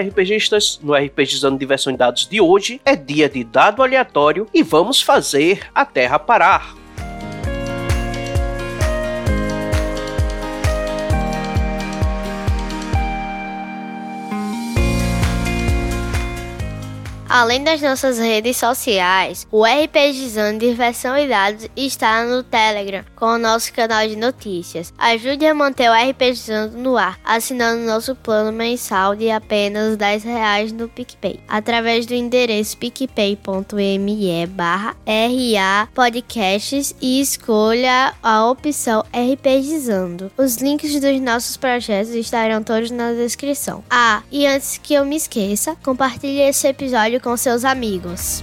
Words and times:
RPGistas! 0.00 0.78
No 0.82 0.94
RPGizando 0.94 1.58
Diversão 1.58 1.92
em 1.92 1.96
Dados 1.96 2.26
de 2.26 2.40
hoje 2.40 2.80
é 2.84 2.96
dia 2.96 3.28
de 3.28 3.44
dado 3.44 3.82
aleatório 3.82 4.46
e 4.52 4.62
vamos 4.62 5.00
fazer 5.00 5.66
a 5.74 5.84
Terra 5.84 6.18
parar. 6.18 6.83
Além 17.34 17.64
das 17.64 17.82
nossas 17.82 18.20
redes 18.20 18.58
sociais, 18.58 19.44
o 19.50 19.64
RPGizando 19.64 20.60
Diversão 20.60 21.18
e 21.18 21.26
Dados 21.26 21.68
está 21.74 22.24
no 22.24 22.44
Telegram 22.44 23.04
com 23.16 23.26
o 23.26 23.38
nosso 23.38 23.72
canal 23.72 24.06
de 24.06 24.14
notícias. 24.14 24.94
Ajude 24.96 25.44
a 25.44 25.52
manter 25.52 25.90
o 25.90 25.92
RPGizando 25.92 26.78
no 26.78 26.96
ar, 26.96 27.18
assinando 27.24 27.82
nosso 27.82 28.14
plano 28.14 28.52
mensal 28.52 29.16
de 29.16 29.32
apenas 29.32 29.96
10 29.96 30.22
reais 30.22 30.70
no 30.70 30.88
PicPay, 30.88 31.40
através 31.48 32.06
do 32.06 32.14
endereço 32.14 32.76
picpay.me 32.76 34.46
barra 34.46 34.94
RA 35.04 35.88
Podcasts 35.92 36.94
e 37.02 37.20
escolha 37.20 38.14
a 38.22 38.48
opção 38.48 39.04
RPGizando. 39.12 40.30
Os 40.38 40.58
links 40.58 41.00
dos 41.00 41.20
nossos 41.20 41.56
projetos 41.56 42.14
estarão 42.14 42.62
todos 42.62 42.92
na 42.92 43.12
descrição. 43.12 43.82
Ah, 43.90 44.22
e 44.30 44.46
antes 44.46 44.78
que 44.78 44.94
eu 44.94 45.04
me 45.04 45.16
esqueça, 45.16 45.76
compartilhe 45.82 46.40
esse 46.40 46.68
episódio 46.68 47.23
com 47.24 47.36
seus 47.38 47.64
amigos. 47.64 48.42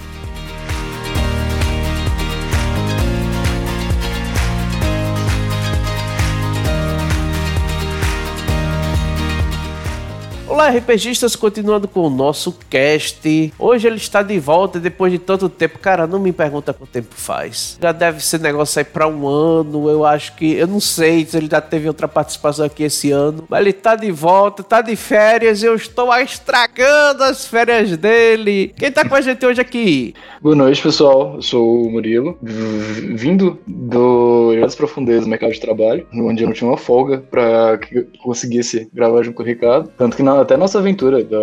Olá, 10.52 10.68
RPGistas, 10.68 11.34
continuando 11.34 11.88
com 11.88 12.00
o 12.00 12.10
nosso 12.10 12.54
cast. 12.68 13.54
Hoje 13.58 13.86
ele 13.86 13.96
está 13.96 14.22
de 14.22 14.38
volta 14.38 14.78
depois 14.78 15.10
de 15.10 15.18
tanto 15.18 15.48
tempo. 15.48 15.78
Cara, 15.78 16.06
não 16.06 16.18
me 16.18 16.30
pergunta 16.30 16.74
quanto 16.74 16.90
tempo 16.90 17.14
faz. 17.14 17.78
Já 17.80 17.90
deve 17.90 18.22
ser 18.22 18.38
negócio 18.38 18.78
aí 18.78 18.84
para 18.84 19.08
um 19.08 19.26
ano. 19.26 19.88
Eu 19.88 20.04
acho 20.04 20.36
que. 20.36 20.52
Eu 20.52 20.66
não 20.66 20.78
sei 20.78 21.24
se 21.24 21.38
ele 21.38 21.48
já 21.50 21.62
teve 21.62 21.88
outra 21.88 22.06
participação 22.06 22.66
aqui 22.66 22.82
esse 22.82 23.10
ano. 23.10 23.44
Mas 23.48 23.62
ele 23.62 23.72
tá 23.72 23.96
de 23.96 24.12
volta, 24.12 24.62
tá 24.62 24.82
de 24.82 24.94
férias. 24.94 25.62
Eu 25.62 25.74
estou 25.74 26.14
estragando 26.18 27.24
as 27.24 27.46
férias 27.46 27.96
dele. 27.96 28.74
Quem 28.76 28.92
tá 28.92 29.08
com 29.08 29.14
a 29.14 29.22
gente 29.22 29.46
hoje 29.46 29.58
aqui? 29.58 30.12
Boa 30.42 30.54
noite, 30.54 30.82
pessoal. 30.82 31.36
Eu 31.36 31.42
sou 31.42 31.86
o 31.86 31.90
Murilo, 31.90 32.36
vindo 32.42 33.58
do 33.66 34.54
das 34.60 34.74
profundezas 34.74 35.24
do 35.24 35.30
mercado 35.30 35.54
de 35.54 35.60
trabalho, 35.60 36.06
onde 36.12 36.42
eu 36.42 36.46
não 36.46 36.52
tinha 36.52 36.68
uma 36.68 36.76
folga 36.76 37.24
para 37.30 37.78
que 37.78 38.02
conseguisse 38.22 38.86
gravar 38.92 39.22
junto 39.22 39.36
com 39.36 39.42
o 39.42 39.46
Ricardo. 39.46 39.90
Tanto 39.96 40.14
que 40.14 40.22
na 40.22 40.41
até 40.42 40.56
nossa 40.56 40.78
aventura 40.78 41.24
da 41.24 41.38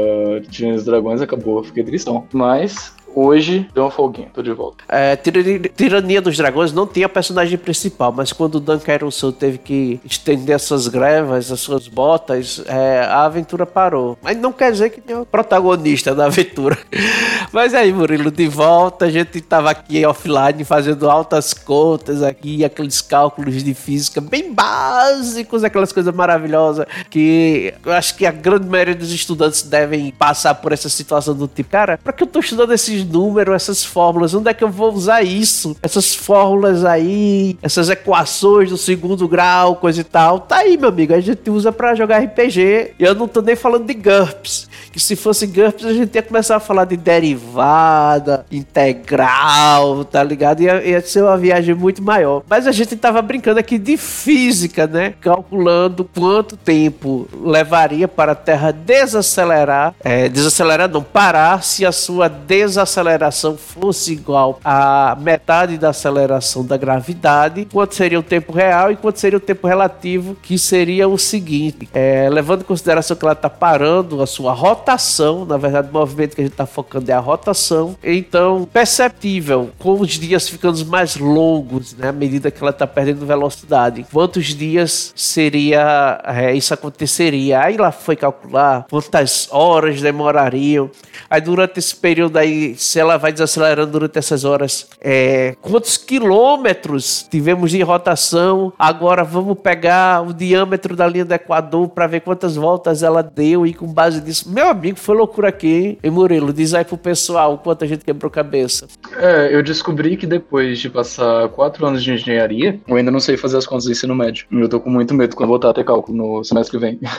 dos 0.73 0.85
Dragões 0.85 1.21
acabou, 1.21 1.63
fiquei 1.63 1.83
tristão. 1.83 2.27
Mas 2.31 2.93
Hoje 3.15 3.67
deu 3.73 3.83
uma 3.83 3.91
folguinha, 3.91 4.29
tô 4.33 4.41
de 4.41 4.51
volta. 4.51 4.83
É, 4.87 5.15
Tirania 5.15 6.21
dos 6.21 6.37
Dragões 6.37 6.71
não 6.71 6.87
tinha 6.87 7.09
personagem 7.09 7.57
principal, 7.57 8.11
mas 8.11 8.31
quando 8.31 8.55
o 8.55 8.59
Dan 8.59 8.79
Caruso 8.79 9.31
teve 9.31 9.57
que 9.57 9.99
estender 10.05 10.55
as 10.55 10.63
suas 10.63 10.87
grevas, 10.87 11.51
as 11.51 11.59
suas 11.59 11.87
botas, 11.87 12.63
é, 12.67 13.01
a 13.01 13.23
aventura 13.23 13.65
parou. 13.65 14.17
Mas 14.21 14.37
não 14.37 14.51
quer 14.51 14.71
dizer 14.71 14.89
que 14.89 15.01
tem 15.01 15.15
o 15.15 15.25
protagonista 15.25 16.13
da 16.13 16.25
aventura. 16.25 16.77
mas 17.51 17.73
aí, 17.73 17.91
Murilo, 17.91 18.31
de 18.31 18.47
volta, 18.47 19.05
a 19.05 19.09
gente 19.09 19.41
tava 19.41 19.69
aqui 19.69 20.05
offline 20.05 20.63
fazendo 20.63 21.09
altas 21.09 21.53
contas 21.53 22.23
aqui, 22.23 22.63
aqueles 22.63 23.01
cálculos 23.01 23.63
de 23.63 23.73
física 23.73 24.21
bem 24.21 24.53
básicos, 24.53 25.63
aquelas 25.63 25.91
coisas 25.91 26.13
maravilhosas 26.13 26.85
que 27.09 27.73
eu 27.85 27.91
acho 27.91 28.15
que 28.15 28.25
a 28.25 28.31
grande 28.31 28.67
maioria 28.67 28.95
dos 28.95 29.11
estudantes 29.11 29.63
devem 29.63 30.11
passar 30.11 30.55
por 30.55 30.71
essa 30.71 30.89
situação 30.89 31.35
do 31.35 31.47
tipo, 31.47 31.69
cara, 31.69 31.97
pra 31.97 32.13
que 32.13 32.23
eu 32.23 32.27
tô 32.27 32.39
estudando 32.39 32.73
esses 32.73 32.98
esses 32.99 33.05
números, 33.05 33.55
essas 33.55 33.83
fórmulas, 33.83 34.33
onde 34.33 34.49
é 34.49 34.53
que 34.53 34.63
eu 34.63 34.69
vou 34.69 34.93
usar 34.93 35.21
isso? 35.21 35.75
Essas 35.81 36.15
fórmulas 36.15 36.83
aí, 36.83 37.57
essas 37.61 37.89
equações 37.89 38.69
do 38.69 38.77
segundo 38.77 39.27
grau, 39.27 39.75
coisa 39.75 40.01
e 40.01 40.03
tal. 40.03 40.39
Tá 40.39 40.57
aí, 40.57 40.77
meu 40.77 40.89
amigo, 40.89 41.13
a 41.13 41.19
gente 41.19 41.49
usa 41.49 41.71
para 41.71 41.95
jogar 41.95 42.19
RPG. 42.19 42.93
E 42.99 43.03
eu 43.03 43.15
não 43.15 43.27
tô 43.27 43.41
nem 43.41 43.55
falando 43.55 43.85
de 43.85 43.93
GURPS, 43.93 44.67
que 44.91 44.99
se 44.99 45.15
fosse 45.15 45.47
GURPS 45.47 45.85
a 45.85 45.93
gente 45.93 46.15
ia 46.15 46.23
começar 46.23 46.57
a 46.57 46.59
falar 46.59 46.85
de 46.85 46.97
derivada, 46.97 48.45
integral, 48.51 50.03
tá 50.05 50.23
ligado? 50.23 50.61
Ia, 50.61 50.83
ia 50.83 51.01
ser 51.01 51.23
uma 51.23 51.37
viagem 51.37 51.75
muito 51.75 52.01
maior. 52.01 52.43
Mas 52.49 52.67
a 52.67 52.71
gente 52.71 52.95
tava 52.95 53.21
brincando 53.21 53.59
aqui 53.59 53.77
de 53.77 53.97
física, 53.97 54.87
né? 54.87 55.13
Calculando 55.21 56.03
quanto 56.03 56.57
tempo 56.57 57.27
levaria 57.41 58.07
para 58.07 58.33
a 58.33 58.35
Terra 58.35 58.71
desacelerar, 58.71 59.93
é, 60.03 60.27
desacelerar 60.27 60.89
não, 60.89 61.03
parar 61.03 61.63
se 61.63 61.85
a 61.85 61.91
sua 61.91 62.27
desaceleração 62.27 62.88
aceleração 62.89 63.55
fosse 63.55 64.11
igual 64.13 64.59
a 64.65 65.15
metade 65.19 65.77
da 65.77 65.89
aceleração 65.89 66.65
da 66.65 66.75
gravidade, 66.75 67.67
quanto 67.71 67.95
seria 67.95 68.19
o 68.19 68.23
tempo 68.23 68.51
real 68.51 68.91
e 68.91 68.95
quanto 68.95 69.19
seria 69.19 69.37
o 69.37 69.41
tempo 69.41 69.67
relativo, 69.67 70.35
que 70.41 70.57
seria 70.57 71.07
o 71.07 71.17
seguinte, 71.17 71.87
é, 71.93 72.27
levando 72.29 72.61
em 72.61 72.65
consideração 72.65 73.15
que 73.15 73.23
ela 73.23 73.33
está 73.33 73.49
parando 73.49 74.21
a 74.21 74.27
sua 74.27 74.53
rotação, 74.53 75.45
na 75.45 75.57
verdade 75.57 75.89
o 75.89 75.93
movimento 75.93 76.35
que 76.35 76.41
a 76.41 76.43
gente 76.43 76.53
está 76.53 76.65
focando 76.65 77.09
é 77.09 77.13
a 77.13 77.19
rotação, 77.19 77.95
então 78.03 78.67
perceptível, 78.71 79.69
com 79.77 79.99
os 79.99 80.11
dias 80.11 80.49
ficando 80.49 80.83
mais 80.85 81.15
longos, 81.15 81.93
né, 81.93 82.09
à 82.09 82.11
medida 82.11 82.49
que 82.49 82.61
ela 82.61 82.71
está 82.71 82.87
perdendo 82.87 83.25
velocidade, 83.25 84.05
quantos 84.11 84.47
dias 84.47 85.13
seria 85.15 86.21
é, 86.25 86.53
isso 86.53 86.73
aconteceria? 86.73 87.61
Aí 87.61 87.77
lá 87.77 87.91
foi 87.91 88.15
calcular 88.15 88.85
quantas 88.89 89.47
horas 89.51 90.01
demorariam, 90.01 90.89
aí 91.29 91.41
durante 91.41 91.79
esse 91.79 91.95
período 91.95 92.37
aí 92.37 92.75
se 92.79 92.99
ela 92.99 93.17
vai 93.17 93.31
desacelerando 93.31 93.91
durante 93.91 94.17
essas 94.17 94.45
horas, 94.45 94.87
é, 95.01 95.55
quantos 95.61 95.97
quilômetros 95.97 97.27
tivemos 97.29 97.71
de 97.71 97.81
rotação? 97.81 98.71
Agora 98.79 99.23
vamos 99.23 99.57
pegar 99.61 100.25
o 100.25 100.33
diâmetro 100.33 100.95
da 100.95 101.05
linha 101.05 101.25
do 101.25 101.33
Equador 101.33 101.89
para 101.89 102.07
ver 102.07 102.21
quantas 102.21 102.55
voltas 102.55 103.03
ela 103.03 103.21
deu 103.21 103.67
e 103.67 103.73
com 103.73 103.85
base 103.85 104.21
nisso. 104.21 104.49
Meu 104.49 104.69
amigo, 104.69 104.97
foi 104.97 105.15
loucura 105.15 105.49
aqui, 105.49 105.67
hein? 105.67 105.97
E 106.01 106.09
Murilo, 106.09 106.53
diz 106.53 106.73
aí 106.73 106.85
pro 106.85 106.97
pessoal 106.97 107.57
quanto 107.57 107.83
a 107.83 107.87
gente 107.87 108.05
quebrou 108.05 108.31
cabeça. 108.31 108.87
É, 109.17 109.53
eu 109.53 109.61
descobri 109.61 110.15
que 110.15 110.25
depois 110.25 110.79
de 110.79 110.89
passar 110.89 111.49
quatro 111.49 111.85
anos 111.85 112.01
de 112.03 112.13
engenharia, 112.13 112.79
eu 112.87 112.95
ainda 112.95 113.11
não 113.11 113.19
sei 113.19 113.35
fazer 113.35 113.57
as 113.57 113.67
contas 113.67 113.85
do 113.85 113.91
ensino 113.91 114.15
médio. 114.15 114.45
Eu 114.51 114.69
tô 114.69 114.79
com 114.79 114.89
muito 114.89 115.13
medo 115.13 115.35
quando 115.35 115.49
voltar 115.49 115.71
a 115.71 115.73
ter 115.73 115.83
cálculo 115.83 116.17
no 116.17 116.43
semestre 116.43 116.77
que 116.77 116.85
vem. 116.85 116.99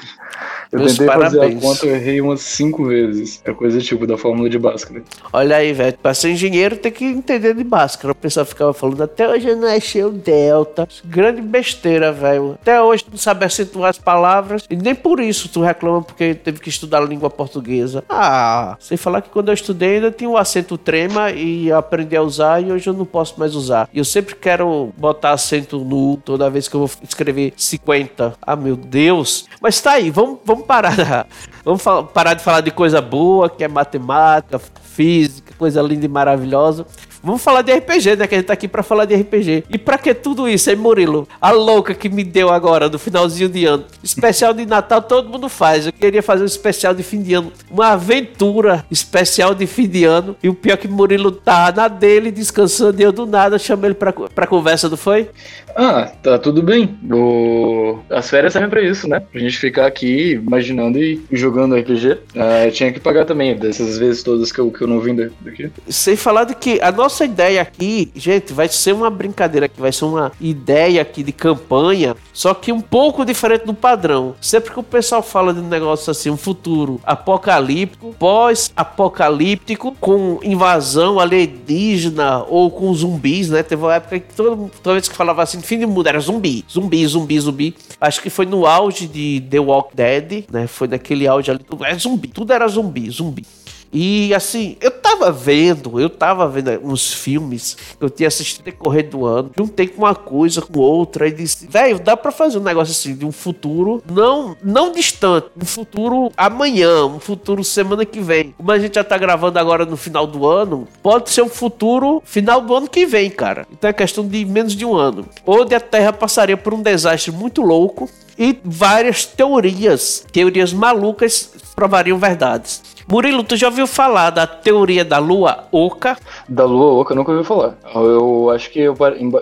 Eu 0.72 0.78
Meus 0.78 0.92
tentei 0.92 1.06
parabéns. 1.08 1.32
fazer 1.34 1.56
a 1.56 1.60
conta, 1.60 1.86
eu 1.86 1.96
errei 1.96 2.20
umas 2.20 2.42
cinco 2.42 2.84
vezes. 2.84 3.42
É 3.44 3.52
coisa 3.52 3.80
tipo 3.80 4.06
da 4.06 4.16
fórmula 4.16 4.48
de 4.48 4.56
Bhaskara. 4.56 5.02
Olha 5.32 5.49
aí, 5.52 5.72
velho. 5.72 5.96
Pra 5.98 6.14
ser 6.14 6.30
engenheiro 6.30 6.76
tem 6.76 6.92
que 6.92 7.04
entender 7.04 7.54
de 7.54 7.64
Bhaskara. 7.64 8.12
O 8.12 8.14
pessoal 8.14 8.46
ficava 8.46 8.72
falando, 8.72 9.02
até 9.02 9.28
hoje 9.28 9.48
eu 9.48 9.56
não 9.56 9.68
achei 9.68 10.04
o 10.04 10.10
delta. 10.10 10.88
Grande 11.04 11.40
besteira, 11.40 12.12
velho. 12.12 12.58
Até 12.60 12.80
hoje 12.80 13.04
tu 13.04 13.10
não 13.12 13.18
sabe 13.18 13.44
acentuar 13.44 13.90
as 13.90 13.98
palavras. 13.98 14.64
E 14.68 14.76
nem 14.76 14.94
por 14.94 15.20
isso 15.20 15.48
tu 15.48 15.60
reclama 15.60 16.02
porque 16.02 16.34
teve 16.34 16.60
que 16.60 16.68
estudar 16.68 16.98
a 16.98 17.04
língua 17.06 17.30
portuguesa. 17.30 18.04
Ah, 18.08 18.76
sem 18.80 18.96
falar 18.96 19.22
que 19.22 19.30
quando 19.30 19.48
eu 19.48 19.54
estudei 19.54 19.96
ainda 19.96 20.10
tinha 20.10 20.28
o 20.28 20.36
acento 20.36 20.76
trema 20.76 21.30
e 21.30 21.70
aprendi 21.72 22.16
a 22.16 22.22
usar 22.22 22.62
e 22.62 22.72
hoje 22.72 22.88
eu 22.88 22.94
não 22.94 23.04
posso 23.04 23.38
mais 23.38 23.54
usar. 23.54 23.88
E 23.92 23.98
eu 23.98 24.04
sempre 24.04 24.34
quero 24.34 24.92
botar 24.96 25.32
acento 25.32 25.78
nu 25.78 26.16
toda 26.24 26.50
vez 26.50 26.68
que 26.68 26.74
eu 26.74 26.86
vou 26.86 26.90
escrever 27.02 27.52
50. 27.56 28.34
Ah, 28.40 28.56
meu 28.56 28.76
Deus. 28.76 29.46
Mas 29.60 29.80
tá 29.80 29.92
aí, 29.92 30.10
vamos, 30.10 30.38
vamos 30.44 30.66
parar. 30.66 31.26
Vamos 31.62 31.82
parar 32.14 32.32
de 32.32 32.42
falar 32.42 32.62
de 32.62 32.70
coisa 32.70 33.02
boa, 33.02 33.50
que 33.50 33.62
é 33.62 33.68
matemática, 33.68 34.58
física, 34.58 35.39
coisa 35.60 35.82
linda 35.82 36.06
e 36.06 36.08
maravilhosa. 36.08 36.86
Vamos 37.22 37.42
falar 37.42 37.62
de 37.62 37.72
RPG, 37.72 38.16
né? 38.16 38.26
Que 38.26 38.34
a 38.34 38.38
gente 38.38 38.46
tá 38.46 38.52
aqui 38.52 38.66
pra 38.66 38.82
falar 38.82 39.04
de 39.04 39.14
RPG. 39.14 39.64
E 39.68 39.78
pra 39.78 39.98
que 39.98 40.14
tudo 40.14 40.48
isso, 40.48 40.70
hein, 40.70 40.76
Murilo? 40.76 41.28
A 41.40 41.50
louca 41.50 41.94
que 41.94 42.08
me 42.08 42.24
deu 42.24 42.48
agora, 42.48 42.88
no 42.88 42.98
finalzinho 42.98 43.48
de 43.48 43.66
ano. 43.66 43.84
Especial 44.02 44.54
de 44.54 44.64
Natal 44.64 45.02
todo 45.02 45.28
mundo 45.28 45.48
faz. 45.48 45.86
Eu 45.86 45.92
queria 45.92 46.22
fazer 46.22 46.42
um 46.42 46.46
especial 46.46 46.94
de 46.94 47.02
fim 47.02 47.22
de 47.22 47.34
ano. 47.34 47.52
Uma 47.70 47.88
aventura 47.88 48.84
especial 48.90 49.54
de 49.54 49.66
fim 49.66 49.86
de 49.86 50.04
ano. 50.04 50.34
E 50.42 50.48
o 50.48 50.54
pior 50.54 50.74
é 50.74 50.76
que 50.78 50.88
Murilo 50.88 51.30
tá 51.30 51.72
na 51.76 51.88
dele, 51.88 52.30
descansando. 52.30 53.00
E 53.00 53.04
eu 53.04 53.12
do 53.12 53.26
nada 53.26 53.58
chamei 53.58 53.88
ele 53.88 53.94
pra, 53.94 54.12
pra 54.12 54.46
conversa, 54.46 54.88
não 54.88 54.96
foi? 54.96 55.28
Ah, 55.76 56.10
tá 56.22 56.38
tudo 56.38 56.62
bem. 56.62 56.98
O... 57.12 57.98
As 58.08 58.28
férias 58.30 58.52
servem 58.52 58.70
pra 58.70 58.82
isso, 58.82 59.08
né? 59.08 59.20
Pra 59.20 59.40
gente 59.40 59.58
ficar 59.58 59.86
aqui 59.86 60.32
imaginando 60.32 60.98
e 60.98 61.20
jogando 61.30 61.76
RPG. 61.76 62.18
Ah, 62.34 62.66
eu 62.66 62.72
tinha 62.72 62.92
que 62.92 62.98
pagar 62.98 63.24
também, 63.24 63.54
dessas 63.56 63.98
vezes 63.98 64.22
todas 64.22 64.50
que 64.50 64.58
eu, 64.58 64.70
que 64.70 64.82
eu 64.82 64.88
não 64.88 65.00
vim 65.00 65.14
daqui. 65.14 65.70
Sem 65.88 66.16
falar 66.16 66.44
de 66.44 66.54
que 66.54 66.80
a 66.80 66.90
nossa 66.90 67.09
nossa 67.10 67.24
ideia 67.24 67.60
aqui, 67.60 68.08
gente, 68.14 68.52
vai 68.52 68.68
ser 68.68 68.92
uma 68.92 69.10
brincadeira 69.10 69.66
aqui, 69.66 69.80
vai 69.80 69.90
ser 69.90 70.04
uma 70.04 70.30
ideia 70.40 71.02
aqui 71.02 71.24
de 71.24 71.32
campanha, 71.32 72.14
só 72.32 72.54
que 72.54 72.70
um 72.70 72.80
pouco 72.80 73.24
diferente 73.24 73.66
do 73.66 73.74
padrão. 73.74 74.36
Sempre 74.40 74.70
que 74.70 74.78
o 74.78 74.82
pessoal 74.82 75.20
fala 75.20 75.52
de 75.52 75.58
um 75.58 75.66
negócio 75.66 76.08
assim, 76.08 76.30
um 76.30 76.36
futuro 76.36 77.00
apocalíptico, 77.02 78.14
pós-apocalíptico, 78.16 79.96
com 80.00 80.38
invasão 80.44 81.18
alienígena 81.18 82.44
ou 82.48 82.70
com 82.70 82.94
zumbis, 82.94 83.50
né? 83.50 83.64
Teve 83.64 83.82
uma 83.82 83.96
época 83.96 84.20
que 84.20 84.32
todo, 84.32 84.70
toda 84.80 84.94
vez 84.94 85.08
que 85.08 85.16
falava 85.16 85.42
assim, 85.42 85.60
fim 85.60 85.80
de 85.80 85.86
mundo, 85.86 86.06
era 86.06 86.20
zumbi, 86.20 86.64
zumbi, 86.70 87.04
zumbi, 87.08 87.40
zumbi. 87.40 87.74
Acho 88.00 88.22
que 88.22 88.30
foi 88.30 88.46
no 88.46 88.66
auge 88.66 89.08
de 89.08 89.42
The 89.50 89.58
Walking 89.58 89.96
Dead, 89.96 90.44
né? 90.48 90.68
Foi 90.68 90.86
naquele 90.86 91.26
auge 91.26 91.50
ali, 91.50 91.66
é 91.84 91.94
zumbi, 91.98 92.28
tudo 92.28 92.52
era 92.52 92.68
zumbi, 92.68 93.10
zumbi. 93.10 93.44
E 93.92 94.32
assim, 94.32 94.76
eu 94.80 94.89
tava 95.10 95.32
vendo, 95.32 96.00
eu 96.00 96.08
tava 96.08 96.48
vendo 96.48 96.70
uns 96.84 97.12
filmes 97.12 97.76
que 97.98 98.04
eu 98.04 98.10
tinha 98.10 98.28
assistido 98.28 98.64
decorrer 98.64 99.08
do 99.08 99.26
ano, 99.26 99.50
juntei 99.56 99.88
com 99.88 100.02
uma 100.02 100.14
coisa 100.14 100.62
com 100.62 100.78
outra 100.78 101.26
e 101.26 101.32
disse, 101.32 101.66
velho, 101.66 101.98
dá 101.98 102.16
para 102.16 102.30
fazer 102.30 102.58
um 102.58 102.62
negócio 102.62 102.92
assim 102.92 103.14
de 103.14 103.26
um 103.26 103.32
futuro 103.32 104.02
não 104.10 104.56
não 104.62 104.92
distante, 104.92 105.48
um 105.60 105.64
futuro 105.64 106.30
amanhã, 106.36 107.06
um 107.06 107.18
futuro 107.18 107.64
semana 107.64 108.04
que 108.04 108.20
vem. 108.20 108.54
Como 108.56 108.70
a 108.70 108.78
gente 108.78 108.94
já 108.94 109.04
tá 109.04 109.18
gravando 109.18 109.58
agora 109.58 109.84
no 109.84 109.96
final 109.96 110.26
do 110.26 110.46
ano, 110.46 110.86
pode 111.02 111.30
ser 111.30 111.42
um 111.42 111.48
futuro 111.48 112.22
final 112.24 112.60
do 112.60 112.74
ano 112.74 112.88
que 112.88 113.06
vem, 113.06 113.30
cara. 113.30 113.66
Então 113.70 113.90
é 113.90 113.92
questão 113.92 114.26
de 114.26 114.44
menos 114.44 114.74
de 114.74 114.84
um 114.84 114.94
ano. 114.94 115.26
Onde 115.46 115.74
a 115.74 115.80
Terra 115.80 116.12
passaria 116.12 116.56
por 116.56 116.72
um 116.72 116.82
desastre 116.82 117.32
muito 117.32 117.62
louco 117.62 118.08
e 118.40 118.58
várias 118.64 119.26
teorias, 119.26 120.24
teorias 120.32 120.72
malucas 120.72 121.52
provariam 121.76 122.18
verdades. 122.18 122.82
Murilo, 123.06 123.42
tu 123.42 123.56
já 123.56 123.66
ouviu 123.66 123.86
falar 123.86 124.30
da 124.30 124.46
teoria 124.46 125.04
da 125.04 125.18
lua 125.18 125.66
oca? 125.72 126.16
Da 126.48 126.64
lua 126.64 127.00
oca, 127.00 127.14
nunca 127.14 127.32
ouvi 127.32 127.44
falar. 127.44 127.74
Eu 127.94 128.50
acho 128.50 128.70
que 128.70 128.78
eu 128.78 128.96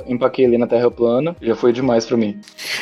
empaquei 0.06 0.46
ali 0.46 0.56
na 0.56 0.66
Terra 0.66 0.90
plana, 0.90 1.36
já 1.40 1.54
foi 1.54 1.72
demais 1.72 2.06
para 2.06 2.16
mim. 2.16 2.40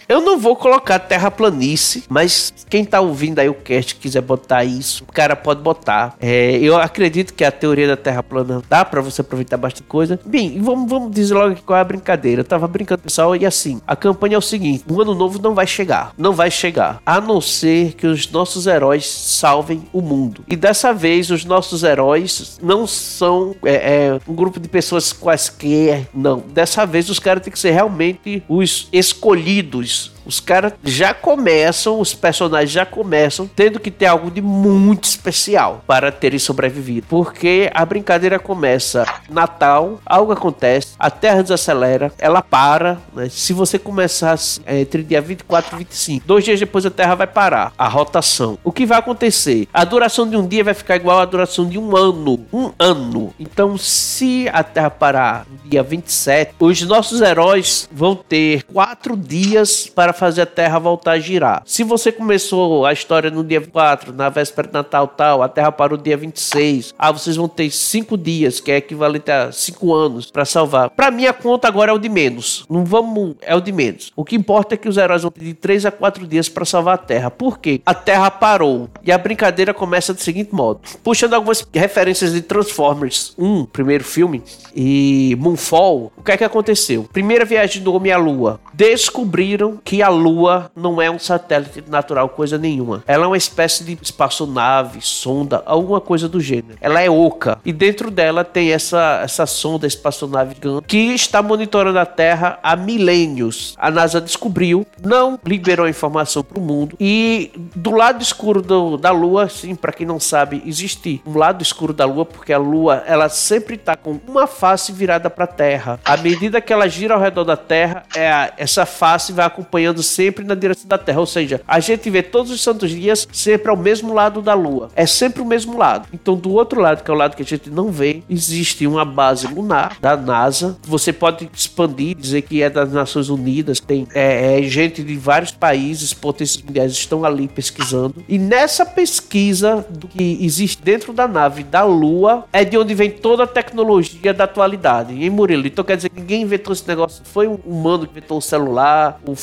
Eu 0.09 0.21
não 0.21 0.39
vou 0.39 0.55
colocar 0.55 1.01
terra 1.01 1.31
planice, 1.31 2.05
mas 2.09 2.55
quem 2.71 2.85
tá 2.85 3.01
ouvindo 3.01 3.41
aí 3.41 3.49
o 3.49 3.55
cast 3.55 3.97
quiser 3.97 4.21
botar 4.21 4.62
isso, 4.65 5.03
o 5.09 5.12
cara 5.12 5.35
pode 5.35 5.61
botar. 5.61 6.15
É, 6.21 6.57
eu 6.59 6.77
acredito 6.77 7.35
que 7.35 7.45
a 7.45 7.51
teoria 7.51 7.89
da 7.89 7.97
Terra 7.97 8.23
plana 8.23 8.62
dá 8.69 8.85
para 8.85 9.01
você 9.01 9.21
aproveitar 9.23 9.57
bastante 9.57 9.89
coisa. 9.89 10.21
Bem, 10.25 10.61
vamos, 10.61 10.89
vamos 10.89 11.11
dizer 11.11 11.35
logo 11.35 11.57
qual 11.67 11.77
é 11.77 11.81
a 11.81 11.85
brincadeira. 11.85 12.43
Eu 12.43 12.45
tava 12.45 12.69
brincando, 12.69 13.03
pessoal, 13.03 13.35
e 13.35 13.45
assim, 13.45 13.81
a 13.87 13.97
campanha 13.97 14.37
é 14.37 14.39
o 14.39 14.43
seguinte: 14.43 14.85
o 14.89 15.03
ano 15.03 15.15
novo 15.15 15.41
não 15.43 15.55
vai 15.55 15.67
chegar. 15.67 16.06
Não 16.17 16.32
vai 16.32 16.50
chegar. 16.50 17.00
A 17.05 17.20
não 17.20 17.41
ser 17.41 17.93
que 17.94 18.06
os 18.06 18.31
nossos 18.31 18.67
heróis 18.67 19.06
salvem 19.06 19.85
o 19.93 20.00
mundo. 20.00 20.44
E 20.49 20.56
dessa 20.56 20.93
vez 20.93 21.31
os 21.31 21.44
nossos 21.44 21.82
heróis 21.82 22.58
não 22.62 22.87
são 22.87 23.55
é, 23.64 23.75
é, 23.75 24.20
um 24.29 24.35
grupo 24.35 24.61
de 24.61 24.69
pessoas 24.69 25.12
quaisquer, 25.12 26.08
não. 26.14 26.38
Dessa 26.38 26.87
vez 26.87 27.08
os 27.08 27.19
caras 27.19 27.43
têm 27.43 27.53
que 27.53 27.58
ser 27.58 27.70
realmente 27.70 28.43
os 28.49 28.88
escolhidos 28.93 30.16
os 30.26 30.40
caras 30.40 30.73
já 30.84 31.14
começam, 31.14 32.00
os 32.00 32.12
personagens 32.12 32.70
já 32.70 32.84
começam 32.84 33.49
tendo 33.55 33.78
que 33.78 33.90
ter 33.90 34.06
algo 34.06 34.31
de 34.31 34.43
muito 34.43 35.05
especial 35.05 35.82
para 35.87 36.11
terem 36.11 36.38
sobrevivido. 36.38 37.06
Porque 37.08 37.70
a 37.73 37.84
brincadeira 37.84 38.38
começa 38.38 39.06
Natal, 39.31 40.00
algo 40.05 40.32
acontece, 40.32 40.94
a 40.99 41.11
Terra 41.11 41.43
desacelera, 41.43 42.12
ela 42.19 42.43
para. 42.43 42.99
Né? 43.14 43.28
Se 43.28 43.52
você 43.52 43.78
começar 43.78 44.37
é, 44.64 44.81
entre 44.81 45.02
dia 45.02 45.20
24 45.20 45.76
e 45.76 45.78
25, 45.78 46.26
dois 46.26 46.44
dias 46.44 46.58
depois 46.58 46.84
a 46.84 46.90
Terra 46.90 47.14
vai 47.14 47.26
parar, 47.26 47.73
a 47.78 47.88
rotação. 47.88 48.58
O 48.64 48.73
que 48.73 48.84
vai 48.84 48.99
acontecer? 48.99 49.69
A 49.73 49.84
duração 49.84 50.28
de 50.28 50.37
um 50.37 50.46
dia 50.46 50.64
vai 50.64 50.75
ficar 50.75 50.96
igual 50.96 51.20
à 51.20 51.25
duração 51.25 51.69
de 51.69 51.78
um 51.78 51.96
ano. 51.96 52.46
Um 52.52 52.73
ano. 52.78 53.32
Então, 53.38 53.78
se 53.78 54.49
a 54.52 54.62
Terra 54.62 54.90
parar 54.90 55.46
no 55.50 55.70
dia 55.70 55.82
27, 55.82 56.55
os 56.58 56.82
nossos 56.82 57.20
heróis 57.20 57.88
vão 57.93 58.17
ter 58.17 58.64
quatro 58.64 59.17
dias 59.17 59.87
para 59.87 60.12
fazer 60.17 60.43
a 60.43 60.47
Terra 60.47 60.79
voltar 60.79 61.13
a 61.13 61.19
girar. 61.19 61.63
Se 61.65 61.85
você 61.85 62.11
começou 62.11 62.85
a 62.85 62.93
história 62.93 63.31
no 63.31 63.45
dia 63.45 63.61
4, 63.61 64.13
na 64.13 64.29
véspera 64.29 64.69
de 64.69 64.75
Natal 64.75 65.07
tal, 65.09 65.43
a 65.43 65.49
Terra 65.49 65.71
parou 65.71 65.97
dia 65.97 66.17
26, 66.17 66.95
ah, 66.99 67.13
vocês 67.13 67.37
vão 67.37 67.49
ter 67.49 67.71
5 67.71 68.17
dias, 68.17 68.61
que 68.61 68.73
é 68.73 68.77
equivalente 68.77 69.31
a 69.31 69.53
5 69.53 69.95
anos 69.95 70.31
para 70.31 70.45
salvar. 70.45 70.91
Para 70.91 71.11
mim 71.11 71.27
a 71.27 71.33
conta 71.33 71.69
agora 71.69 71.91
é 71.91 71.95
o 71.95 71.99
de 71.99 72.09
menos. 72.09 72.65
Não 72.69 72.85
vamos, 72.85 73.37
é 73.43 73.55
o 73.55 73.61
de 73.61 73.73
menos. 73.73 74.13
O 74.17 74.25
que 74.25 74.37
importa 74.37 74.75
é 74.75 74.79
que 74.79 74.89
os 74.89 74.97
heróis 74.97 75.23
vão 75.23 75.31
ter 75.31 75.45
de 75.45 75.55
3 75.55 75.87
a 75.87 75.91
4 75.91 76.27
dias 76.27 76.49
para 76.49 76.65
salvar 76.65 76.95
a 76.95 76.99
Terra. 76.99 77.31
Por 77.31 77.59
quê? 77.59 77.81
A 77.85 77.95
Terra 77.95 78.31
parou 78.31 78.89
e 79.03 79.12
a 79.12 79.19
brincadeira 79.19 79.73
começa 79.73 80.12
do 80.12 80.21
seguinte 80.21 80.55
modo. 80.55 80.81
Puxando 81.03 81.35
algumas 81.35 81.67
referências 81.73 82.33
de 82.33 82.41
Transformers 82.41 83.35
1, 83.39 83.67
primeiro 83.67 84.05
filme, 84.05 84.43
e 84.75 85.37
Moonfall, 85.39 86.12
o 86.17 86.23
que 86.23 86.33
é 86.33 86.37
que 86.37 86.45
aconteceu? 86.45 87.05
Primeira 87.12 87.45
viagem 87.45 87.83
do 87.83 87.95
homem 87.95 88.12
à 88.12 88.17
Lua. 88.17 88.61
Descobriram 88.73 89.79
que 89.85 90.03
a 90.06 90.08
Lua 90.08 90.70
não 90.75 91.03
é 91.03 91.11
um 91.11 91.19
satélite 91.19 91.82
natural, 91.88 92.29
coisa 92.29 92.56
nenhuma. 92.56 93.03
Ela 93.06 93.25
é 93.25 93.26
uma 93.26 93.37
espécie 93.37 93.82
de 93.82 93.99
espaçonave, 94.00 95.00
sonda, 95.03 95.62
alguma 95.67 96.00
coisa 96.00 96.29
do 96.29 96.41
gênero. 96.41 96.79
Ela 96.81 97.00
é 97.00 97.11
oca. 97.11 97.58
E 97.64 97.73
dentro 97.73 98.08
dela 98.08 98.44
tem 98.44 98.70
essa, 98.70 99.20
essa 99.25 99.47
sonda 99.47 99.87
espaçonave 99.87 100.55
que 100.87 100.97
está 101.12 101.43
monitorando 101.43 101.99
a 101.99 102.06
Terra 102.06 102.58
há 102.62 102.76
milênios. 102.76 103.75
A 103.79 103.91
NASA 103.91 104.20
descobriu, 104.20 104.87
não 105.03 105.38
liberou 105.44 105.87
a 105.87 105.91
informação 105.91 106.44
para 106.44 106.59
o 106.59 106.62
mundo. 106.62 106.97
E 107.00 107.50
do 107.75 107.91
lado 107.91 108.23
escuro 108.23 108.62
do, 108.62 108.97
da 108.97 109.11
Lua, 109.11 109.49
sim, 109.49 109.75
para 109.75 109.93
quem 109.93 110.06
não 110.06 110.20
sabe, 110.20 110.62
existe 110.64 111.20
um 111.26 111.37
lado 111.37 111.62
escuro 111.62 111.93
da 111.93 112.05
Lua, 112.05 112.25
porque 112.25 112.52
a 112.52 112.59
Lua 112.59 113.02
ela 113.06 113.29
sempre 113.29 113.75
está 113.75 113.97
com 113.97 114.20
uma 114.29 114.47
face 114.47 114.93
virada 114.93 115.29
para 115.29 115.44
a 115.44 115.49
Terra. 115.49 115.99
À 116.05 116.17
medida 116.17 116.61
que 116.61 116.73
ela 116.73 116.88
gira 116.88 117.14
ao 117.14 117.20
redor 117.20 117.44
da 117.44 117.56
Terra, 117.56 118.05
é 118.14 118.31
a, 118.31 118.52
essa 118.56 118.87
face 118.87 119.32
vai 119.32 119.44
acompanhando 119.44 119.96
sempre 120.03 120.45
na 120.45 120.55
direção 120.55 120.89
da 120.89 120.99
Terra. 120.99 121.21
Ou 121.21 121.27
seja, 121.27 121.61
a 121.67 121.81
gente 121.81 122.09
vê 122.11 122.23
todos 122.23 122.51
os 122.51 122.61
santos 122.61 122.91
dias 122.91 123.29
sempre 123.33 123.71
ao 123.71 123.77
mesmo 123.77 124.13
lado 124.13 124.43
da 124.43 124.55
Lua. 124.55 124.91
É 124.95 125.07
sempre 125.07 125.43
o 125.43 125.47
mesmo 125.47 125.77
lado. 125.77 126.09
Então, 126.13 126.37
do 126.37 126.53
outro 126.53 126.81
lado, 126.81 127.03
que 127.03 127.11
é 127.11 127.15
o 127.15 127.17
lado 127.17 127.37
que 127.37 127.43
a 127.43 127.47
gente 127.47 127.71
não 127.71 127.91
vê, 127.91 128.23
existe 128.29 128.87
uma 128.87 129.05
base 129.05 129.47
lunar 129.47 129.97
da 130.01 130.17
NASA. 130.17 130.77
Você 130.83 131.13
pode 131.13 131.49
expandir, 131.55 132.17
dizer 132.17 132.43
que 132.43 132.63
é 132.63 132.71
das 132.71 132.93
Nações 132.93 133.29
Unidas. 133.29 133.81
Tem 133.81 134.07
é, 134.15 134.59
é 134.59 134.63
gente 134.63 135.03
de 135.03 135.17
vários 135.17 135.51
países, 135.51 136.13
potências 136.13 136.63
mundiais 136.63 136.93
estão 136.93 137.25
ali 137.25 137.49
pesquisando. 137.49 138.25
E 138.29 138.39
nessa 138.39 138.85
pesquisa 138.85 139.85
do 139.91 140.09
que 140.09 140.39
existe 140.41 140.83
dentro 140.83 141.13
da 141.13 141.27
nave 141.27 141.63
da 141.63 141.85
Lua 141.85 142.45
é 142.53 142.65
de 142.65 142.76
onde 142.76 142.95
vem 142.95 143.11
toda 143.11 143.45
a 143.45 143.47
tecnologia 143.47 144.33
da 144.33 144.45
atualidade. 144.45 145.15
E 145.15 145.29
Murilo, 145.31 145.67
então 145.67 145.85
quer 145.85 145.97
dizer 145.97 146.09
que 146.11 146.21
ninguém 146.21 146.43
inventou 146.43 146.73
esse 146.73 146.87
negócio. 146.87 147.23
Foi 147.25 147.47
um 147.47 147.59
humano 147.65 148.07
que 148.07 148.12
inventou 148.12 148.38
o 148.38 148.43
celular, 148.43 149.21
o 149.26 149.35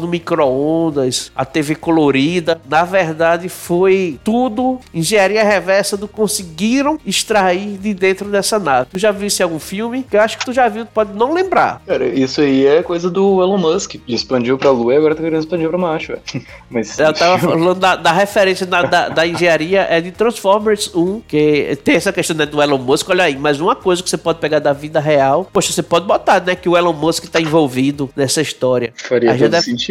forno 0.00 0.08
micro-ondas, 0.08 1.30
a 1.34 1.44
TV 1.44 1.74
colorida. 1.74 2.60
Na 2.68 2.84
verdade, 2.84 3.48
foi 3.48 4.18
tudo 4.24 4.80
engenharia 4.94 5.44
reversa 5.44 5.96
do 5.96 6.08
conseguiram 6.08 6.98
extrair 7.04 7.78
de 7.78 7.92
dentro 7.92 8.28
dessa 8.30 8.58
nave. 8.58 8.88
Tu 8.92 8.98
já 8.98 9.10
viu 9.10 9.26
isso 9.26 9.42
em 9.42 9.44
algum 9.44 9.58
filme? 9.58 10.04
Que 10.08 10.16
eu 10.16 10.20
acho 10.20 10.38
que 10.38 10.44
tu 10.44 10.52
já 10.52 10.68
viu, 10.68 10.84
tu 10.84 10.92
pode 10.92 11.12
não 11.12 11.32
lembrar. 11.32 11.82
Cara, 11.86 12.06
isso 12.06 12.40
aí 12.40 12.66
é 12.66 12.82
coisa 12.82 13.10
do 13.10 13.42
Elon 13.42 13.58
Musk. 13.58 13.96
Expandiu 14.08 14.56
pra 14.56 14.70
Lua 14.70 14.94
e 14.94 14.96
agora 14.96 15.14
tá 15.14 15.22
querendo 15.22 15.40
expandir 15.40 15.68
pra 15.68 15.78
Marte, 15.78 16.14
Mas... 16.70 16.98
Eu 16.98 17.12
tava 17.12 17.38
falando 17.38 17.74
da, 17.74 17.96
da 17.96 18.12
referência 18.12 18.64
da, 18.66 18.82
da, 18.82 19.08
da, 19.08 19.26
engenharia 19.26 19.86
é 19.88 20.00
de 20.00 20.10
Transformers 20.10 20.90
1, 20.94 21.22
que 21.26 21.78
tem 21.84 21.96
essa 21.96 22.12
questão 22.12 22.36
né, 22.36 22.46
do 22.46 22.62
Elon 22.62 22.78
Musk, 22.78 23.08
olha 23.10 23.24
aí, 23.24 23.36
mas 23.36 23.60
uma 23.60 23.74
coisa 23.74 24.02
que 24.02 24.08
você 24.08 24.16
pode 24.16 24.38
pegar 24.38 24.58
da 24.58 24.72
vida 24.72 25.00
real, 25.00 25.48
poxa, 25.52 25.72
você 25.72 25.82
pode 25.82 26.06
botar, 26.06 26.40
né, 26.40 26.54
que 26.54 26.68
o 26.68 26.76
Elon 26.76 26.92
Musk 26.92 27.26
tá 27.26 27.40
envolvido 27.40 28.10
nessa 28.14 28.40
história. 28.40 28.92
Faria 28.96 29.36
todo 29.36 29.50
deve... 29.50 29.64
sentido. 29.64 29.89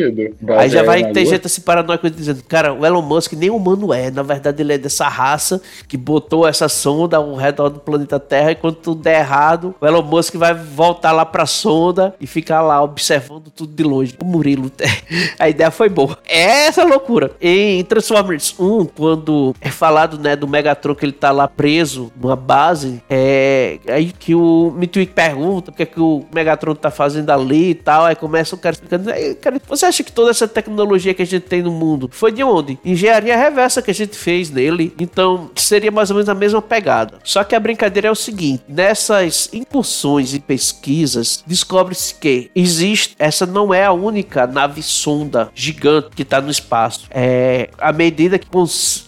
Aí 0.57 0.69
já 0.69 0.83
vai 0.83 1.11
ter 1.11 1.25
gente 1.25 1.45
assim 1.45 1.61
paranoico 1.61 2.09
dizendo, 2.09 2.43
cara, 2.47 2.73
o 2.73 2.85
Elon 2.85 3.01
Musk 3.01 3.33
nem 3.33 3.49
humano 3.49 3.93
é. 3.93 4.11
Na 4.11 4.23
verdade, 4.23 4.61
ele 4.61 4.73
é 4.73 4.77
dessa 4.77 5.07
raça 5.07 5.61
que 5.87 5.97
botou 5.97 6.47
essa 6.47 6.69
sonda 6.69 7.17
ao 7.17 7.35
redor 7.35 7.69
do 7.69 7.79
planeta 7.79 8.19
Terra. 8.19 8.51
E 8.51 8.55
quando 8.55 8.75
tudo 8.75 9.01
der 9.01 9.19
errado, 9.19 9.75
o 9.79 9.85
Elon 9.85 10.03
Musk 10.03 10.35
vai 10.35 10.53
voltar 10.53 11.11
lá 11.11 11.25
pra 11.25 11.45
sonda 11.45 12.13
e 12.19 12.27
ficar 12.27 12.61
lá 12.61 12.81
observando 12.81 13.49
tudo 13.49 13.73
de 13.73 13.83
longe. 13.83 14.15
O 14.21 14.25
Murilo, 14.25 14.71
a 15.37 15.49
ideia 15.49 15.71
foi 15.71 15.89
boa. 15.89 16.17
É 16.25 16.67
essa 16.67 16.83
loucura. 16.83 17.31
Em 17.41 17.83
Transformers 17.83 18.55
1, 18.59 18.85
quando 18.85 19.55
é 19.61 19.69
falado, 19.69 20.17
né, 20.17 20.35
do 20.35 20.47
Megatron 20.47 20.95
que 20.95 21.05
ele 21.05 21.11
tá 21.11 21.31
lá 21.31 21.47
preso 21.47 22.11
numa 22.19 22.35
base, 22.35 23.01
é 23.09 23.79
aí 23.87 24.11
que 24.11 24.35
o 24.35 24.73
Mitwick 24.75 25.13
pergunta 25.13 25.71
o 25.71 25.73
que 25.73 25.83
é 25.83 25.85
que 25.85 25.99
o 25.99 26.25
Megatron 26.33 26.75
tá 26.75 26.91
fazendo 26.91 27.29
ali 27.29 27.71
e 27.71 27.75
tal. 27.75 28.05
Aí 28.05 28.15
começa 28.15 28.55
o 28.55 28.57
cara 28.57 28.73
explicando, 28.73 29.09
cara, 29.41 29.59
você 29.79 29.85
acha 29.85 30.03
que 30.03 30.11
toda 30.11 30.29
essa 30.29 30.47
tecnologia 30.47 31.13
que 31.13 31.21
a 31.21 31.25
gente 31.25 31.43
tem 31.43 31.61
no 31.61 31.71
mundo 31.71 32.09
foi 32.11 32.31
de 32.31 32.43
onde? 32.43 32.77
Engenharia 32.83 33.37
reversa 33.37 33.81
que 33.81 33.91
a 33.91 33.93
gente 33.93 34.15
fez 34.17 34.49
nele. 34.49 34.93
Então, 34.99 35.49
seria 35.55 35.91
mais 35.91 36.09
ou 36.09 36.15
menos 36.15 36.27
a 36.27 36.35
mesma 36.35 36.61
pegada. 36.61 37.19
Só 37.23 37.43
que 37.43 37.55
a 37.55 37.59
brincadeira 37.59 38.09
é 38.09 38.11
o 38.11 38.15
seguinte: 38.15 38.63
nessas 38.67 39.49
incursões 39.53 40.33
e 40.33 40.39
pesquisas, 40.39 41.43
descobre-se 41.47 42.15
que 42.15 42.51
existe. 42.53 43.15
Essa 43.17 43.45
não 43.45 43.73
é 43.73 43.85
a 43.85 43.93
única 43.93 44.45
nave 44.45 44.83
sonda 44.83 45.49
gigante 45.55 46.09
que 46.15 46.23
está 46.23 46.41
no 46.41 46.51
espaço. 46.51 47.07
É, 47.09 47.69
à 47.77 47.93
medida 47.93 48.37
que, 48.37 48.47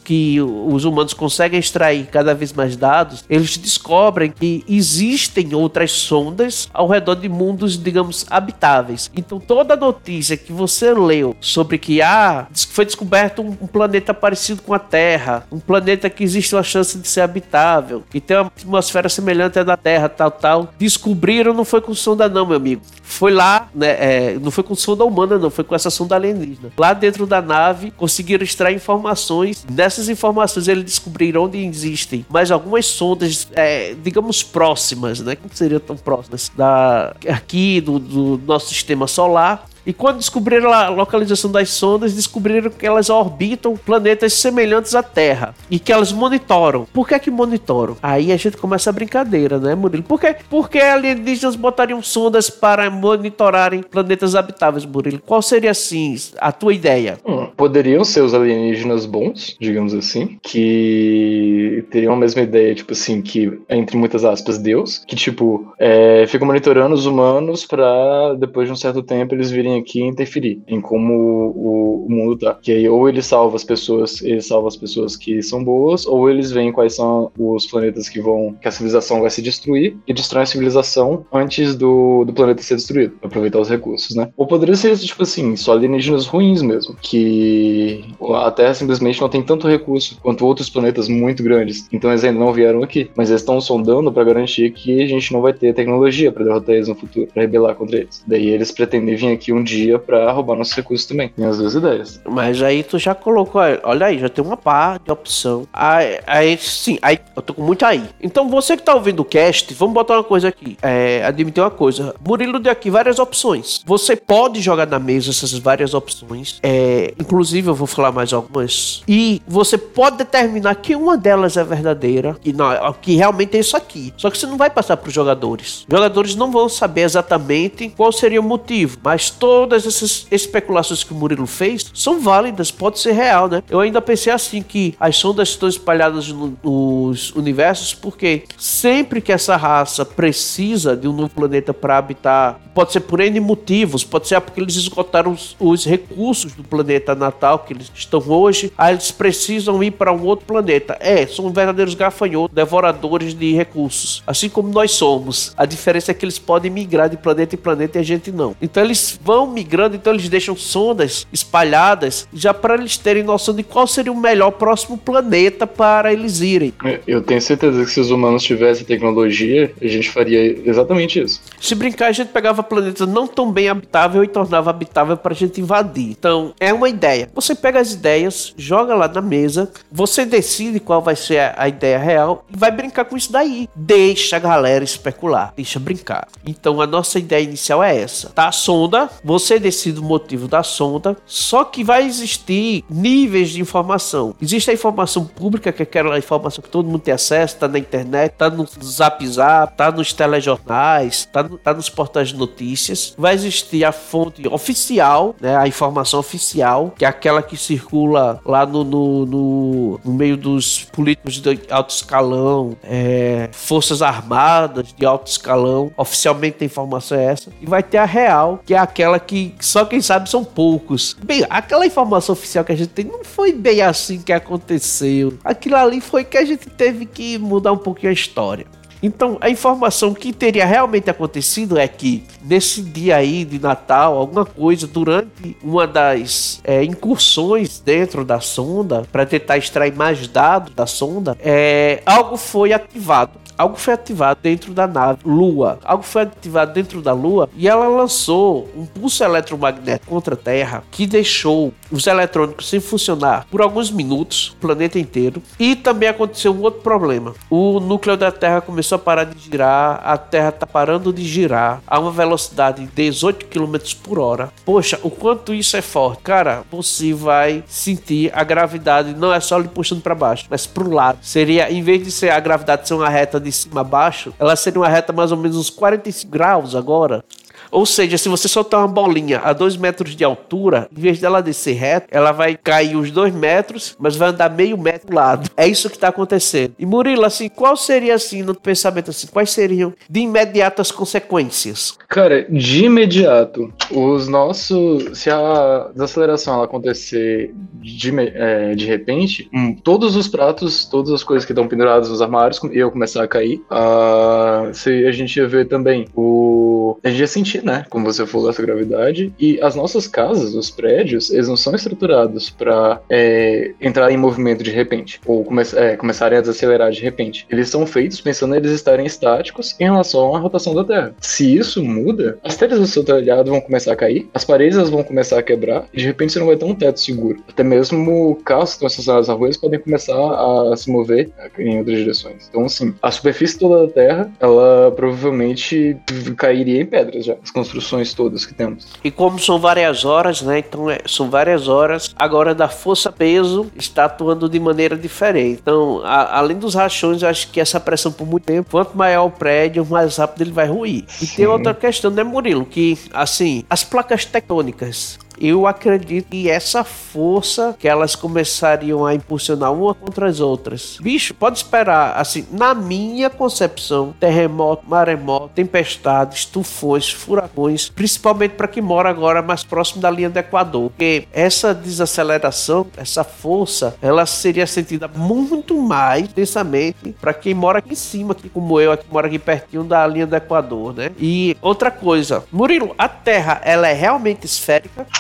que 0.04 0.42
os 0.42 0.86
humanos 0.86 1.14
conseguem 1.14 1.60
extrair 1.60 2.08
cada 2.08 2.34
vez 2.34 2.54
mais 2.54 2.78
dados, 2.78 3.26
eles 3.30 3.58
descobrem 3.58 4.32
que 4.32 4.64
existem 4.68 5.54
outras 5.54 5.92
sondas 5.92 6.70
ao 6.74 6.88
redor 6.88 7.16
de 7.16 7.28
mundos, 7.28 7.82
digamos, 7.82 8.26
habitáveis. 8.30 9.12
Então, 9.16 9.40
toda 9.40 9.76
notícia 9.76 10.38
que 10.38 10.54
você 10.62 10.94
leu 10.94 11.36
sobre 11.42 11.78
que 11.78 12.02
ah, 12.02 12.48
foi 12.70 12.86
descoberto 12.86 13.42
um, 13.42 13.68
planeta 13.68 14.14
parecido 14.14 14.62
com 14.62 14.74
a 14.74 14.80
Terra, 14.80 15.46
um 15.52 15.60
planeta 15.60 16.10
que 16.10 16.24
existe 16.24 16.56
uma 16.56 16.64
chance 16.64 16.98
de 16.98 17.08
ser 17.08 17.22
habitável, 17.22 18.04
que 18.10 18.22
tem 18.22 18.38
uma 18.38 18.48
atmosfera 18.48 19.10
semelhante 19.10 19.58
à 19.58 19.64
da 19.64 19.76
Terra, 19.76 20.08
tal, 20.08 20.30
tal, 20.30 20.74
descobriram 20.78 21.54
não 21.54 21.66
foi 21.66 21.82
com 21.82 21.94
sonda 21.94 22.30
não, 22.30 22.46
meu 22.46 22.58
amigo. 22.58 22.82
Foi 23.02 23.32
lá, 23.32 23.70
né, 23.74 23.90
é, 24.00 24.40
não 24.40 24.52
foi 24.52 24.64
com 24.64 24.76
sonda 24.76 25.04
humana 25.04 25.38
não, 25.38 25.50
foi 25.50 25.64
com 25.64 25.74
essa 25.74 25.90
sonda 25.90 26.16
alienígena. 26.16 26.72
Lá 26.78 26.94
dentro 26.94 27.26
da 27.26 27.42
nave, 27.42 27.92
conseguiram 27.92 28.44
extrair 28.44 28.76
informações. 28.76 29.66
Nessas 29.70 30.10
informações, 30.10 30.68
eles 30.68 30.84
descobriram 30.84 31.46
onde 31.46 31.58
existem 31.58 32.26
mais 32.30 32.52
algumas 32.52 32.86
sondas, 32.86 33.48
é, 33.54 33.96
digamos, 34.02 34.44
próximas, 34.44 35.20
né? 35.20 35.36
Que 35.36 35.44
não 35.44 35.56
seriam 35.56 35.80
tão 35.80 35.98
próximas 35.98 36.52
da, 36.56 37.16
aqui 37.28 37.82
do, 37.82 38.00
do 38.00 38.42
nosso 38.46 38.70
sistema 38.70 39.08
solar 39.08 39.66
e 39.86 39.94
quando 39.94 40.18
descobriram 40.18 40.72
a 40.72 40.90
localização 40.90 41.52
das 41.52 41.70
sondas, 41.70 42.14
descobriram 42.14 42.70
que 42.70 42.86
elas 42.86 43.10
orbitam 43.10 43.76
planetas 43.76 44.34
semelhantes 44.34 44.96
à 44.96 45.04
Terra 45.04 45.56
e 45.70 45.80
que 45.80 45.92
elas 45.92 46.12
monitoram. 46.12 46.86
Por 46.94 47.08
que 47.08 47.18
que 47.20 47.32
monitoram? 47.32 47.98
Aí 48.02 48.32
a 48.32 48.38
gente 48.38 48.58
começa 48.58 48.90
a 48.90 48.94
brincadeira, 48.94 49.58
né, 49.58 49.76
Murilo? 49.76 50.04
Por 50.04 50.20
que, 50.20 50.36
por 50.50 50.70
que 50.70 50.80
alienígenas 50.80 51.56
botariam 51.56 52.02
sondas 52.02 52.50
para 52.50 52.90
monitorarem 52.90 53.82
planetas 53.82 54.36
habitáveis, 54.36 54.86
Murilo? 54.86 55.22
Qual 55.26 55.42
seria, 55.42 55.72
assim, 55.72 56.16
a 56.40 56.52
tua 56.52 56.74
ideia? 56.74 57.18
Hum, 57.26 57.48
poderiam 57.56 58.04
ser 58.04 58.22
os 58.22 58.34
alienígenas 58.34 59.06
bons, 59.06 59.56
digamos 59.60 59.94
assim, 59.94 60.38
que 60.42 61.86
teriam 61.90 62.14
a 62.14 62.18
mesma 62.18 62.42
ideia, 62.42 62.76
tipo 62.76 62.94
assim, 62.94 63.22
que, 63.22 63.60
entre 63.70 63.98
muitas 63.98 64.24
aspas, 64.24 64.58
Deus, 64.58 65.04
que, 65.08 65.16
tipo, 65.16 65.74
é, 65.80 66.26
ficam 66.28 66.48
monitorando 66.48 66.94
os 66.94 67.06
humanos 67.06 67.66
para 67.66 68.36
depois 68.36 68.68
de 68.68 68.74
um 68.74 68.76
certo 68.76 69.02
tempo 69.02 69.34
eles 69.34 69.50
virem 69.50 69.71
aqui 69.80 70.02
interferir 70.02 70.62
em 70.68 70.82
como 70.82 71.14
o, 71.14 72.06
o, 72.06 72.10
mundo 72.10 72.38
tá. 72.38 72.58
Que 72.62 72.72
aí 72.72 72.90
ou 72.90 73.08
ele 73.08 73.22
salva 73.22 73.56
as 73.56 73.64
pessoas, 73.64 74.22
ele 74.22 74.42
salva 74.42 74.68
as 74.68 74.76
pessoas 74.76 75.16
que 75.16 75.42
são 75.42 75.64
boas, 75.64 76.06
ou 76.06 76.30
eles 76.30 76.52
veem 76.52 76.72
quais 76.72 76.96
são 76.96 77.32
os 77.38 77.66
planetas 77.68 78.10
que 78.10 78.22
vão, 78.22 78.56
que 78.62 78.68
a 78.68 78.72
civilização 78.72 79.22
vai 79.22 79.30
se 79.30 79.42
destruir 79.42 79.98
e 80.08 80.14
destrói 80.14 80.44
a 80.44 80.46
civilização 80.46 81.26
antes 81.32 81.76
do, 81.76 82.24
do 82.26 82.34
planeta 82.34 82.62
ser 82.62 82.76
destruído, 82.76 83.14
pra 83.20 83.28
aproveitar 83.28 83.60
os 83.60 83.70
recursos, 83.70 84.16
né? 84.16 84.30
Ou 84.38 84.48
poderia 84.48 84.76
ser, 84.76 84.98
tipo 84.98 85.24
assim, 85.24 85.56
só 85.56 85.74
alienígenas 85.74 86.26
ruins 86.26 86.62
mesmo, 86.62 86.96
que 87.02 88.04
a 88.36 88.52
Terra 88.52 88.74
simplesmente 88.74 89.22
não 89.22 89.30
tem 89.30 89.42
tanto 89.42 89.68
recurso 89.68 90.20
quanto 90.22 90.46
outros 90.46 90.70
planetas 90.70 91.08
muito 91.08 91.44
grandes, 91.44 91.88
então 91.92 92.10
eles 92.10 92.24
ainda 92.24 92.40
não 92.40 92.54
vieram 92.54 92.84
aqui, 92.84 93.10
mas 93.16 93.30
eles 93.30 93.42
estão 93.42 93.60
sondando 93.60 94.12
para 94.12 94.24
garantir 94.24 94.72
que 94.72 95.02
a 95.02 95.08
gente 95.08 95.32
não 95.34 95.42
vai 95.42 95.54
ter 95.54 95.74
tecnologia 95.74 96.32
para 96.32 96.44
derrotar 96.44 96.76
eles 96.76 96.88
no 96.88 96.96
futuro, 96.96 97.28
para 97.34 97.42
rebelar 97.42 97.76
contra 97.76 97.98
eles. 97.98 98.24
Daí 98.26 98.50
eles 98.50 98.72
pretendem 98.72 99.16
vir 99.16 99.32
aqui 99.32 99.54
um 99.54 99.61
um 99.62 99.64
dia 99.64 100.00
para 100.00 100.32
roubar 100.32 100.58
nossos 100.58 100.74
recursos 100.74 101.08
também. 101.08 101.30
Tem 101.30 101.46
as 101.46 101.58
duas 101.58 101.76
ideias. 101.76 102.22
Mas 102.26 102.62
aí 102.62 102.84
tu 102.84 102.98
já 102.98 103.16
colocou, 103.16 103.62
olha 103.84 104.08
aí, 104.08 104.20
já 104.20 104.30
tem 104.30 104.44
uma 104.44 104.58
par 104.58 105.00
de 105.00 105.12
opção. 105.12 105.68
Aí, 105.72 106.20
aí 106.26 106.58
sim, 106.58 106.98
aí 107.02 107.20
eu 107.36 107.42
tô 107.42 107.54
com 107.54 107.62
muito 107.62 107.86
aí. 107.86 108.04
Então 108.22 108.50
você 108.50 108.76
que 108.76 108.84
tá 108.84 108.94
ouvindo 108.94 109.22
o 109.22 109.26
cast, 109.26 109.74
vamos 109.74 109.94
botar 109.94 110.16
uma 110.16 110.24
coisa 110.24 110.50
aqui. 110.50 110.78
É, 110.82 111.24
admitir 111.26 111.62
uma 111.62 111.72
coisa. 111.72 112.16
Murilo 112.26 112.60
deu 112.60 112.72
aqui 112.72 112.90
várias 112.90 113.20
opções. 113.20 113.82
Você 113.86 114.16
pode 114.16 114.62
jogar 114.62 114.88
na 114.88 115.00
mesa 115.00 115.30
essas 115.30 115.54
várias 115.58 115.94
opções. 115.94 116.60
É, 116.64 117.14
inclusive 117.20 117.70
eu 117.70 117.76
vou 117.76 117.88
falar 117.88 118.12
mais 118.12 118.34
algumas. 118.34 119.04
E 119.08 119.42
você 119.48 119.78
pode 119.78 120.18
determinar 120.18 120.76
que 120.76 120.96
uma 120.96 121.18
delas 121.18 121.58
é 121.58 121.64
verdadeira 121.64 122.36
e 122.44 122.52
não, 122.52 122.70
que 123.02 123.16
realmente 123.16 123.58
é 123.58 123.60
isso 123.60 123.78
aqui. 123.78 124.14
Só 124.18 124.30
que 124.30 124.38
você 124.38 124.48
não 124.48 124.58
vai 124.58 124.70
passar 124.70 124.98
para 124.98 125.08
os 125.08 125.14
jogadores. 125.14 125.86
Os 125.88 125.96
jogadores 125.96 126.36
não 126.36 126.52
vão 126.52 126.68
saber 126.68 127.02
exatamente 127.02 127.90
qual 127.90 128.12
seria 128.12 128.40
o 128.40 128.44
motivo, 128.44 128.98
mas 129.04 129.30
todo 129.30 129.51
todas 129.52 129.86
essas 129.86 130.26
especulações 130.32 131.04
que 131.04 131.12
o 131.12 131.16
Murilo 131.16 131.46
fez 131.46 131.92
são 131.94 132.22
válidas, 132.22 132.72
pode 132.72 133.00
ser 133.00 133.12
real, 133.12 133.50
né? 133.50 133.62
Eu 133.70 133.82
ainda 133.82 134.02
pensei 134.02 134.32
assim 134.32 134.62
que 134.62 134.96
as 134.98 135.18
sondas 135.18 135.50
estão 135.50 135.68
espalhadas 135.68 136.30
no, 136.30 136.58
nos 136.64 137.32
universos 137.36 137.94
porque 137.94 138.44
sempre 138.58 139.20
que 139.20 139.30
essa 139.30 139.58
raça 139.58 140.06
precisa 140.06 140.96
de 140.96 141.06
um 141.06 141.12
novo 141.12 141.32
planeta 141.32 141.74
para 141.74 141.98
habitar, 141.98 142.62
pode 142.74 142.94
ser 142.94 143.02
por 143.02 143.20
N 143.20 143.42
motivos, 143.42 144.06
pode 144.06 144.26
ser 144.26 144.40
porque 144.40 144.62
eles 144.62 144.78
esgotaram 144.78 145.34
os, 145.34 145.54
os 145.60 145.86
recursos 145.86 146.54
do 146.54 146.64
planeta 146.64 147.14
natal 147.14 147.60
que 147.60 147.74
eles 147.74 147.92
estão 147.94 148.24
hoje, 148.26 148.72
aí 148.78 148.94
eles 148.94 149.12
precisam 149.12 149.84
ir 149.84 149.92
para 149.92 150.14
um 150.14 150.24
outro 150.24 150.46
planeta. 150.46 150.96
É, 151.02 151.28
são 151.28 151.52
verdadeiros 151.52 151.94
gafanhotos, 151.94 152.56
devoradores 152.56 153.34
de 153.34 153.54
recursos, 153.54 154.24
assim 154.26 154.48
como 154.48 154.70
nós 154.70 154.92
somos. 154.92 155.54
A 155.58 155.66
diferença 155.66 156.12
é 156.12 156.14
que 156.14 156.24
eles 156.24 156.40
podem 156.40 156.72
migrar 156.72 157.10
de 157.10 157.18
planeta 157.18 157.56
em 157.56 157.58
planeta 157.58 157.98
e 157.98 158.02
a 158.02 158.06
gente 158.06 158.32
não. 158.32 158.56
Então 158.62 158.82
eles 158.82 159.20
vão 159.22 159.41
vão 159.42 159.52
migrando, 159.52 159.96
então 159.96 160.14
eles 160.14 160.30
deixam 160.30 160.56
sondas 160.56 161.26
espalhadas 161.34 162.28
já 162.34 162.54
para 162.54 162.76
eles 162.76 162.98
terem 162.98 163.24
noção 163.24 163.54
de 163.54 163.64
qual 163.64 163.88
seria 163.88 164.12
o 164.12 164.20
melhor 164.20 164.52
próximo 164.52 164.98
planeta 164.98 165.66
para 165.66 166.14
eles 166.14 166.42
irem. 166.42 166.74
É, 166.86 167.00
eu 167.08 167.22
tenho 167.22 167.42
certeza 167.42 167.84
que 167.84 167.90
se 167.90 168.00
os 168.00 168.12
humanos 168.12 168.44
tivessem 168.44 168.86
tecnologia, 168.86 169.74
a 169.82 169.88
gente 169.88 170.10
faria 170.10 170.60
exatamente 170.68 171.20
isso. 171.20 171.42
Se 171.60 171.74
brincar, 171.74 172.08
a 172.08 172.12
gente 172.12 172.30
pegava 172.30 172.62
planetas 172.62 173.08
não 173.08 173.28
tão 173.28 173.52
bem 173.52 173.70
habitável 173.70 174.24
e 174.24 174.28
tornava 174.28 174.70
habitável 174.70 175.18
para 175.18 175.34
a 175.34 175.36
gente 175.36 175.60
invadir. 175.60 176.10
Então, 176.10 176.54
é 176.60 176.74
uma 176.74 176.90
ideia. 176.90 177.30
Você 177.34 177.56
pega 177.56 177.80
as 177.80 177.94
ideias, 177.94 178.54
joga 178.58 178.96
lá 178.96 179.08
na 179.08 179.22
mesa, 179.22 179.72
você 179.92 180.26
decide 180.26 180.80
qual 180.80 181.02
vai 181.02 181.16
ser 181.16 181.54
a 181.58 181.68
ideia 181.68 181.98
real 181.98 182.46
e 182.54 182.58
vai 182.58 182.72
brincar 182.72 183.06
com 183.06 183.18
isso 183.18 183.32
daí. 183.32 183.68
Deixa 183.76 184.36
a 184.36 184.40
galera 184.40 184.84
especular, 184.84 185.54
deixa 185.56 185.80
brincar. 185.80 186.28
Então, 186.46 186.82
a 186.82 186.88
nossa 186.88 187.18
ideia 187.18 187.44
inicial 187.44 187.84
é 187.84 187.98
essa. 187.98 188.30
Tá 188.30 188.48
a 188.48 188.52
sonda, 188.52 189.10
você 189.32 189.58
decide 189.58 190.00
o 190.00 190.04
motivo 190.04 190.46
da 190.46 190.62
sonda, 190.62 191.16
só 191.26 191.64
que 191.64 191.86
vai 191.86 192.06
existir 192.06 192.84
níveis 192.90 193.52
de 193.52 193.62
informação. 193.62 194.36
Existe 194.42 194.70
a 194.70 194.74
informação 194.74 195.26
pública, 195.26 195.72
que 195.72 195.82
é 195.82 195.84
aquela 195.84 196.18
informação 196.18 196.62
que 196.62 196.70
todo 196.70 196.86
mundo 196.86 197.00
tem 197.00 197.14
acesso, 197.14 197.56
tá 197.56 197.68
na 197.68 197.80
internet, 197.80 198.34
tá 198.34 198.50
no 198.50 198.68
Zap 198.84 199.26
Zap, 199.26 199.78
tá 199.78 199.90
nos 199.90 200.12
telejornais, 200.12 201.30
tá, 201.32 201.44
no, 201.44 201.58
tá 201.58 201.74
nos 201.74 201.90
portais 201.90 202.30
de 202.30 202.36
notícias. 202.36 203.14
Vai 203.18 203.34
existir 203.34 203.86
a 203.86 203.94
fonte 203.94 204.46
oficial, 204.50 205.34
né, 205.40 205.56
a 205.56 205.66
informação 205.66 206.20
oficial, 206.20 206.94
que 206.98 207.06
é 207.06 207.08
aquela 207.08 207.42
que 207.42 207.56
circula 207.56 208.42
lá 208.46 208.66
no, 208.66 208.84
no, 208.84 209.26
no, 209.26 210.00
no 210.04 210.14
meio 210.14 210.36
dos 210.36 210.84
políticos 210.92 211.36
de 211.36 211.60
alto 211.70 211.94
escalão, 211.94 212.76
é, 212.84 213.50
forças 213.54 214.02
armadas 214.02 214.94
de 214.94 215.06
alto 215.06 215.28
escalão. 215.28 215.90
Oficialmente 215.96 216.58
a 216.62 216.66
informação 216.66 217.18
é 217.18 217.26
essa. 217.26 217.50
E 217.62 217.66
vai 217.66 217.82
ter 217.82 217.98
a 217.98 218.06
real, 218.06 218.60
que 218.66 218.74
é 218.74 218.78
aquela 218.78 219.21
que 219.26 219.56
só 219.60 219.86
quem 219.86 220.02
sabe 220.02 220.30
são 220.30 220.44
poucos. 220.44 221.16
Bem, 221.24 221.46
aquela 221.50 221.86
informação 221.86 222.34
oficial 222.34 222.64
que 222.64 222.72
a 222.72 222.76
gente 222.76 222.90
tem 222.90 223.06
não 223.06 223.24
foi 223.24 223.54
bem 223.54 223.82
assim 223.82 224.20
que 224.22 224.34
aconteceu. 224.34 225.38
Aquilo 225.44 225.76
ali 225.76 226.02
foi 226.02 226.24
que 226.24 226.38
a 226.38 226.46
gente 226.46 226.70
teve 226.70 227.06
que 227.06 227.38
mudar 227.38 227.72
um 227.72 227.78
pouquinho 227.78 228.10
a 228.10 228.14
história. 228.14 228.66
Então, 229.04 229.38
a 229.42 229.50
informação 229.50 230.14
que 230.14 230.32
teria 230.32 230.66
realmente 230.66 231.10
acontecido 231.10 231.78
é 231.78 231.88
que 231.88 232.24
nesse 232.44 232.84
dia 232.84 233.16
aí 233.16 233.44
de 233.44 233.58
Natal, 233.58 234.16
alguma 234.16 234.46
coisa 234.46 234.86
durante 234.86 235.58
uma 235.64 235.88
das 235.88 236.62
é, 236.64 236.84
incursões 236.84 237.80
dentro 237.80 238.24
da 238.24 238.40
sonda 238.40 239.04
para 239.12 239.26
tentar 239.26 239.58
extrair 239.58 239.96
mais 239.96 240.28
dados 240.28 240.74
da 240.76 240.86
sonda, 240.86 241.36
é, 241.40 242.04
algo 242.06 242.38
foi 242.38 242.74
ativado 242.74 243.42
algo 243.58 243.78
foi 243.78 243.94
ativado 243.94 244.40
dentro 244.42 244.74
da 244.74 244.88
nave 244.88 245.20
Lua. 245.26 245.80
Algo 245.84 246.04
foi 246.04 246.24
ativado 246.24 246.74
dentro 246.74 247.02
da 247.02 247.14
Lua 247.14 247.50
e 247.56 247.68
ela 247.68 247.88
lançou 247.88 248.70
um 248.76 248.86
pulso 248.86 249.24
eletromagnético 249.24 250.10
contra 250.10 250.34
a 250.34 250.38
Terra 250.38 250.84
que 250.92 251.06
deixou 251.06 251.74
os 251.92 252.08
eletrônicos 252.08 252.70
sem 252.70 252.80
funcionar 252.80 253.46
por 253.50 253.62
alguns 253.62 253.92
minutos, 253.92 254.50
o 254.50 254.56
planeta 254.58 254.98
inteiro. 254.98 255.42
E 255.60 255.76
também 255.76 256.10
aconteceu 256.10 256.54
um 256.54 256.62
outro 256.62 256.82
problema. 256.82 257.34
O 257.50 257.80
núcleo 257.80 258.18
da 258.18 258.32
Terra 258.32 258.62
começou 258.62 258.96
a 258.96 259.00
parar 259.00 259.26
de 259.26 259.38
girar, 259.40 260.02
a 260.04 260.18
Terra 260.18 260.50
está 260.50 260.66
parando 260.66 261.12
de 261.12 261.24
girar 261.24 261.82
a 261.86 262.00
uma 262.00 262.12
velocidade 262.12 262.86
de 262.86 262.92
18 262.92 263.46
km 263.48 263.78
por 264.04 264.20
hora. 264.20 264.50
Poxa, 264.66 265.00
o 265.04 265.10
quanto 265.10 265.54
isso 265.54 265.76
é 265.76 265.82
forte. 265.82 266.24
Cara, 266.24 266.64
você 266.72 267.14
vai 267.14 267.64
sentir 267.68 268.32
a 268.34 268.44
gravidade, 268.44 269.14
não 269.14 269.34
é 269.34 269.40
só 269.40 269.58
lhe 269.58 269.68
puxando 269.68 270.02
para 270.02 270.16
baixo, 270.16 270.46
mas 270.50 270.66
para 270.66 270.84
o 270.84 270.94
lado. 270.94 271.20
Seria, 271.22 271.72
em 271.72 271.82
vez 271.82 272.04
de 272.04 272.12
ser 272.12 272.30
a 272.30 272.40
gravidade 272.40 272.88
ser 272.88 272.94
uma 272.94 273.10
reta 273.10 273.40
de 273.40 273.51
cima 273.52 273.82
a 273.82 273.84
baixo, 273.84 274.34
ela 274.40 274.56
seria 274.56 274.80
uma 274.80 274.88
reta 274.88 275.12
mais 275.14 275.32
ou 275.32 275.38
menos 275.38 275.58
uns 275.58 275.70
45 275.70 276.32
graus 276.32 276.76
agora. 276.76 277.24
Ou 277.72 277.86
seja, 277.86 278.18
se 278.18 278.30
você 278.30 278.48
soltar 278.48 278.82
uma 278.82 278.88
bolinha 278.88 279.40
a 279.44 279.54
2 279.54 279.78
metros 279.78 280.16
de 280.16 280.24
altura, 280.24 280.90
em 280.96 281.00
vez 281.00 281.20
dela 281.20 281.42
descer 281.42 281.74
reto, 281.74 282.08
ela 282.12 282.32
vai 282.32 282.58
cair 282.58 282.96
os 282.96 283.12
2 283.12 283.34
metros, 283.34 283.96
mas 284.00 284.16
vai 284.16 284.30
andar 284.30 284.50
meio 284.50 284.78
metro 284.78 285.10
do 285.10 285.16
lado. 285.16 285.50
É 285.56 285.68
isso 285.68 285.90
que 285.90 285.96
está 285.96 286.10
acontecendo. 286.10 286.74
E 286.78 286.86
Murilo, 286.86 287.26
assim, 287.26 287.50
qual 287.50 287.78
seria 287.78 288.16
assim 288.16 288.44
no 288.44 288.54
pensamento 288.54 289.10
assim? 289.10 289.28
Quais 289.28 289.52
seriam 289.52 289.94
de 290.10 290.20
imediato 290.20 290.82
as 290.82 290.92
consequências? 290.92 291.98
Cara, 292.08 292.46
de 292.50 292.86
imediato, 292.86 293.74
os 293.90 294.28
nossos. 294.28 295.18
Se 295.18 295.30
a 295.30 295.90
desaceleração 295.94 296.56
ela 296.56 296.66
acontecer 296.66 297.54
de, 297.76 298.12
é, 298.20 298.76
de 298.76 298.86
repente, 298.86 299.50
hum, 299.54 299.76
todos 299.76 300.16
os 300.16 300.28
pratos, 300.28 300.86
todas 300.86 301.12
as 301.12 301.24
coisas 301.24 301.46
que 301.46 301.52
estão 301.52 301.68
penduradas 301.68 302.10
nos 302.10 302.22
armários 302.22 302.60
iam 302.72 302.90
começar 302.90 303.24
a 303.24 303.28
cair. 303.28 303.62
Ah, 303.70 304.70
se 304.74 305.06
a 305.06 305.12
gente 305.12 305.38
ia 305.38 305.48
ver 305.48 305.68
também 305.68 306.06
o. 306.16 306.98
A 307.04 307.10
gente 307.10 307.20
ia 307.20 307.28
sentir, 307.28 307.61
né? 307.64 307.86
Como 307.90 308.06
você 308.06 308.26
falou, 308.26 308.50
essa 308.50 308.62
gravidade. 308.62 309.34
E 309.40 309.60
as 309.62 309.76
nossas 309.76 310.08
casas, 310.08 310.54
os 310.54 310.70
prédios, 310.70 311.32
eles 311.32 311.48
não 311.48 311.58
são 311.58 311.76
estruturados 311.76 312.50
para 312.50 313.02
é, 313.10 313.72
entrar 313.80 314.12
em 314.12 314.18
movimento 314.18 314.64
de 314.64 314.72
repente. 314.72 315.20
Ou 315.26 315.44
come 315.44 315.64
é, 315.76 315.96
começarem 315.96 316.38
a 316.38 316.42
desacelerar 316.42 316.92
de 316.92 317.02
repente. 317.02 317.46
Eles 317.50 317.70
são 317.70 317.86
feitos 317.86 318.22
pensando 318.22 318.56
eles 318.56 318.72
estarem 318.72 319.06
estáticos 319.06 319.76
em 319.80 319.86
relação 319.86 320.36
à 320.36 320.40
rotação 320.40 320.74
da 320.74 320.84
Terra. 320.84 321.16
Se 321.20 321.56
isso 321.56 321.84
muda, 321.84 322.38
as 322.44 322.56
telhas 322.56 322.80
do 322.80 322.88
seu 322.88 323.04
telhado 323.04 323.52
vão 323.52 323.62
começar 323.62 323.94
a 323.94 323.96
cair, 323.96 324.28
as 324.34 324.44
paredes 324.44 324.90
vão 324.90 325.04
começar 325.04 325.40
a 325.40 325.44
quebrar, 325.44 325.86
e 325.94 325.98
de 325.98 326.06
repente 326.06 326.34
você 326.34 326.40
não 326.40 326.48
vai 326.48 326.56
ter 326.56 326.66
um 326.66 326.76
teto 326.76 327.00
seguro. 327.00 327.44
Até 327.48 327.64
mesmo 327.64 328.36
carros 328.46 328.72
que 328.72 328.76
estão 328.76 328.88
estacionados 328.88 329.28
na 329.28 329.38
podem 329.60 329.80
começar 329.80 330.16
a 330.16 330.76
se 330.78 330.90
mover 330.90 331.30
em 331.58 331.80
outras 331.80 331.98
direções. 331.98 332.48
Então, 332.50 332.66
assim, 332.66 332.94
a 333.02 333.12
superfície 333.12 333.58
toda 333.58 333.88
da 333.88 333.94
Terra, 333.94 334.32
ela 334.40 334.92
provavelmente 334.92 335.98
cairia 336.38 336.82
em 336.82 336.86
pedras 336.86 337.26
já, 337.26 337.36
construções 337.54 338.14
todas 338.14 338.46
que 338.46 338.54
temos. 338.54 338.88
E 339.04 339.12
como 339.12 339.40
são 339.40 339.60
várias 339.60 340.06
horas, 340.06 340.42
né? 340.42 340.60
Então, 340.60 340.90
é, 340.90 341.00
são 341.06 341.30
várias 341.30 341.68
horas, 341.68 342.14
agora 342.16 342.56
da 342.56 342.68
força-peso 342.68 343.72
está 343.76 344.06
atuando 344.06 344.50
de 344.50 344.60
maneira 344.60 344.98
diferente. 344.98 345.60
Então, 345.62 346.02
a, 346.04 346.38
além 346.38 346.58
dos 346.58 346.76
rachões, 346.76 347.22
eu 347.22 347.30
acho 347.30 347.50
que 347.52 347.60
essa 347.60 347.80
pressão 347.80 348.12
por 348.12 348.28
muito 348.28 348.44
tempo, 348.44 348.70
quanto 348.72 348.98
maior 348.98 349.26
o 349.26 349.32
prédio, 349.32 349.86
mais 349.86 350.18
rápido 350.18 350.42
ele 350.42 350.52
vai 350.52 350.68
ruir. 350.68 351.06
E 351.22 351.26
Sim. 351.26 351.36
tem 351.36 351.48
outra 351.48 351.74
questão, 351.74 352.12
né, 352.12 352.24
Murilo? 352.24 352.66
Que, 352.66 352.98
assim, 353.14 353.64
as 353.70 353.84
placas 353.84 354.26
tectônicas 354.26 355.20
eu 355.40 355.68
acredito 355.68 356.30
que 356.30 356.50
essa 356.50 356.84
força 356.84 357.76
que 357.78 357.88
elas 357.88 358.16
começariam 358.16 359.06
a 359.06 359.14
impulsionar 359.14 359.74
uma 359.74 359.94
contra 359.94 360.28
as 360.28 360.40
outras. 360.40 360.98
Bicho, 361.02 361.34
pode 361.34 361.58
esperar, 361.58 362.18
assim, 362.18 362.46
na 362.52 362.74
minha 362.74 363.30
concepção, 363.30 364.14
terremoto, 364.20 364.84
maremoto, 364.88 365.50
tempestades, 365.56 366.46
tufões, 366.46 367.12
furacões, 367.12 367.90
principalmente 367.90 368.52
para 368.52 368.68
quem 368.68 368.82
mora 368.82 369.10
agora 369.10 369.42
mais 369.42 369.64
próximo 369.64 370.02
da 370.02 370.10
linha 370.10 370.30
do 370.30 370.38
Equador, 370.38 370.90
porque 370.92 371.28
essa 371.32 371.74
desaceleração, 371.74 372.88
essa 372.98 373.24
força, 373.24 373.96
ela 374.02 374.26
seria 374.26 374.68
sentida 374.68 375.08
muito 375.08 375.80
mais 375.80 376.24
intensamente 376.24 377.16
para 377.20 377.34
quem 377.34 377.54
mora 377.54 377.80
aqui 377.80 377.94
em 377.94 377.96
cima, 377.96 378.34
aqui 378.34 378.50
como 378.50 378.80
eu, 378.80 378.92
aqui 378.92 379.06
mora 379.12 379.28
aqui 379.28 379.40
pertinho 379.40 379.84
da 379.84 380.06
linha 380.06 380.28
do 380.28 380.36
Equador, 380.36 380.94
né? 380.94 381.12
E 381.18 381.58
outra 381.62 381.92
coisa, 381.92 382.44
Murilo, 382.52 382.94
a 382.98 383.08
Terra, 383.08 383.62
ela 383.64 383.88
é 383.88 383.94
realmente 383.94 384.46
esférica? 384.46 385.06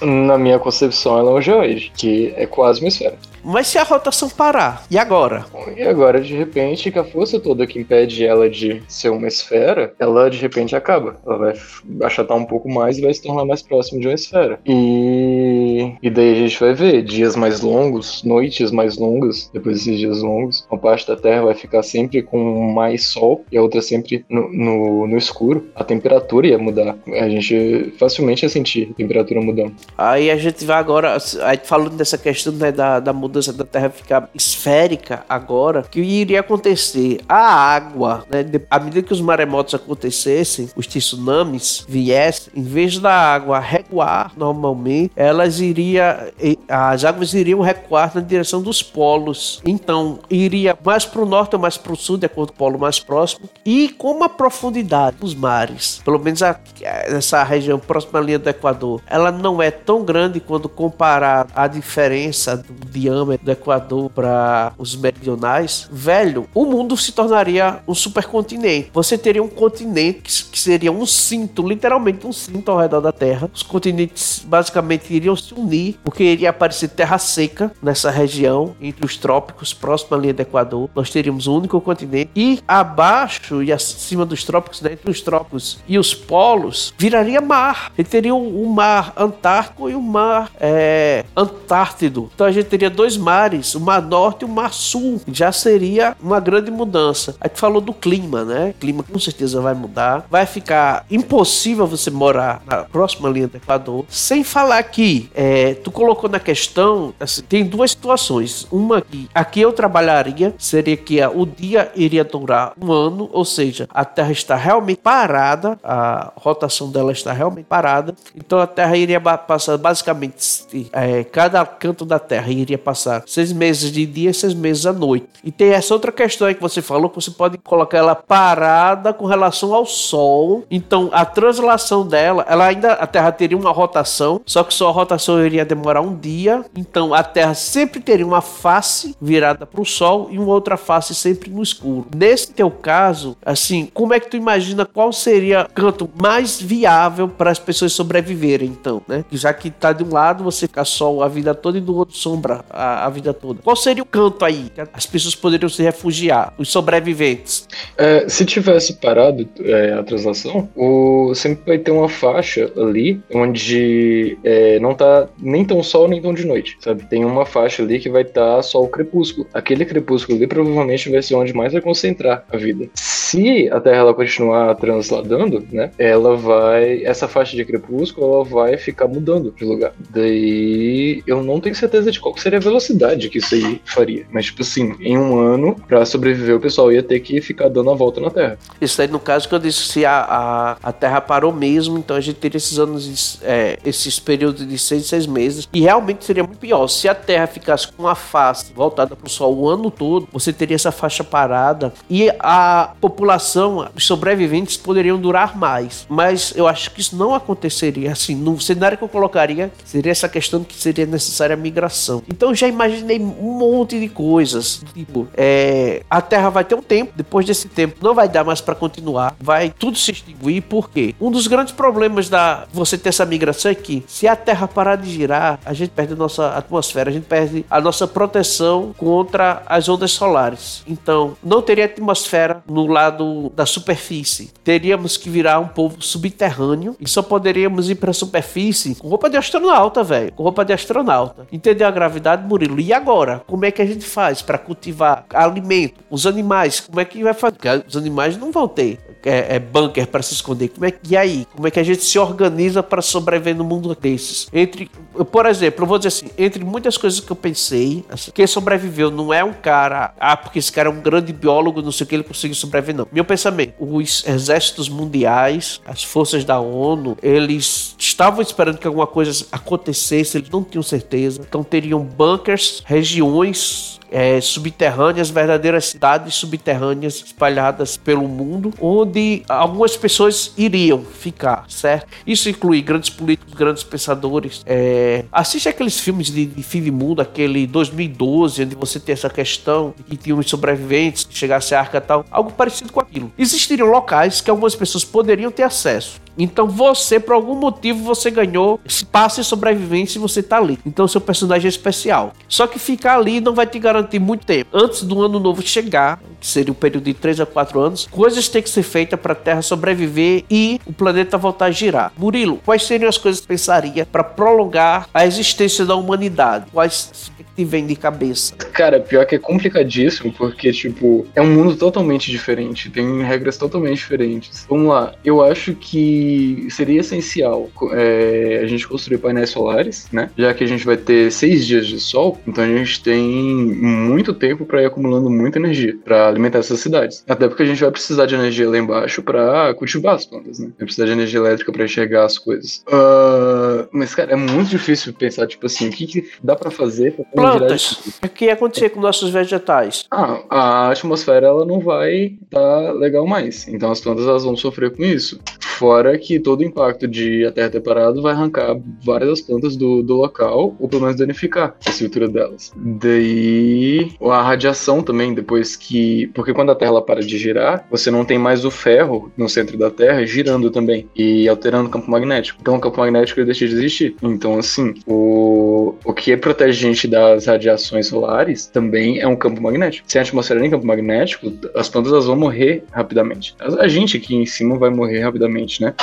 Na 0.00 0.36
minha 0.36 0.58
concepção, 0.58 1.18
ela 1.18 1.30
é 1.30 1.34
um 1.34 1.40
geoide, 1.40 1.92
que 1.96 2.32
é 2.36 2.46
quase 2.46 2.80
uma 2.80 2.88
esfera. 2.88 3.16
Mas 3.48 3.68
se 3.68 3.78
a 3.78 3.84
rotação 3.84 4.28
parar, 4.28 4.84
e 4.90 4.98
agora? 4.98 5.46
E 5.76 5.82
agora, 5.82 6.20
de 6.20 6.34
repente, 6.34 6.90
que 6.90 6.98
a 6.98 7.04
força 7.04 7.38
toda 7.38 7.64
que 7.64 7.78
impede 7.78 8.26
ela 8.26 8.50
de 8.50 8.82
ser 8.88 9.10
uma 9.10 9.28
esfera, 9.28 9.94
ela 10.00 10.28
de 10.28 10.36
repente 10.36 10.74
acaba. 10.74 11.16
Ela 11.24 11.38
vai 11.38 11.54
achatar 12.02 12.36
um 12.36 12.44
pouco 12.44 12.68
mais 12.68 12.98
e 12.98 13.02
vai 13.02 13.14
se 13.14 13.22
tornar 13.22 13.44
mais 13.44 13.62
próximo 13.62 14.00
de 14.00 14.08
uma 14.08 14.14
esfera. 14.14 14.58
E, 14.66 15.92
e 16.02 16.10
daí 16.10 16.32
a 16.32 16.34
gente 16.34 16.58
vai 16.58 16.74
ver 16.74 17.02
dias 17.02 17.36
mais 17.36 17.60
longos, 17.60 18.24
noites 18.24 18.72
mais 18.72 18.96
longas, 18.96 19.48
depois 19.54 19.76
desses 19.76 20.00
dias 20.00 20.22
longos. 20.22 20.66
Uma 20.68 20.80
parte 20.80 21.06
da 21.06 21.14
Terra 21.14 21.44
vai 21.44 21.54
ficar 21.54 21.84
sempre 21.84 22.22
com 22.22 22.72
mais 22.72 23.04
sol 23.04 23.44
e 23.52 23.56
a 23.56 23.62
outra 23.62 23.80
sempre 23.80 24.24
no, 24.28 24.52
no, 24.52 25.06
no 25.06 25.16
escuro. 25.16 25.68
A 25.76 25.84
temperatura 25.84 26.48
ia 26.48 26.58
mudar. 26.58 26.98
A 27.06 27.28
gente 27.28 27.94
facilmente 27.96 28.44
ia 28.44 28.48
sentir 28.48 28.88
a 28.90 28.94
temperatura 28.94 29.40
mudando. 29.40 29.72
Aí 29.96 30.30
a 30.30 30.36
gente 30.36 30.64
vai 30.64 30.78
agora, 30.78 31.16
aí 31.42 31.58
falando 31.62 31.96
dessa 31.96 32.18
questão 32.18 32.52
né, 32.52 32.70
da, 32.70 33.00
da 33.00 33.12
mudança 33.12 33.52
da 33.52 33.64
Terra 33.64 33.88
ficar 33.88 34.28
esférica 34.34 35.24
agora, 35.28 35.82
que 35.82 36.00
iria 36.00 36.40
acontecer? 36.40 37.20
A 37.28 37.36
água, 37.36 38.24
né, 38.30 38.44
à 38.70 38.78
medida 38.78 39.06
que 39.06 39.12
os 39.12 39.20
maremotos 39.20 39.74
acontecessem, 39.74 40.68
os 40.76 40.86
tsunamis 40.86 41.84
viessem, 41.88 42.52
em 42.54 42.62
vez 42.62 42.98
da 42.98 43.12
água 43.12 43.58
recuar 43.58 44.32
normalmente, 44.36 45.12
elas 45.16 45.60
iria, 45.60 46.32
as 46.68 47.04
águas 47.04 47.32
iriam 47.32 47.60
recuar 47.60 48.12
na 48.14 48.20
direção 48.20 48.62
dos 48.62 48.82
polos. 48.82 49.62
Então, 49.64 50.18
iria 50.28 50.76
mais 50.84 51.04
para 51.04 51.22
o 51.22 51.26
norte 51.26 51.54
ou 51.54 51.60
mais 51.60 51.76
para 51.76 51.92
o 51.92 51.96
sul, 51.96 52.16
de 52.16 52.26
acordo 52.26 52.52
com 52.52 52.56
o 52.56 52.58
polo 52.58 52.78
mais 52.78 53.00
próximo. 53.00 53.48
E 53.64 53.88
como 53.90 54.24
a 54.24 54.28
profundidade 54.28 55.16
dos 55.16 55.34
mares, 55.34 56.00
pelo 56.04 56.18
menos 56.18 56.40
essa 56.82 57.42
região 57.42 57.78
próxima 57.78 58.18
à 58.18 58.22
linha 58.22 58.38
do 58.38 58.48
Equador, 58.48 59.00
ela 59.06 59.32
não 59.32 59.62
é 59.62 59.70
tão 59.84 60.04
grande 60.04 60.40
quando 60.40 60.68
comparar 60.68 61.46
a 61.54 61.66
diferença 61.66 62.56
do 62.56 62.86
diâmetro 62.90 63.44
do 63.44 63.52
Equador 63.52 64.10
para 64.10 64.72
os 64.78 64.96
meridionais, 64.96 65.88
velho, 65.90 66.48
o 66.54 66.64
mundo 66.64 66.96
se 66.96 67.12
tornaria 67.12 67.80
um 67.86 67.94
supercontinente. 67.94 68.90
Você 68.92 69.16
teria 69.18 69.42
um 69.42 69.48
continente 69.48 70.44
que 70.44 70.58
seria 70.58 70.90
um 70.90 71.04
cinto, 71.06 71.66
literalmente 71.66 72.26
um 72.26 72.32
cinto 72.32 72.70
ao 72.70 72.78
redor 72.78 73.00
da 73.00 73.12
Terra. 73.12 73.50
Os 73.52 73.62
continentes 73.62 74.42
basicamente 74.44 75.12
iriam 75.12 75.36
se 75.36 75.54
unir, 75.54 75.98
porque 76.04 76.24
iria 76.24 76.50
aparecer 76.50 76.88
terra 76.88 77.18
seca 77.18 77.72
nessa 77.82 78.10
região, 78.10 78.74
entre 78.80 79.04
os 79.04 79.16
trópicos, 79.16 79.72
próximo 79.72 80.16
à 80.16 80.20
linha 80.20 80.34
do 80.34 80.40
Equador. 80.40 80.90
Nós 80.94 81.10
teríamos 81.10 81.46
um 81.46 81.56
único 81.56 81.80
continente. 81.80 82.30
E 82.34 82.60
abaixo 82.66 83.62
e 83.62 83.72
acima 83.72 84.24
dos 84.24 84.44
trópicos, 84.44 84.80
né, 84.80 84.92
entre 84.92 85.10
os 85.10 85.20
trópicos 85.20 85.78
e 85.86 85.98
os 85.98 86.14
polos, 86.14 86.94
viraria 86.98 87.40
mar. 87.40 87.92
Ele 87.96 88.08
teria 88.08 88.34
um, 88.34 88.62
um 88.64 88.68
mar 88.68 89.12
Antártico 89.16 89.65
e 89.88 89.94
um 89.94 90.00
mar 90.00 90.50
é, 90.60 91.24
Antártido. 91.36 92.30
Então 92.34 92.46
a 92.46 92.52
gente 92.52 92.66
teria 92.66 92.88
dois 92.88 93.16
mares, 93.16 93.74
o 93.74 93.80
Mar 93.80 94.00
Norte 94.00 94.42
e 94.42 94.44
o 94.44 94.48
Mar 94.48 94.72
Sul. 94.72 95.20
Já 95.28 95.52
seria 95.52 96.16
uma 96.20 96.40
grande 96.40 96.70
mudança. 96.70 97.36
Aí 97.40 97.48
tu 97.48 97.58
falou 97.58 97.80
do 97.80 97.92
clima, 97.92 98.44
né? 98.44 98.70
O 98.70 98.80
clima 98.80 99.02
com 99.02 99.18
certeza 99.18 99.60
vai 99.60 99.74
mudar. 99.74 100.24
Vai 100.30 100.46
ficar 100.46 101.04
impossível 101.10 101.86
você 101.86 102.10
morar 102.10 102.62
na 102.66 102.84
próxima 102.84 103.28
linha 103.28 103.48
do 103.48 103.56
Equador. 103.56 104.04
Sem 104.08 104.44
falar 104.44 104.82
que 104.84 105.30
é, 105.34 105.74
tu 105.74 105.90
colocou 105.90 106.28
na 106.30 106.40
questão, 106.40 107.12
assim, 107.18 107.42
tem 107.42 107.64
duas 107.64 107.90
situações. 107.90 108.66
Uma 108.70 109.00
que 109.00 109.28
aqui 109.34 109.60
eu 109.60 109.72
trabalharia, 109.72 110.54
seria 110.58 110.96
que 110.96 111.20
o 111.26 111.44
dia 111.44 111.90
iria 111.94 112.24
durar 112.24 112.72
um 112.80 112.92
ano, 112.92 113.28
ou 113.32 113.44
seja, 113.44 113.88
a 113.92 114.04
Terra 114.04 114.32
está 114.32 114.56
realmente 114.56 114.98
parada, 114.98 115.78
a 115.82 116.32
rotação 116.36 116.90
dela 116.90 117.12
está 117.12 117.32
realmente 117.32 117.66
parada. 117.66 118.14
Então 118.34 118.58
a 118.58 118.66
Terra 118.66 118.96
iria 118.96 119.20
passar 119.20 119.55
basicamente, 119.78 120.88
é, 120.92 121.24
cada 121.24 121.64
canto 121.64 122.04
da 122.04 122.18
Terra 122.18 122.50
iria 122.50 122.78
passar 122.78 122.96
passar 122.96 123.22
seis 123.26 123.52
meses 123.52 123.92
de 123.92 124.06
dia 124.06 124.30
e 124.30 124.34
seis 124.34 124.54
meses 124.54 124.86
à 124.86 124.92
noite. 124.92 125.26
E 125.44 125.52
tem 125.52 125.70
essa 125.70 125.94
outra 125.94 126.10
questão 126.10 126.48
aí 126.48 126.54
que 126.54 126.60
você 126.60 126.82
falou, 126.82 127.08
que 127.08 127.16
você 127.16 127.30
pode 127.30 127.58
colocar 127.58 127.98
ela 127.98 128.14
parada 128.14 129.12
com 129.12 129.26
relação 129.26 129.74
ao 129.74 129.86
Sol. 129.86 130.64
Então, 130.70 131.10
a 131.12 131.24
translação 131.24 132.06
dela, 132.06 132.44
ela 132.48 132.66
ainda, 132.66 132.94
a 132.94 133.06
Terra 133.06 133.30
teria 133.30 133.56
uma 133.56 133.70
rotação, 133.70 134.40
só 134.44 134.64
que 134.64 134.74
só 134.74 134.88
a 134.88 134.92
rotação 134.92 135.44
iria 135.44 135.64
demorar 135.64 136.00
um 136.00 136.16
dia. 136.16 136.64
Então, 136.74 137.14
a 137.14 137.22
Terra 137.22 137.54
sempre 137.54 138.00
teria 138.00 138.26
uma 138.26 138.40
face 138.40 139.14
virada 139.20 139.66
para 139.66 139.80
o 139.80 139.84
Sol 139.84 140.28
e 140.30 140.38
uma 140.38 140.52
outra 140.52 140.76
face 140.76 141.14
sempre 141.14 141.50
no 141.50 141.62
escuro. 141.62 142.06
Nesse 142.14 142.50
teu 142.52 142.70
caso, 142.70 143.36
assim, 143.44 143.88
como 143.92 144.14
é 144.14 144.20
que 144.20 144.30
tu 144.30 144.36
imagina 144.36 144.86
qual 144.86 145.12
seria 145.12 145.62
o 145.62 145.72
canto 145.74 146.08
mais 146.20 146.60
viável 146.60 147.28
para 147.28 147.50
as 147.50 147.58
pessoas 147.58 147.92
sobreviverem, 147.92 148.68
então, 148.68 149.02
né? 149.06 149.24
Já 149.46 149.54
que 149.54 149.70
tá 149.70 149.92
de 149.92 150.02
um 150.02 150.12
lado 150.12 150.42
você 150.42 150.66
fica 150.66 150.84
sol 150.84 151.22
a 151.22 151.28
vida 151.28 151.54
toda 151.54 151.78
e 151.78 151.80
do 151.80 151.96
outro 151.96 152.16
sombra 152.16 152.64
a, 152.68 153.06
a, 153.06 153.10
vida 153.10 153.32
toda. 153.32 153.60
Qual 153.62 153.76
seria 153.76 154.02
o 154.02 154.06
canto 154.06 154.44
aí 154.44 154.72
que 154.74 154.80
as 154.92 155.06
pessoas 155.06 155.36
poderiam 155.36 155.68
se 155.68 155.84
refugiar, 155.84 156.52
os 156.58 156.68
sobreviventes? 156.68 157.68
É, 157.96 158.28
se 158.28 158.44
tivesse 158.44 158.94
parado 158.94 159.48
é, 159.60 159.92
a 159.92 160.02
translação, 160.02 160.68
o, 160.74 161.32
sempre 161.32 161.62
vai 161.64 161.78
ter 161.78 161.92
uma 161.92 162.08
faixa 162.08 162.72
ali 162.76 163.20
onde 163.32 164.36
é, 164.42 164.80
não 164.80 164.96
tá 164.96 165.28
nem 165.40 165.64
tão 165.64 165.80
sol 165.80 166.08
nem 166.08 166.20
tão 166.20 166.34
de 166.34 166.44
noite, 166.44 166.76
sabe? 166.80 167.04
Tem 167.04 167.24
uma 167.24 167.46
faixa 167.46 167.84
ali 167.84 168.00
que 168.00 168.10
vai 168.10 168.22
estar 168.22 168.56
tá 168.56 168.62
só 168.62 168.82
o 168.82 168.88
crepúsculo. 168.88 169.46
Aquele 169.54 169.84
crepúsculo 169.84 170.38
ali 170.38 170.48
provavelmente 170.48 171.08
vai 171.08 171.22
ser 171.22 171.36
onde 171.36 171.52
mais 171.52 171.72
vai 171.72 171.80
concentrar 171.80 172.44
a 172.50 172.56
vida. 172.56 172.88
Se 172.94 173.68
a 173.70 173.78
Terra 173.78 173.98
ela 173.98 174.14
continuar 174.14 174.74
transladando, 174.74 175.64
né, 175.70 175.92
ela 175.96 176.36
vai 176.36 177.04
essa 177.04 177.28
faixa 177.28 177.56
de 177.56 177.64
crepúsculo 177.64 178.26
ela 178.26 178.44
vai 178.44 178.76
ficar 178.76 179.06
mudando 179.06 179.35
de 179.40 179.64
lugar. 179.64 179.92
Daí 180.10 181.22
eu 181.26 181.42
não 181.42 181.60
tenho 181.60 181.74
certeza 181.74 182.10
de 182.10 182.20
qual 182.20 182.36
seria 182.36 182.58
a 182.58 182.62
velocidade 182.62 183.28
que 183.28 183.38
isso 183.38 183.54
aí 183.54 183.80
faria. 183.84 184.26
Mas, 184.30 184.46
tipo 184.46 184.62
assim, 184.62 184.94
em 185.00 185.16
um 185.18 185.38
ano, 185.38 185.76
para 185.86 186.04
sobreviver, 186.04 186.56
o 186.56 186.60
pessoal 186.60 186.92
ia 186.92 187.02
ter 187.02 187.20
que 187.20 187.40
ficar 187.40 187.68
dando 187.68 187.90
a 187.90 187.94
volta 187.94 188.20
na 188.20 188.30
Terra. 188.30 188.58
Isso 188.80 189.00
aí, 189.00 189.08
no 189.08 189.20
caso 189.20 189.48
que 189.48 189.54
eu 189.54 189.58
disse, 189.58 189.80
se 189.80 190.04
a, 190.04 190.20
a, 190.20 190.76
a 190.82 190.92
Terra 190.92 191.20
parou 191.20 191.52
mesmo, 191.52 191.98
então 191.98 192.16
a 192.16 192.20
gente 192.20 192.36
teria 192.36 192.56
esses 192.56 192.78
anos, 192.78 193.38
é, 193.42 193.78
esses 193.84 194.18
períodos 194.18 194.66
de 194.66 194.78
seis, 194.78 195.06
seis 195.06 195.26
meses, 195.26 195.68
e 195.72 195.80
realmente 195.80 196.24
seria 196.24 196.42
muito 196.42 196.58
pior. 196.58 196.86
Se 196.88 197.08
a 197.08 197.14
Terra 197.14 197.46
ficasse 197.46 197.88
com 197.92 198.06
a 198.06 198.14
face 198.14 198.72
voltada 198.72 199.16
para 199.16 199.26
o 199.26 199.30
Sol 199.30 199.56
o 199.56 199.68
ano 199.68 199.90
todo, 199.90 200.28
você 200.32 200.52
teria 200.52 200.74
essa 200.74 200.92
faixa 200.92 201.24
parada 201.24 201.92
e 202.08 202.30
a 202.38 202.92
população, 203.00 203.88
os 203.94 204.06
sobreviventes 204.06 204.76
poderiam 204.76 205.18
durar 205.18 205.56
mais. 205.56 206.06
Mas 206.08 206.52
eu 206.56 206.66
acho 206.66 206.90
que 206.90 207.00
isso 207.00 207.16
não 207.16 207.34
aconteceria. 207.34 208.12
Assim, 208.12 208.34
no 208.34 208.60
cenário 208.60 208.98
que 208.98 209.04
eu 209.04 209.08
colocaria, 209.26 209.70
seria 209.84 210.12
essa 210.12 210.28
questão 210.28 210.62
que 210.64 210.74
seria 210.74 211.04
necessária 211.04 211.54
a 211.54 211.56
migração. 211.56 212.22
Então 212.28 212.54
já 212.54 212.68
imaginei 212.68 213.18
um 213.20 213.58
monte 213.58 213.98
de 213.98 214.08
coisas. 214.08 214.82
Tipo, 214.94 215.28
é, 215.36 216.02
a 216.08 216.20
Terra 216.20 216.48
vai 216.48 216.64
ter 216.64 216.74
um 216.74 216.82
tempo, 216.82 217.12
depois 217.14 217.44
desse 217.44 217.68
tempo 217.68 217.96
não 218.00 218.14
vai 218.14 218.28
dar 218.28 218.44
mais 218.44 218.60
para 218.60 218.74
continuar, 218.74 219.36
vai 219.40 219.72
tudo 219.76 219.98
se 219.98 220.10
extinguir. 220.10 220.62
Por 220.62 220.90
quê? 220.90 221.14
Um 221.20 221.30
dos 221.30 221.46
grandes 221.46 221.72
problemas 221.72 222.28
da 222.28 222.66
você 222.72 222.96
ter 222.96 223.10
essa 223.10 223.26
migração 223.26 223.70
é 223.70 223.74
que 223.74 224.04
se 224.06 224.26
a 224.26 224.36
Terra 224.36 224.68
parar 224.68 224.96
de 224.96 225.10
girar, 225.10 225.58
a 225.64 225.72
gente 225.72 225.90
perde 225.90 226.12
a 226.12 226.16
nossa 226.16 226.56
atmosfera, 226.56 227.10
a 227.10 227.12
gente 227.12 227.24
perde 227.24 227.64
a 227.68 227.80
nossa 227.80 228.06
proteção 228.06 228.94
contra 228.96 229.62
as 229.66 229.88
ondas 229.88 230.12
solares. 230.12 230.82
Então, 230.86 231.36
não 231.42 231.60
teria 231.60 231.84
atmosfera 231.84 232.62
no 232.68 232.86
lado 232.86 233.52
da 233.54 233.66
superfície. 233.66 234.50
Teríamos 234.62 235.16
que 235.16 235.28
virar 235.28 235.58
um 235.58 235.68
povo 235.68 236.00
subterrâneo 236.00 236.96
e 237.00 237.08
só 237.08 237.22
poderíamos 237.22 237.90
ir 237.90 237.96
para 237.96 238.10
a 238.10 238.14
superfície 238.14 238.96
roupa 239.08 239.30
de 239.30 239.36
astronauta, 239.36 240.02
velho. 240.02 240.32
Roupa 240.36 240.64
de 240.64 240.72
astronauta. 240.72 241.46
Entendeu 241.52 241.86
a 241.86 241.90
gravidade, 241.90 242.46
Murilo? 242.46 242.80
E 242.80 242.92
agora? 242.92 243.42
Como 243.46 243.64
é 243.64 243.70
que 243.70 243.82
a 243.82 243.86
gente 243.86 244.04
faz 244.04 244.42
para 244.42 244.58
cultivar 244.58 245.24
alimento? 245.32 246.04
Os 246.10 246.26
animais, 246.26 246.80
como 246.80 247.00
é 247.00 247.04
que 247.04 247.22
vai 247.22 247.34
fazer? 247.34 247.56
Porque 247.56 247.84
os 247.88 247.96
animais 247.96 248.36
não 248.36 248.50
vão 248.52 248.68
ter 248.68 248.98
é, 249.26 249.56
é 249.56 249.58
bunker 249.58 250.06
para 250.06 250.22
se 250.22 250.34
esconder. 250.34 250.68
Como 250.68 250.86
é, 250.86 250.94
e 251.08 251.16
aí? 251.16 251.46
Como 251.54 251.66
é 251.66 251.70
que 251.70 251.80
a 251.80 251.82
gente 251.82 252.04
se 252.04 252.18
organiza 252.18 252.82
para 252.82 253.02
sobreviver 253.02 253.56
no 253.56 253.64
mundo 253.64 253.94
desses? 253.94 254.48
Entre, 254.52 254.88
por 255.32 255.46
exemplo, 255.46 255.82
eu 255.82 255.86
vou 255.86 255.98
dizer 255.98 256.08
assim, 256.08 256.26
entre 256.38 256.64
muitas 256.64 256.96
coisas 256.96 257.18
que 257.20 257.30
eu 257.30 257.36
pensei, 257.36 258.04
assim, 258.08 258.30
quem 258.30 258.46
sobreviveu 258.46 259.10
não 259.10 259.34
é 259.34 259.42
um 259.42 259.52
cara, 259.52 260.14
ah, 260.18 260.36
porque 260.36 260.58
esse 260.58 260.70
cara 260.70 260.88
é 260.88 260.92
um 260.92 261.00
grande 261.00 261.32
biólogo, 261.32 261.82
não 261.82 261.92
sei 261.92 262.04
o 262.04 262.08
que 262.08 262.14
ele 262.14 262.22
conseguiu 262.22 262.54
sobreviver, 262.54 262.94
não. 262.94 263.08
Meu 263.10 263.24
pensamento, 263.24 263.74
os 263.80 264.24
exércitos 264.26 264.88
mundiais, 264.88 265.80
as 265.84 266.04
forças 266.04 266.44
da 266.44 266.60
ONU, 266.60 267.16
eles 267.22 267.96
estavam 267.98 268.40
esperando 268.40 268.78
que 268.78 268.86
alguma 268.86 269.06
coisa 269.06 269.46
acontecesse, 269.50 270.38
eles 270.38 270.50
não 270.50 270.62
tinham 270.62 270.82
certeza, 270.82 271.44
então 271.46 271.64
teriam 271.64 272.00
bunkers, 272.00 272.82
regiões 272.86 273.98
é, 274.10 274.40
subterrâneas, 274.40 275.30
verdadeiras 275.30 275.86
cidades 275.86 276.34
subterrâneas 276.34 277.16
espalhadas 277.16 277.96
pelo 277.96 278.28
mundo, 278.28 278.72
onde 278.80 279.15
algumas 279.48 279.96
pessoas 279.96 280.52
iriam 280.56 281.02
ficar, 281.04 281.64
certo? 281.68 282.06
Isso 282.26 282.48
inclui 282.48 282.82
grandes 282.82 283.10
políticos, 283.10 283.54
grandes 283.54 283.82
pensadores. 283.82 284.62
É... 284.66 285.24
Assiste 285.32 285.68
aqueles 285.68 285.98
filmes 285.98 286.30
de, 286.30 286.46
de 286.46 286.62
fim 286.62 286.82
de 286.82 286.90
mundo, 286.90 287.20
aquele 287.20 287.66
2012, 287.66 288.62
onde 288.62 288.74
você 288.74 288.98
tem 289.00 289.12
essa 289.12 289.30
questão 289.30 289.94
de 289.96 290.02
que 290.04 290.16
tinham 290.16 290.42
sobreviventes, 290.42 291.24
que 291.24 291.36
chegasse 291.36 291.74
a 291.74 291.80
arca 291.80 291.98
e 291.98 292.00
tal, 292.00 292.24
algo 292.30 292.52
parecido 292.52 292.92
com 292.92 293.00
aquilo. 293.08 293.32
Existiriam 293.38 293.88
locais 293.88 294.40
que 294.40 294.50
algumas 294.50 294.74
pessoas 294.74 295.04
poderiam 295.04 295.50
ter 295.50 295.62
acesso. 295.62 296.20
Então 296.38 296.68
você, 296.68 297.18
por 297.18 297.34
algum 297.34 297.54
motivo, 297.54 298.04
você 298.04 298.30
ganhou 298.30 298.78
espaço 298.84 299.40
e 299.40 299.44
sobrevivência 299.44 300.18
e 300.18 300.20
você 300.20 300.42
tá 300.42 300.58
ali. 300.58 300.78
Então 300.84 301.08
seu 301.08 301.20
personagem 301.20 301.66
é 301.66 301.70
especial. 301.70 302.32
Só 302.48 302.66
que 302.66 302.78
ficar 302.78 303.16
ali 303.16 303.40
não 303.40 303.54
vai 303.54 303.66
te 303.66 303.78
garantir 303.78 304.18
muito 304.18 304.44
tempo. 304.44 304.70
Antes 304.72 305.02
do 305.02 305.22
ano 305.22 305.40
novo 305.40 305.62
chegar, 305.62 306.20
que 306.38 306.46
seria 306.46 306.72
um 306.72 306.76
período 306.76 307.04
de 307.04 307.14
3 307.14 307.40
a 307.40 307.46
4 307.46 307.80
anos, 307.80 308.08
coisas 308.10 308.48
têm 308.48 308.62
que 308.62 308.68
ser 308.68 308.82
feitas 308.82 309.18
para 309.18 309.32
a 309.32 309.36
Terra 309.36 309.62
sobreviver 309.62 310.44
e 310.50 310.80
o 310.84 310.92
planeta 310.92 311.38
voltar 311.38 311.66
a 311.66 311.70
girar. 311.70 312.12
Murilo, 312.18 312.60
quais 312.64 312.84
seriam 312.84 313.08
as 313.08 313.16
coisas 313.16 313.40
que 313.40 313.46
pensaria 313.46 314.04
para 314.04 314.22
prolongar 314.22 315.08
a 315.14 315.26
existência 315.26 315.84
da 315.84 315.94
humanidade? 315.94 316.66
Quais 316.72 317.32
te 317.56 317.64
vem 317.64 317.86
de 317.86 317.96
cabeça? 317.96 318.54
Cara, 318.56 319.00
pior 319.00 319.24
que 319.24 319.34
é 319.34 319.38
complicadíssimo, 319.38 320.30
porque, 320.32 320.70
tipo, 320.72 321.26
é 321.34 321.40
um 321.40 321.50
mundo 321.50 321.74
totalmente 321.76 322.30
diferente, 322.30 322.90
tem 322.90 323.05
regras 323.22 323.56
totalmente 323.56 323.98
diferentes. 323.98 324.66
Vamos 324.68 324.88
lá, 324.88 325.14
eu 325.24 325.42
acho 325.42 325.74
que 325.74 326.66
seria 326.70 327.00
essencial 327.00 327.70
é, 327.92 328.60
a 328.62 328.66
gente 328.66 328.86
construir 328.86 329.18
painéis 329.18 329.50
solares, 329.50 330.08
né? 330.12 330.30
Já 330.36 330.52
que 330.54 330.64
a 330.64 330.66
gente 330.66 330.84
vai 330.84 330.96
ter 330.96 331.30
seis 331.30 331.66
dias 331.66 331.86
de 331.86 332.00
sol, 332.00 332.38
então 332.46 332.64
a 332.64 332.66
gente 332.66 333.02
tem 333.02 333.22
muito 333.22 334.32
tempo 334.32 334.64
para 334.64 334.82
ir 334.82 334.86
acumulando 334.86 335.30
muita 335.30 335.58
energia 335.58 335.96
para 336.04 336.28
alimentar 336.28 336.58
essas 336.58 336.80
cidades. 336.80 337.24
Até 337.28 337.48
porque 337.48 337.62
a 337.62 337.66
gente 337.66 337.80
vai 337.80 337.90
precisar 337.90 338.26
de 338.26 338.34
energia 338.34 338.68
lá 338.68 338.78
embaixo 338.78 339.22
para 339.22 339.74
cultivar 339.74 340.14
as 340.14 340.26
plantas, 340.26 340.58
né? 340.58 340.68
Vai 340.78 340.86
precisar 340.86 341.06
de 341.06 341.12
energia 341.12 341.40
elétrica 341.40 341.72
para 341.72 341.84
enxergar 341.84 342.24
as 342.24 342.38
coisas. 342.38 342.84
Uh, 342.86 343.65
mas, 343.92 344.14
cara, 344.14 344.32
é 344.32 344.36
muito 344.36 344.68
difícil 344.68 345.12
pensar, 345.12 345.46
tipo 345.46 345.66
assim, 345.66 345.88
o 345.88 345.90
que, 345.90 346.06
que 346.06 346.30
dá 346.42 346.56
para 346.56 346.70
fazer 346.70 347.12
pra 347.12 347.24
Plantas. 347.24 347.98
O 348.22 348.28
que 348.28 348.46
ia 348.46 348.54
acontecer 348.54 348.90
com 348.90 349.00
nossos 349.00 349.30
vegetais? 349.30 350.04
Ah, 350.10 350.42
a 350.48 350.90
atmosfera 350.90 351.46
ela 351.46 351.64
não 351.64 351.80
vai 351.80 352.36
estar 352.42 352.60
tá 352.60 352.92
legal 352.92 353.26
mais. 353.26 353.66
Então 353.68 353.90
as 353.90 354.00
plantas 354.00 354.26
elas 354.26 354.44
vão 354.44 354.56
sofrer 354.56 354.94
com 354.94 355.02
isso. 355.02 355.38
Fora 355.60 356.16
que 356.16 356.40
todo 356.40 356.60
o 356.60 356.64
impacto 356.64 357.06
de 357.06 357.44
a 357.44 357.52
Terra 357.52 357.68
ter 357.68 357.80
parado 357.80 358.22
vai 358.22 358.32
arrancar 358.32 358.76
várias 359.04 359.28
das 359.28 359.40
plantas 359.42 359.76
do, 359.76 360.02
do 360.02 360.14
local, 360.14 360.74
ou 360.78 360.88
pelo 360.88 361.02
menos 361.02 361.16
danificar 361.16 361.76
a 361.84 361.90
estrutura 361.90 362.28
delas. 362.28 362.72
Daí 362.76 364.10
a 364.22 364.42
radiação 364.42 365.02
também, 365.02 365.34
depois 365.34 365.76
que. 365.76 366.28
Porque 366.28 366.54
quando 366.54 366.72
a 366.72 366.74
Terra 366.74 366.92
ela 366.92 367.02
para 367.02 367.20
de 367.20 367.36
girar, 367.36 367.86
você 367.90 368.10
não 368.10 368.24
tem 368.24 368.38
mais 368.38 368.64
o 368.64 368.70
ferro 368.70 369.30
no 369.36 369.48
centro 369.48 369.76
da 369.76 369.90
Terra 369.90 370.24
girando 370.24 370.70
também 370.70 371.08
e 371.14 371.48
alterando 371.48 371.88
o 371.88 371.90
campo 371.90 372.10
magnético. 372.10 372.58
Então 372.60 372.76
o 372.76 372.80
campo 372.80 372.98
magnético 372.98 373.40
ele 373.40 373.46
deixa 373.46 373.65
de 373.68 373.74
existir. 373.76 374.16
Então, 374.22 374.58
assim, 374.58 374.94
o, 375.06 375.94
o 376.04 376.12
que 376.12 376.36
protege 376.36 376.86
a 376.86 376.90
gente 376.90 377.08
das 377.08 377.46
radiações 377.46 378.08
solares 378.08 378.66
também 378.66 379.20
é 379.20 379.26
um 379.26 379.36
campo 379.36 379.60
magnético. 379.62 380.06
Se 380.10 380.18
a 380.18 380.22
atmosfera 380.22 380.60
nem 380.60 380.70
campo 380.70 380.86
magnético, 380.86 381.52
as 381.74 381.88
plantas 381.88 382.12
elas 382.12 382.26
vão 382.26 382.36
morrer 382.36 382.84
rapidamente. 382.92 383.54
A 383.78 383.88
gente 383.88 384.16
aqui 384.16 384.34
em 384.34 384.46
cima 384.46 384.76
vai 384.78 384.90
morrer 384.90 385.20
rapidamente 385.20 385.46
né? 385.80 385.94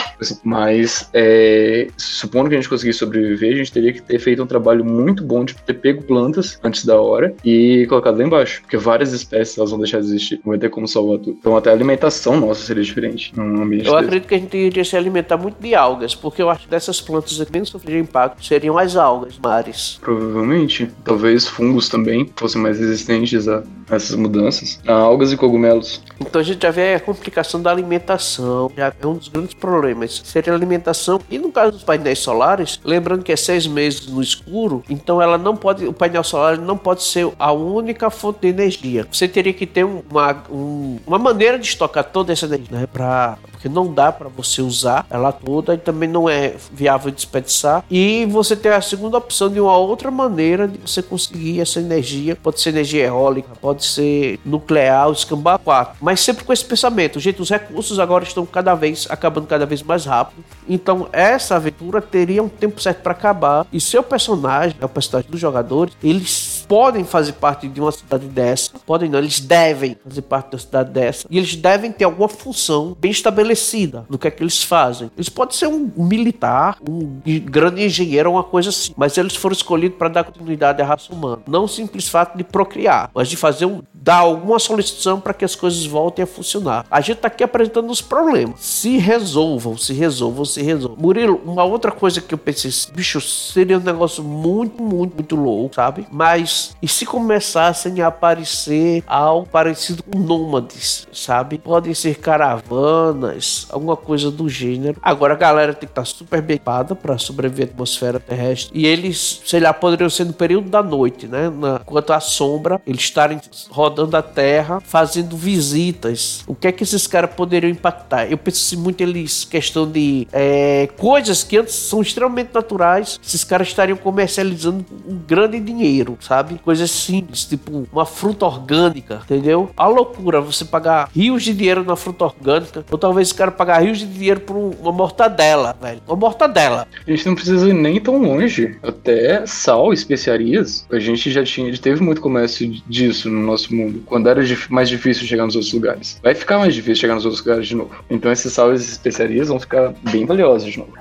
Mas, 0.43 1.10
é, 1.13 1.88
supondo 1.97 2.49
que 2.49 2.56
a 2.56 2.58
gente 2.60 2.69
conseguisse 2.69 2.99
sobreviver, 2.99 3.54
a 3.54 3.58
gente 3.58 3.71
teria 3.71 3.93
que 3.93 4.02
ter 4.02 4.19
feito 4.19 4.41
um 4.43 4.47
trabalho 4.47 4.84
muito 4.86 5.23
bom 5.23 5.43
de 5.43 5.56
ter 5.56 5.73
pego 5.73 6.04
plantas 6.04 6.60
antes 6.63 6.86
da 6.86 6.99
hora 6.99 7.34
e 7.43 7.86
colocado 7.88 8.17
lá 8.17 8.23
embaixo. 8.23 8.62
Porque 8.62 8.78
várias 8.78 9.13
espécies 9.13 9.58
elas 9.58 9.69
vão 9.71 9.80
deixar 9.80 9.99
de 9.99 10.08
existir. 10.08 10.39
Não 10.43 10.52
vai 10.52 10.58
ter 10.60 10.69
como 10.69 10.88
salvar 10.88 11.19
tudo. 11.19 11.38
Então, 11.39 11.56
até 11.58 11.69
a 11.69 11.73
alimentação 11.73 12.39
nossa 12.39 12.62
seria 12.62 12.84
diferente 12.84 13.34
num 13.36 13.62
ambiente 13.62 13.88
Eu 13.88 13.93
desse. 13.93 14.06
acredito 14.06 14.28
que 14.28 14.36
a 14.36 14.38
gente 14.38 14.58
iria 14.58 14.84
se 14.84 14.95
alimentar 14.95 15.38
muito 15.38 15.62
de 15.62 15.76
algas, 15.76 16.15
porque 16.15 16.41
eu 16.41 16.49
acho 16.49 16.63
que 16.63 16.69
dessas 16.69 17.02
plantas 17.02 17.38
que 17.38 17.52
menos 17.54 17.70
sofreriam 17.70 18.02
impacto 18.02 18.44
seriam 18.44 18.78
as 18.78 18.96
algas 18.96 19.38
mares. 19.38 20.00
Provavelmente. 20.02 20.89
Talvez 21.04 21.48
fungos 21.48 21.88
também 21.88 22.30
fossem 22.36 22.60
mais 22.62 22.80
resistentes 22.80 23.48
a 23.48 23.63
essas 23.89 24.16
mudanças. 24.16 24.80
A 24.88 24.94
algas 24.94 25.32
e 25.32 25.38
cogumelos. 25.38 26.02
Então 26.20 26.42
a 26.42 26.44
gente 26.44 26.62
já 26.62 26.72
vê 26.72 26.96
a 26.96 27.00
complicação 27.00 27.62
da 27.62 27.70
alimentação. 27.70 28.72
Já 28.76 28.92
é 29.00 29.08
um 29.08 29.16
dos 29.16 29.28
grandes 29.28 29.54
problemas. 29.54 30.22
Seria 30.26 30.54
a 30.54 30.56
alimentação. 30.56 31.20
E 31.30 31.38
no 31.38 31.52
caso 31.52 31.74
dos 31.74 31.84
painéis 31.84 32.20
solares, 32.20 32.80
lembrando 32.84 33.24
que 33.24 33.32
é 33.32 33.36
seis 33.36 33.68
meses 33.68 34.08
no 34.08 34.22
escuro, 34.22 34.84
então 34.89 35.22
ela 35.22 35.38
não 35.38 35.56
pode, 35.56 35.86
o 35.86 35.94
painel 35.94 36.24
solar 36.24 36.58
não 36.58 36.78
pode 36.78 37.04
ser 37.04 37.30
a 37.38 37.52
única 37.52 38.10
fonte 38.10 38.42
de 38.42 38.48
energia. 38.48 39.06
Você 39.12 39.28
teria 39.28 39.54
que 39.54 39.68
ter 39.68 39.84
uma, 39.84 40.44
um, 40.50 40.98
uma 41.06 41.20
maneira 41.20 41.60
de 41.60 41.68
estocar 41.68 42.04
toda 42.04 42.34
essa 42.34 42.46
energia, 42.46 42.68
né? 42.72 42.88
Pra, 42.88 43.38
porque 43.52 43.70
não 43.70 43.94
dá 43.94 44.12
para 44.12 44.30
você 44.30 44.62
usar 44.62 45.06
ela 45.10 45.32
toda 45.32 45.76
e 45.76 45.78
também 45.78 46.10
não 46.10 46.30
é 46.30 46.56
viável 46.72 47.12
desperdiçar. 47.12 47.42
E 47.89 48.25
você 48.25 48.56
tem 48.56 48.71
a 48.71 48.82
segunda 48.82 49.17
opção 49.17 49.49
de 49.49 49.60
uma 49.60 49.77
outra 49.77 50.10
maneira 50.12 50.67
de 50.67 50.77
você 50.77 51.01
conseguir 51.01 51.60
essa 51.60 51.79
energia. 51.79 52.36
Pode 52.36 52.62
ser 52.62 52.69
energia 52.69 53.06
eólica, 53.06 53.49
pode 53.60 53.86
ser 53.86 54.39
nuclear, 54.45 55.10
escambar 55.12 55.60
4. 55.60 55.97
Mas 56.01 56.19
sempre 56.19 56.43
com 56.43 56.53
esse 56.53 56.65
pensamento, 56.65 57.19
gente, 57.19 57.41
os 57.41 57.49
recursos 57.49 57.99
agora 57.99 58.23
estão 58.23 58.45
cada 58.45 58.75
vez 58.75 59.08
acabando 59.10 59.47
cada 59.47 59.65
vez 59.65 59.82
mais 59.82 60.06
rápido. 60.06 60.43
Então, 60.67 61.08
essa 61.12 61.56
aventura 61.56 62.01
teria 62.01 62.43
um 62.43 62.49
tempo 62.49 62.82
certo 62.82 63.01
para 63.01 63.13
acabar. 63.13 63.65
E 63.71 63.79
seu 63.79 64.03
personagem, 64.03 64.75
é 64.79 64.86
o 64.86 64.89
personagem 64.89 65.29
dos 65.29 65.39
jogadores, 65.39 65.93
eles 66.03 66.53
podem 66.67 67.04
fazer 67.04 67.34
parte 67.34 67.67
de 67.67 67.80
uma 67.80 67.91
cidade 67.91 68.26
dessa. 68.28 68.71
Podem 68.86 69.10
não, 69.10 69.19
eles 69.19 69.39
devem 69.39 69.97
fazer 70.04 70.21
parte 70.21 70.54
uma 70.54 70.60
cidade 70.60 70.91
dessa. 70.91 71.28
E 71.30 71.38
eles 71.38 71.56
devem 71.56 71.91
ter 71.91 72.06
alguma 72.06 72.28
função 72.28 72.95
bem 72.99 73.12
estabelecida 73.12 74.06
no 74.10 74.17
que 74.17 74.28
é 74.28 74.32
que 74.32 74.43
eles 74.43 74.63
fazem. 74.63 75.12
Eles 75.15 75.30
podem 75.30 75.56
ser 75.56 75.67
um 75.67 75.91
militar, 75.95 76.78
um 76.88 77.19
grande 77.45 77.84
engenheiro, 77.84 78.32
uma 78.32 78.43
coisa 78.43 78.69
assim. 78.69 78.93
Mas 78.95 79.17
eles 79.17 79.36
foram 79.36 79.54
escolhidos 79.54 79.97
para 79.97 80.10
dar 80.10 80.23
continuidade 80.23 80.82
à 80.82 80.86
raça 80.86 81.13
humana. 81.13 81.41
Não 81.47 81.65
o 81.65 81.67
simples 81.67 82.08
fato 82.08 82.38
de 82.38 82.43
procriar, 82.43 83.10
mas 83.13 83.28
de 83.28 83.36
fazer 83.36 83.65
um, 83.65 83.82
dar 83.93 84.17
alguma 84.17 84.60
solução 84.60 85.19
para 85.19 85.34
que 85.34 85.45
as 85.45 85.56
coisas 85.56 85.86
voltem 85.86 86.23
a 86.23 86.28
funcionar. 86.28 86.86
A 86.89 87.02
gente 87.02 87.17
está 87.17 87.28
aqui 87.28 87.43
apresentando 87.43 87.89
os 87.89 88.02
problemas. 88.02 88.60
Se 88.60 88.97
resolvam, 88.97 89.78
se 89.78 89.93
resolvam, 89.93 90.45
se 90.45 90.62
resolvam. 90.62 90.97
Murilo, 90.99 91.41
uma 91.45 91.63
outra 91.63 91.91
coisa 91.91 92.21
que 92.21 92.34
eu 92.34 92.38
pensei, 92.38 92.71
bicho, 92.93 93.21
seria 93.21 93.78
um 93.78 93.82
negócio 93.82 94.23
muito, 94.23 94.82
muito, 94.82 95.15
muito 95.15 95.36
louco, 95.36 95.76
sabe? 95.76 96.06
Mas 96.12 96.53
e 96.82 96.88
se 96.88 97.06
começassem 97.06 98.02
a 98.02 98.08
aparecer 98.08 99.04
algo 99.08 99.48
parecido 99.48 100.04
com 100.04 100.20
nômades, 100.20 101.08
sabe? 101.12 101.58
Podem 101.58 101.94
ser 101.94 102.20
caravanas, 102.20 103.68
alguma 103.70 103.96
coisa 103.96 104.30
do 104.30 104.48
gênero. 104.50 104.98
Agora 105.02 105.34
a 105.34 105.38
galera 105.38 105.74
tem 105.74 105.88
que 105.88 105.92
estar 105.92 106.06
super 106.06 106.42
bem 106.42 106.60
para 107.02 107.18
sobreviver 107.18 107.68
à 107.68 107.72
atmosfera 107.72 108.20
terrestre. 108.20 108.72
E 108.78 108.86
eles, 108.86 109.42
sei 109.46 109.60
lá, 109.60 109.74
poderiam 109.74 110.10
ser 110.10 110.26
no 110.26 110.34
período 110.34 110.70
da 110.70 110.84
noite, 110.84 111.28
né? 111.28 111.50
Na, 111.50 111.80
enquanto 111.82 112.12
a 112.12 112.20
sombra, 112.20 112.82
eles 112.86 113.02
estarem 113.02 113.39
rodando 113.70 114.16
a 114.18 114.22
Terra, 114.22 114.80
fazendo 114.82 115.36
visitas. 115.38 116.44
O 116.48 116.56
que 116.56 116.68
é 116.68 116.72
que 116.72 116.84
esses 116.84 117.08
caras 117.08 117.34
poderiam 117.34 117.70
impactar? 117.70 118.26
Eu 118.26 118.38
penso 118.38 118.66
assim, 118.66 118.82
muito 118.82 119.02
eles, 119.02 119.44
questão 119.46 119.89
de 119.89 120.28
é, 120.32 120.89
coisas 120.98 121.44
que 121.44 121.58
antes 121.58 121.76
são 121.76 122.02
extremamente 122.02 122.52
naturais, 122.54 123.20
esses 123.26 123.44
caras 123.44 123.68
estariam 123.68 123.98
comercializando 123.98 124.86
um 125.08 125.18
grande 125.18 125.60
dinheiro, 125.60 126.18
sabe? 126.22 126.42
Coisas 126.63 126.91
simples, 126.91 127.45
tipo 127.45 127.88
uma 127.91 128.06
fruta 128.06 128.45
orgânica, 128.45 129.21
entendeu? 129.23 129.69
A 129.75 129.88
loucura 129.88 130.41
você 130.41 130.65
pagar 130.65 131.10
rios 131.15 131.43
de 131.43 131.53
dinheiro 131.53 131.84
na 131.84 131.95
fruta 131.95 132.25
orgânica, 132.25 132.86
ou 132.89 132.97
talvez 132.97 133.27
esse 133.27 133.36
cara 133.36 133.51
pagar 133.51 133.82
rios 133.82 133.99
de 133.99 134.06
dinheiro 134.06 134.39
por 134.41 134.56
uma 134.56 134.91
mortadela, 134.91 135.75
velho. 135.82 136.01
Uma 136.08 136.15
mortadela. 136.15 136.88
A 137.06 137.12
gente 137.12 137.25
não 137.25 137.36
precisa 137.36 137.69
ir 137.69 137.73
nem 137.73 137.99
tão 137.99 138.21
longe. 138.21 138.77
Até 138.84 139.45
sal, 139.45 139.93
especiarias, 139.93 140.86
a 140.91 140.99
gente 140.99 141.32
já 141.32 141.43
tinha, 141.43 141.71
já 141.71 141.82
teve 141.82 142.01
muito 142.01 142.21
comércio 142.21 142.69
disso 142.88 143.29
no 143.29 143.41
nosso 143.41 143.73
mundo. 143.73 144.03
Quando 144.06 144.29
era 144.29 144.41
mais 144.69 144.89
difícil 144.89 145.25
chegar 145.27 145.45
nos 145.45 145.56
outros 145.56 145.73
lugares. 145.73 146.19
Vai 146.21 146.36
ficar 146.36 146.60
mais 146.60 146.73
difícil 146.73 147.01
chegar 147.01 147.15
nos 147.15 147.25
outros 147.25 147.43
lugares 147.43 147.67
de 147.67 147.75
novo. 147.75 147.91
Então 148.10 148.32
esses 148.32 148.51
sal 148.51 148.73
e 148.73 148.75
especiarias 148.75 149.47
vão 149.47 149.60
ficar 149.60 149.93
bem 150.12 150.25
valiosos 150.25 150.71
de 150.71 150.79
novo. 150.79 150.93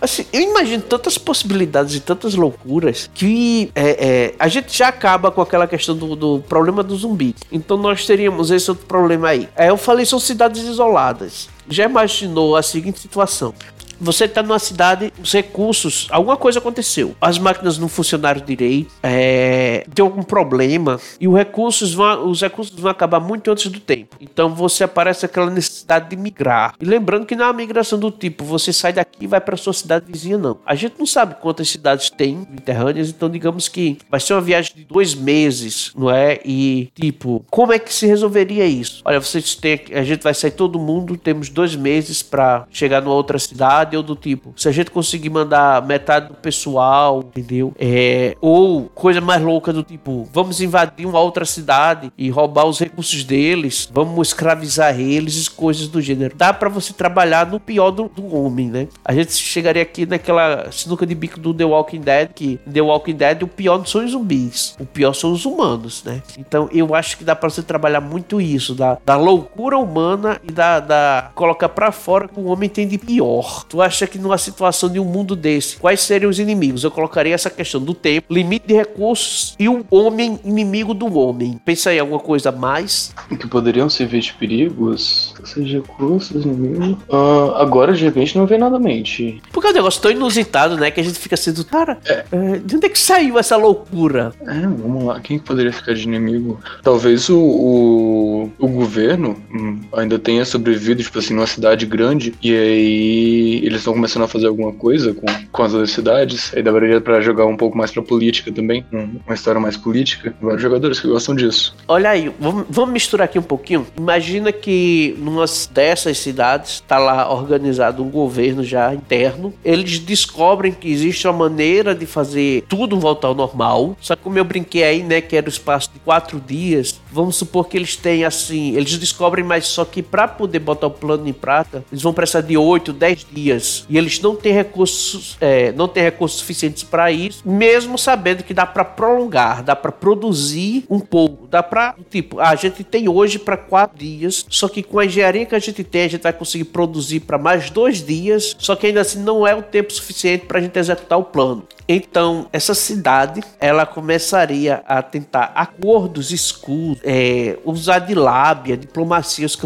Assim, 0.00 0.24
eu 0.32 0.40
imagino 0.40 0.82
tantas 0.82 1.16
possibilidades 1.18 1.94
e 1.94 2.00
tantas 2.00 2.34
loucuras 2.34 3.10
que 3.14 3.70
é, 3.74 4.06
é, 4.06 4.34
a 4.38 4.48
gente 4.48 4.69
já 4.76 4.88
acaba 4.88 5.30
com 5.30 5.40
aquela 5.40 5.66
questão 5.66 5.96
do, 5.96 6.14
do, 6.16 6.44
problema 6.48 6.82
do 6.82 6.96
zumbi. 6.96 7.34
Então 7.50 7.76
nós 7.76 8.06
teríamos 8.06 8.50
esse 8.50 8.70
outro 8.70 8.86
problema 8.86 9.28
aí. 9.28 9.48
É, 9.56 9.70
eu 9.70 9.76
falei, 9.76 10.06
são 10.06 10.18
cidades 10.18 10.62
isoladas. 10.62 11.48
Já 11.68 11.84
imaginou 11.84 12.56
a 12.56 12.62
seguinte 12.62 13.00
situação? 13.00 13.54
Você 14.00 14.24
está 14.24 14.42
numa 14.42 14.58
cidade, 14.58 15.12
os 15.22 15.32
recursos, 15.32 16.08
alguma 16.10 16.36
coisa 16.36 16.58
aconteceu. 16.58 17.14
As 17.20 17.38
máquinas 17.38 17.78
não 17.78 17.88
funcionaram 17.88 18.40
direito, 18.44 18.92
é, 19.02 19.84
deu 19.88 20.06
algum 20.06 20.22
problema 20.22 20.98
e 21.20 21.28
os 21.28 21.36
recursos, 21.36 21.92
vão, 21.92 22.28
os 22.28 22.40
recursos 22.40 22.78
vão 22.78 22.90
acabar 22.90 23.20
muito 23.20 23.50
antes 23.50 23.70
do 23.70 23.80
tempo. 23.80 24.16
Então 24.20 24.54
você 24.54 24.84
aparece 24.84 25.26
aquela 25.26 25.50
necessidade 25.50 26.08
de 26.08 26.16
migrar. 26.16 26.74
E 26.80 26.84
lembrando 26.84 27.26
que 27.26 27.36
não 27.36 27.44
é 27.44 27.48
uma 27.48 27.54
migração 27.54 27.98
do 27.98 28.10
tipo, 28.10 28.44
você 28.44 28.72
sai 28.72 28.92
daqui 28.92 29.24
e 29.24 29.26
vai 29.26 29.40
para 29.40 29.56
sua 29.56 29.72
cidade 29.72 30.10
vizinha, 30.10 30.38
não. 30.38 30.58
A 30.64 30.74
gente 30.74 30.94
não 30.98 31.06
sabe 31.06 31.36
quantas 31.40 31.68
cidades 31.68 32.10
tem 32.10 32.46
interrâneas, 32.52 33.10
então 33.10 33.28
digamos 33.28 33.68
que 33.68 33.98
vai 34.10 34.20
ser 34.20 34.34
uma 34.34 34.40
viagem 34.40 34.72
de 34.74 34.84
dois 34.84 35.14
meses, 35.14 35.92
não 35.96 36.10
é? 36.10 36.40
E 36.44 36.90
tipo, 36.94 37.44
como 37.50 37.72
é 37.72 37.78
que 37.78 37.92
se 37.92 38.06
resolveria 38.06 38.66
isso? 38.66 39.02
Olha, 39.04 39.20
vocês 39.20 39.54
têm, 39.54 39.80
a 39.92 40.02
gente 40.02 40.22
vai 40.22 40.34
sair 40.34 40.52
todo 40.52 40.78
mundo, 40.78 41.16
temos 41.16 41.48
dois 41.48 41.74
meses 41.74 42.22
para 42.22 42.66
chegar 42.70 43.02
numa 43.02 43.14
outra 43.14 43.38
cidade 43.38 43.89
ou 43.96 44.02
do 44.02 44.16
tipo, 44.16 44.52
se 44.56 44.68
a 44.68 44.72
gente 44.72 44.90
conseguir 44.90 45.30
mandar 45.30 45.84
metade 45.86 46.28
do 46.28 46.34
pessoal, 46.34 47.20
entendeu? 47.20 47.74
É, 47.78 48.36
ou 48.40 48.84
coisa 48.94 49.20
mais 49.20 49.42
louca 49.42 49.72
do 49.72 49.82
tipo, 49.82 50.28
vamos 50.32 50.60
invadir 50.60 51.06
uma 51.06 51.20
outra 51.20 51.44
cidade 51.44 52.12
e 52.16 52.30
roubar 52.30 52.66
os 52.66 52.78
recursos 52.78 53.24
deles, 53.24 53.88
vamos 53.92 54.28
escravizar 54.28 54.98
eles 54.98 55.48
coisas 55.48 55.88
do 55.88 56.00
gênero. 56.00 56.34
Dá 56.36 56.52
para 56.52 56.68
você 56.68 56.92
trabalhar 56.92 57.46
no 57.46 57.60
pior 57.60 57.90
do, 57.90 58.08
do, 58.08 58.34
homem, 58.34 58.68
né? 58.68 58.88
A 59.04 59.12
gente 59.12 59.32
chegaria 59.32 59.82
aqui 59.82 60.06
naquela 60.06 60.70
sinuca 60.70 61.06
de 61.06 61.14
bico 61.14 61.38
do 61.38 61.52
The 61.52 61.64
Walking 61.64 62.00
Dead, 62.00 62.30
que 62.34 62.58
The 62.70 62.80
Walking 62.80 63.14
Dead 63.14 63.42
o 63.42 63.48
pior 63.48 63.78
não 63.78 63.86
são 63.86 64.04
os 64.04 64.12
zumbis, 64.12 64.76
o 64.78 64.86
pior 64.86 65.12
são 65.12 65.32
os 65.32 65.44
humanos, 65.44 66.02
né? 66.04 66.22
Então 66.38 66.68
eu 66.72 66.94
acho 66.94 67.18
que 67.18 67.24
dá 67.24 67.34
para 67.34 67.50
você 67.50 67.62
trabalhar 67.62 68.00
muito 68.00 68.40
isso, 68.40 68.74
da, 68.74 68.98
da 69.04 69.16
loucura 69.16 69.78
humana 69.78 70.40
e 70.42 70.52
da, 70.52 70.80
da 70.80 71.30
colocar 71.34 71.68
para 71.68 71.92
fora 71.92 72.28
que 72.28 72.38
o 72.38 72.46
homem 72.46 72.68
tem 72.68 72.86
de 72.86 72.98
pior. 72.98 73.64
Tu 73.64 73.79
acha 73.82 74.06
que 74.06 74.18
numa 74.18 74.38
situação 74.38 74.88
de 74.88 74.98
um 74.98 75.04
mundo 75.04 75.34
desse, 75.36 75.76
quais 75.76 76.00
seriam 76.00 76.30
os 76.30 76.38
inimigos? 76.38 76.84
Eu 76.84 76.90
colocaria 76.90 77.34
essa 77.34 77.50
questão 77.50 77.80
do 77.80 77.94
tempo, 77.94 78.32
limite 78.32 78.66
de 78.66 78.74
recursos 78.74 79.54
e 79.58 79.68
um 79.68 79.84
homem 79.90 80.38
inimigo 80.44 80.94
do 80.94 81.12
homem. 81.18 81.60
Pensa 81.64 81.90
aí 81.90 81.98
alguma 81.98 82.20
coisa 82.20 82.52
mais? 82.52 83.14
Que 83.28 83.46
poderiam 83.46 83.88
servir 83.88 84.20
de 84.20 84.32
perigos? 84.34 85.34
Seja 85.44 85.78
recursos, 85.78 86.44
inimigos. 86.44 86.98
Uh, 87.08 87.54
agora, 87.56 87.92
de 87.92 88.04
repente, 88.04 88.36
não 88.36 88.46
vem 88.46 88.58
nada 88.58 88.76
à 88.76 88.80
mente. 88.80 89.40
Porque 89.52 89.68
é 89.68 89.70
um 89.70 89.74
negócio 89.74 90.00
tão 90.00 90.10
inusitado, 90.10 90.76
né? 90.76 90.90
Que 90.90 91.00
a 91.00 91.04
gente 91.04 91.18
fica 91.18 91.36
sendo, 91.36 91.64
cara, 91.64 91.98
é. 92.04 92.24
É, 92.32 92.58
de 92.58 92.76
onde 92.76 92.86
é 92.86 92.88
que 92.88 92.98
saiu 92.98 93.38
essa 93.38 93.56
loucura? 93.56 94.32
É, 94.42 94.60
vamos 94.60 95.04
lá. 95.04 95.20
Quem 95.20 95.38
poderia 95.38 95.72
ficar 95.72 95.94
de 95.94 96.02
inimigo? 96.02 96.60
Talvez 96.82 97.28
o, 97.28 97.38
o, 97.38 98.52
o 98.58 98.68
governo 98.68 99.36
hum, 99.52 99.80
ainda 99.92 100.18
tenha 100.18 100.44
sobrevivido, 100.44 101.02
tipo 101.02 101.18
assim, 101.18 101.34
numa 101.34 101.46
cidade 101.46 101.86
grande 101.86 102.34
e 102.42 102.54
aí 102.54 103.69
eles 103.70 103.80
estão 103.80 103.94
começando 103.94 104.24
a 104.24 104.28
fazer 104.28 104.48
alguma 104.48 104.72
coisa 104.72 105.14
com, 105.14 105.26
com 105.50 105.62
as 105.62 105.72
outras 105.72 105.92
cidades. 105.92 106.52
Aí 106.54 106.62
daria 106.62 107.00
para 107.00 107.20
jogar 107.20 107.46
um 107.46 107.56
pouco 107.56 107.78
mais 107.78 107.90
pra 107.90 108.02
política 108.02 108.52
também, 108.52 108.84
uma 108.92 109.34
história 109.34 109.60
mais 109.60 109.76
política. 109.76 110.34
Vários 110.40 110.60
jogadores 110.60 111.00
que 111.00 111.06
gostam 111.06 111.34
disso. 111.34 111.74
Olha 111.86 112.10
aí, 112.10 112.32
vamos, 112.40 112.66
vamos 112.68 112.92
misturar 112.92 113.26
aqui 113.26 113.38
um 113.38 113.42
pouquinho. 113.42 113.86
Imagina 113.96 114.50
que 114.52 115.14
numa 115.18 115.44
dessas 115.72 116.18
cidades 116.18 116.80
tá 116.86 116.98
lá 116.98 117.32
organizado 117.32 118.02
um 118.02 118.10
governo 118.10 118.64
já 118.64 118.92
interno. 118.92 119.54
Eles 119.64 119.98
descobrem 119.98 120.72
que 120.72 120.90
existe 120.90 121.26
uma 121.26 121.48
maneira 121.48 121.94
de 121.94 122.06
fazer 122.06 122.64
tudo 122.68 122.98
voltar 122.98 123.28
ao 123.28 123.34
normal. 123.34 123.96
Só 124.00 124.16
que 124.16 124.22
como 124.22 124.38
eu 124.38 124.44
brinquei 124.44 124.82
aí, 124.82 125.02
né, 125.02 125.20
que 125.20 125.36
era 125.36 125.46
o 125.46 125.48
espaço 125.48 125.90
de 125.92 126.00
quatro 126.00 126.40
dias, 126.40 127.00
vamos 127.12 127.36
supor 127.36 127.68
que 127.68 127.76
eles 127.76 127.94
têm 127.96 128.24
assim, 128.24 128.74
eles 128.76 128.98
descobrem, 128.98 129.44
mas 129.44 129.66
só 129.66 129.84
que 129.84 130.02
para 130.02 130.26
poder 130.26 130.58
botar 130.58 130.88
o 130.88 130.90
plano 130.90 131.28
em 131.28 131.32
prática, 131.32 131.84
eles 131.90 132.02
vão 132.02 132.12
precisar 132.12 132.40
de 132.40 132.56
oito, 132.56 132.92
dez 132.92 133.26
dias 133.30 133.49
e 133.88 133.96
eles 133.96 134.20
não 134.20 134.36
têm 134.36 134.52
recursos, 134.52 135.36
é, 135.40 135.72
não 135.72 135.88
têm 135.88 136.02
recursos 136.02 136.40
suficientes 136.40 136.82
para 136.82 137.10
isso, 137.10 137.42
mesmo 137.44 137.98
sabendo 137.98 138.42
que 138.42 138.54
dá 138.54 138.66
para 138.66 138.84
prolongar, 138.84 139.62
dá 139.62 139.74
para 139.74 139.92
produzir 139.92 140.84
um 140.88 141.00
pouco, 141.00 141.46
dá 141.46 141.62
para 141.62 141.94
tipo, 142.10 142.40
a 142.40 142.54
gente 142.54 142.84
tem 142.84 143.08
hoje 143.08 143.38
para 143.38 143.56
quatro 143.56 143.98
dias, 143.98 144.44
só 144.48 144.68
que 144.68 144.82
com 144.82 144.98
a 144.98 145.04
engenharia 145.04 145.46
que 145.46 145.54
a 145.54 145.58
gente 145.58 145.82
tem, 145.82 146.04
a 146.04 146.08
gente 146.08 146.22
vai 146.22 146.32
conseguir 146.32 146.64
produzir 146.64 147.20
para 147.20 147.38
mais 147.38 147.70
dois 147.70 148.04
dias, 148.04 148.56
só 148.58 148.76
que 148.76 148.86
ainda 148.86 149.00
assim 149.00 149.20
não 149.20 149.46
é 149.46 149.54
o 149.54 149.62
tempo 149.62 149.92
suficiente 149.92 150.46
para 150.46 150.58
a 150.58 150.62
gente 150.62 150.78
executar 150.78 151.18
o 151.18 151.24
plano. 151.24 151.66
Então, 151.92 152.46
essa 152.52 152.72
cidade, 152.72 153.42
ela 153.58 153.84
começaria 153.84 154.80
a 154.86 155.02
tentar 155.02 155.50
acordos 155.56 156.30
escuros, 156.30 157.00
é, 157.02 157.58
usar 157.64 157.98
de 157.98 158.14
lábia, 158.14 158.76
diplomacia, 158.76 159.44
os 159.44 159.58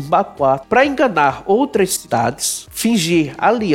para 0.68 0.86
enganar 0.86 1.42
outras 1.44 1.92
cidades, 1.94 2.66
fingir 2.70 3.34
aliança, 3.36 3.73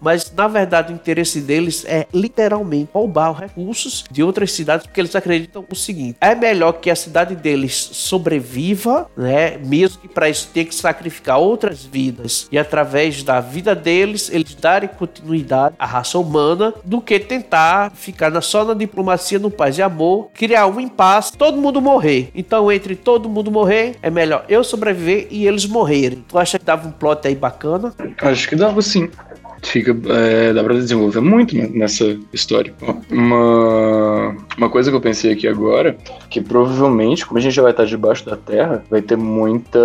mas 0.00 0.30
na 0.34 0.48
verdade 0.48 0.92
o 0.92 0.96
interesse 0.96 1.40
deles 1.40 1.84
é 1.86 2.06
literalmente 2.12 2.90
roubar 2.92 3.32
recursos 3.32 4.04
de 4.10 4.22
outras 4.22 4.52
cidades, 4.52 4.86
porque 4.86 5.00
eles 5.00 5.14
acreditam 5.14 5.64
o 5.70 5.74
seguinte: 5.74 6.16
é 6.20 6.34
melhor 6.34 6.72
que 6.72 6.90
a 6.90 6.96
cidade 6.96 7.34
deles 7.34 7.90
sobreviva, 7.92 9.10
né, 9.16 9.58
mesmo 9.58 10.00
que 10.00 10.08
para 10.08 10.28
isso 10.28 10.48
tenha 10.52 10.66
que 10.66 10.74
sacrificar 10.74 11.38
outras 11.38 11.84
vidas 11.84 12.48
e 12.50 12.58
através 12.58 13.22
da 13.22 13.40
vida 13.40 13.74
deles 13.74 14.30
eles 14.32 14.54
darem 14.54 14.88
continuidade 14.88 15.74
à 15.78 15.86
raça 15.86 16.18
humana, 16.18 16.72
do 16.84 17.00
que 17.00 17.18
tentar 17.18 17.92
ficar 17.92 18.40
só 18.40 18.64
na 18.64 18.74
diplomacia, 18.74 19.38
no 19.38 19.50
paz 19.50 19.78
e 19.78 19.82
amor, 19.82 20.30
criar 20.34 20.66
um 20.66 20.80
impasse, 20.80 21.32
todo 21.36 21.60
mundo 21.60 21.80
morrer. 21.80 22.30
Então, 22.34 22.70
entre 22.70 22.94
todo 22.94 23.28
mundo 23.28 23.50
morrer, 23.50 23.96
é 24.02 24.10
melhor 24.10 24.44
eu 24.48 24.62
sobreviver 24.62 25.28
e 25.30 25.46
eles 25.46 25.66
morrerem. 25.66 26.24
Tu 26.28 26.38
acha 26.38 26.58
que 26.58 26.64
dava 26.64 26.88
um 26.88 26.92
plot 26.92 27.26
aí 27.26 27.34
bacana? 27.34 27.94
Acho 28.22 28.48
que 28.48 28.56
dava 28.56 28.80
sim 28.82 29.08
fica 29.62 29.96
é, 30.08 30.52
dá 30.52 30.62
para 30.62 30.74
desenvolver 30.74 31.20
muito 31.20 31.54
nessa 31.72 32.16
história. 32.32 32.72
Uma, 33.10 34.36
uma 34.56 34.68
coisa 34.68 34.90
que 34.90 34.96
eu 34.96 35.00
pensei 35.00 35.32
aqui 35.32 35.46
agora, 35.46 35.96
que 36.28 36.40
provavelmente, 36.40 37.26
como 37.26 37.38
a 37.38 37.40
gente 37.40 37.54
já 37.54 37.62
vai 37.62 37.70
estar 37.72 37.84
debaixo 37.84 38.24
da 38.24 38.36
terra, 38.36 38.84
vai 38.90 39.02
ter 39.02 39.16
muita 39.16 39.78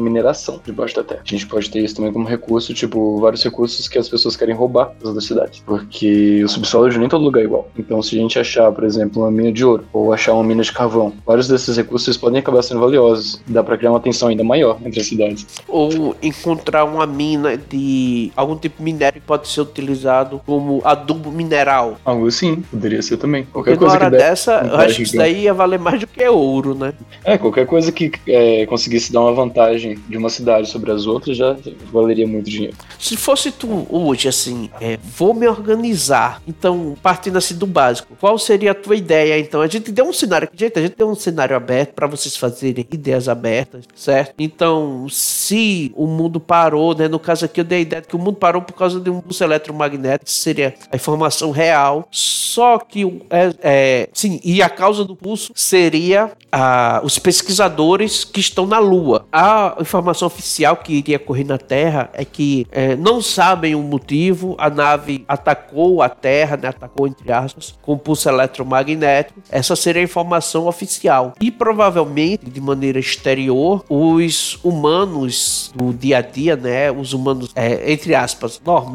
mineração 0.00 0.60
debaixo 0.64 0.96
da 0.96 1.04
terra. 1.04 1.22
A 1.24 1.28
gente 1.28 1.46
pode 1.46 1.70
ter 1.70 1.80
isso 1.80 1.96
também 1.96 2.12
como 2.12 2.26
recurso, 2.26 2.74
tipo, 2.74 3.20
vários 3.20 3.42
recursos 3.42 3.88
que 3.88 3.98
as 3.98 4.08
pessoas 4.08 4.36
querem 4.36 4.54
roubar 4.54 4.92
das 4.98 5.08
outras 5.08 5.24
cidades. 5.24 5.62
Porque 5.64 6.42
o 6.44 6.48
subsolo 6.48 6.88
de 6.88 6.98
nem 6.98 7.08
todo 7.08 7.24
lugar 7.24 7.40
é 7.40 7.44
igual. 7.44 7.68
Então, 7.78 8.02
se 8.02 8.16
a 8.16 8.20
gente 8.20 8.38
achar, 8.38 8.70
por 8.72 8.84
exemplo, 8.84 9.22
uma 9.22 9.30
mina 9.30 9.52
de 9.52 9.64
ouro, 9.64 9.84
ou 9.92 10.12
achar 10.12 10.32
uma 10.34 10.44
mina 10.44 10.62
de 10.62 10.72
carvão, 10.72 11.12
vários 11.26 11.48
desses 11.48 11.76
recursos 11.76 12.16
podem 12.16 12.40
acabar 12.40 12.62
sendo 12.62 12.80
valiosos. 12.80 13.42
Dá 13.46 13.62
para 13.62 13.76
criar 13.76 13.90
uma 13.90 14.00
tensão 14.00 14.28
ainda 14.28 14.44
maior 14.44 14.78
entre 14.84 15.00
as 15.00 15.06
cidades. 15.06 15.46
Ou 15.68 16.16
encontrar 16.22 16.84
uma 16.84 17.06
mina 17.06 17.56
de 17.56 18.32
algum 18.36 18.56
tipo 18.56 18.78
de 18.78 18.84
minério 18.84 19.11
pode 19.20 19.48
ser 19.48 19.60
utilizado 19.60 20.40
como 20.44 20.80
adubo 20.84 21.30
mineral. 21.30 21.98
Algo 22.04 22.26
assim, 22.26 22.62
poderia 22.62 23.02
ser 23.02 23.16
também. 23.16 23.44
Qualquer 23.44 23.72
Porque 23.72 23.84
coisa 23.84 23.98
na 23.98 24.06
hora 24.06 24.16
dessa, 24.16 24.52
eu 24.70 24.76
acho 24.76 24.96
que 24.96 25.02
isso 25.02 25.16
daí 25.16 25.42
ia 25.42 25.54
valer 25.54 25.78
mais 25.78 26.00
do 26.00 26.06
que 26.06 26.26
ouro, 26.28 26.74
né? 26.74 26.92
É, 27.24 27.38
qualquer 27.38 27.66
coisa 27.66 27.90
que 27.92 28.12
é, 28.26 28.66
conseguisse 28.66 29.12
dar 29.12 29.20
uma 29.20 29.32
vantagem 29.32 29.98
de 30.08 30.16
uma 30.16 30.28
cidade 30.28 30.68
sobre 30.68 30.90
as 30.90 31.06
outras 31.06 31.36
já 31.36 31.56
valeria 31.92 32.26
muito 32.26 32.48
dinheiro. 32.48 32.76
Se 32.98 33.16
fosse 33.16 33.50
tu 33.50 33.86
hoje, 33.88 34.28
assim, 34.28 34.70
é, 34.80 34.98
vou 35.02 35.34
me 35.34 35.46
organizar, 35.46 36.40
então, 36.46 36.94
partindo 37.02 37.38
assim 37.38 37.54
do 37.54 37.66
básico, 37.66 38.16
qual 38.20 38.38
seria 38.38 38.72
a 38.72 38.74
tua 38.74 38.96
ideia? 38.96 39.38
Então, 39.38 39.60
a 39.60 39.66
gente 39.66 39.90
deu 39.90 40.04
um 40.04 40.12
cenário, 40.12 40.48
gente, 40.54 40.78
a 40.78 40.82
gente 40.82 40.96
deu 40.96 41.08
um 41.08 41.14
cenário 41.14 41.56
aberto 41.56 41.92
para 41.94 42.06
vocês 42.06 42.36
fazerem 42.36 42.86
ideias 42.92 43.28
abertas, 43.28 43.84
certo? 43.94 44.34
Então, 44.38 45.06
se 45.08 45.92
o 45.94 46.06
mundo 46.06 46.38
parou, 46.40 46.94
né? 46.94 47.08
No 47.08 47.18
caso 47.18 47.44
aqui 47.44 47.60
eu 47.60 47.64
dei 47.64 47.78
a 47.78 47.82
ideia 47.82 48.02
de 48.02 48.08
que 48.08 48.16
o 48.16 48.18
mundo 48.18 48.34
parou 48.34 48.62
por 48.62 48.74
causa 48.74 49.00
de 49.02 49.10
um 49.10 49.20
pulso 49.20 49.42
eletromagnético, 49.44 50.30
seria 50.30 50.74
a 50.90 50.96
informação 50.96 51.50
real. 51.50 52.06
Só 52.10 52.78
que, 52.78 53.04
é, 53.30 53.54
é, 53.62 54.08
sim, 54.12 54.40
e 54.44 54.62
a 54.62 54.68
causa 54.68 55.04
do 55.04 55.16
pulso 55.16 55.52
seria 55.54 56.32
ah, 56.50 57.00
os 57.02 57.18
pesquisadores 57.18 58.24
que 58.24 58.40
estão 58.40 58.66
na 58.66 58.78
Lua. 58.78 59.26
A 59.32 59.76
informação 59.80 60.26
oficial 60.26 60.76
que 60.76 60.92
iria 60.92 61.16
ocorrer 61.16 61.46
na 61.46 61.58
Terra 61.58 62.10
é 62.12 62.24
que 62.24 62.66
é, 62.70 62.94
não 62.94 63.22
sabem 63.22 63.74
o 63.74 63.80
motivo, 63.80 64.54
a 64.58 64.68
nave 64.68 65.24
atacou 65.26 66.02
a 66.02 66.08
Terra, 66.08 66.56
né, 66.56 66.68
atacou 66.68 67.06
entre 67.06 67.32
aspas, 67.32 67.74
com 67.80 67.96
pulso 67.96 68.28
eletromagnético. 68.28 69.40
Essa 69.50 69.74
seria 69.74 70.02
a 70.02 70.04
informação 70.04 70.66
oficial. 70.66 71.32
E 71.40 71.50
provavelmente, 71.50 72.50
de 72.50 72.60
maneira 72.60 72.98
exterior, 72.98 73.84
os 73.88 74.58
humanos 74.62 75.72
do 75.74 75.92
dia 75.92 76.18
a 76.18 76.20
dia, 76.20 76.56
né, 76.56 76.90
os 76.90 77.12
humanos, 77.12 77.50
é, 77.54 77.92
entre 77.92 78.14
aspas, 78.14 78.60
normais, 78.64 78.91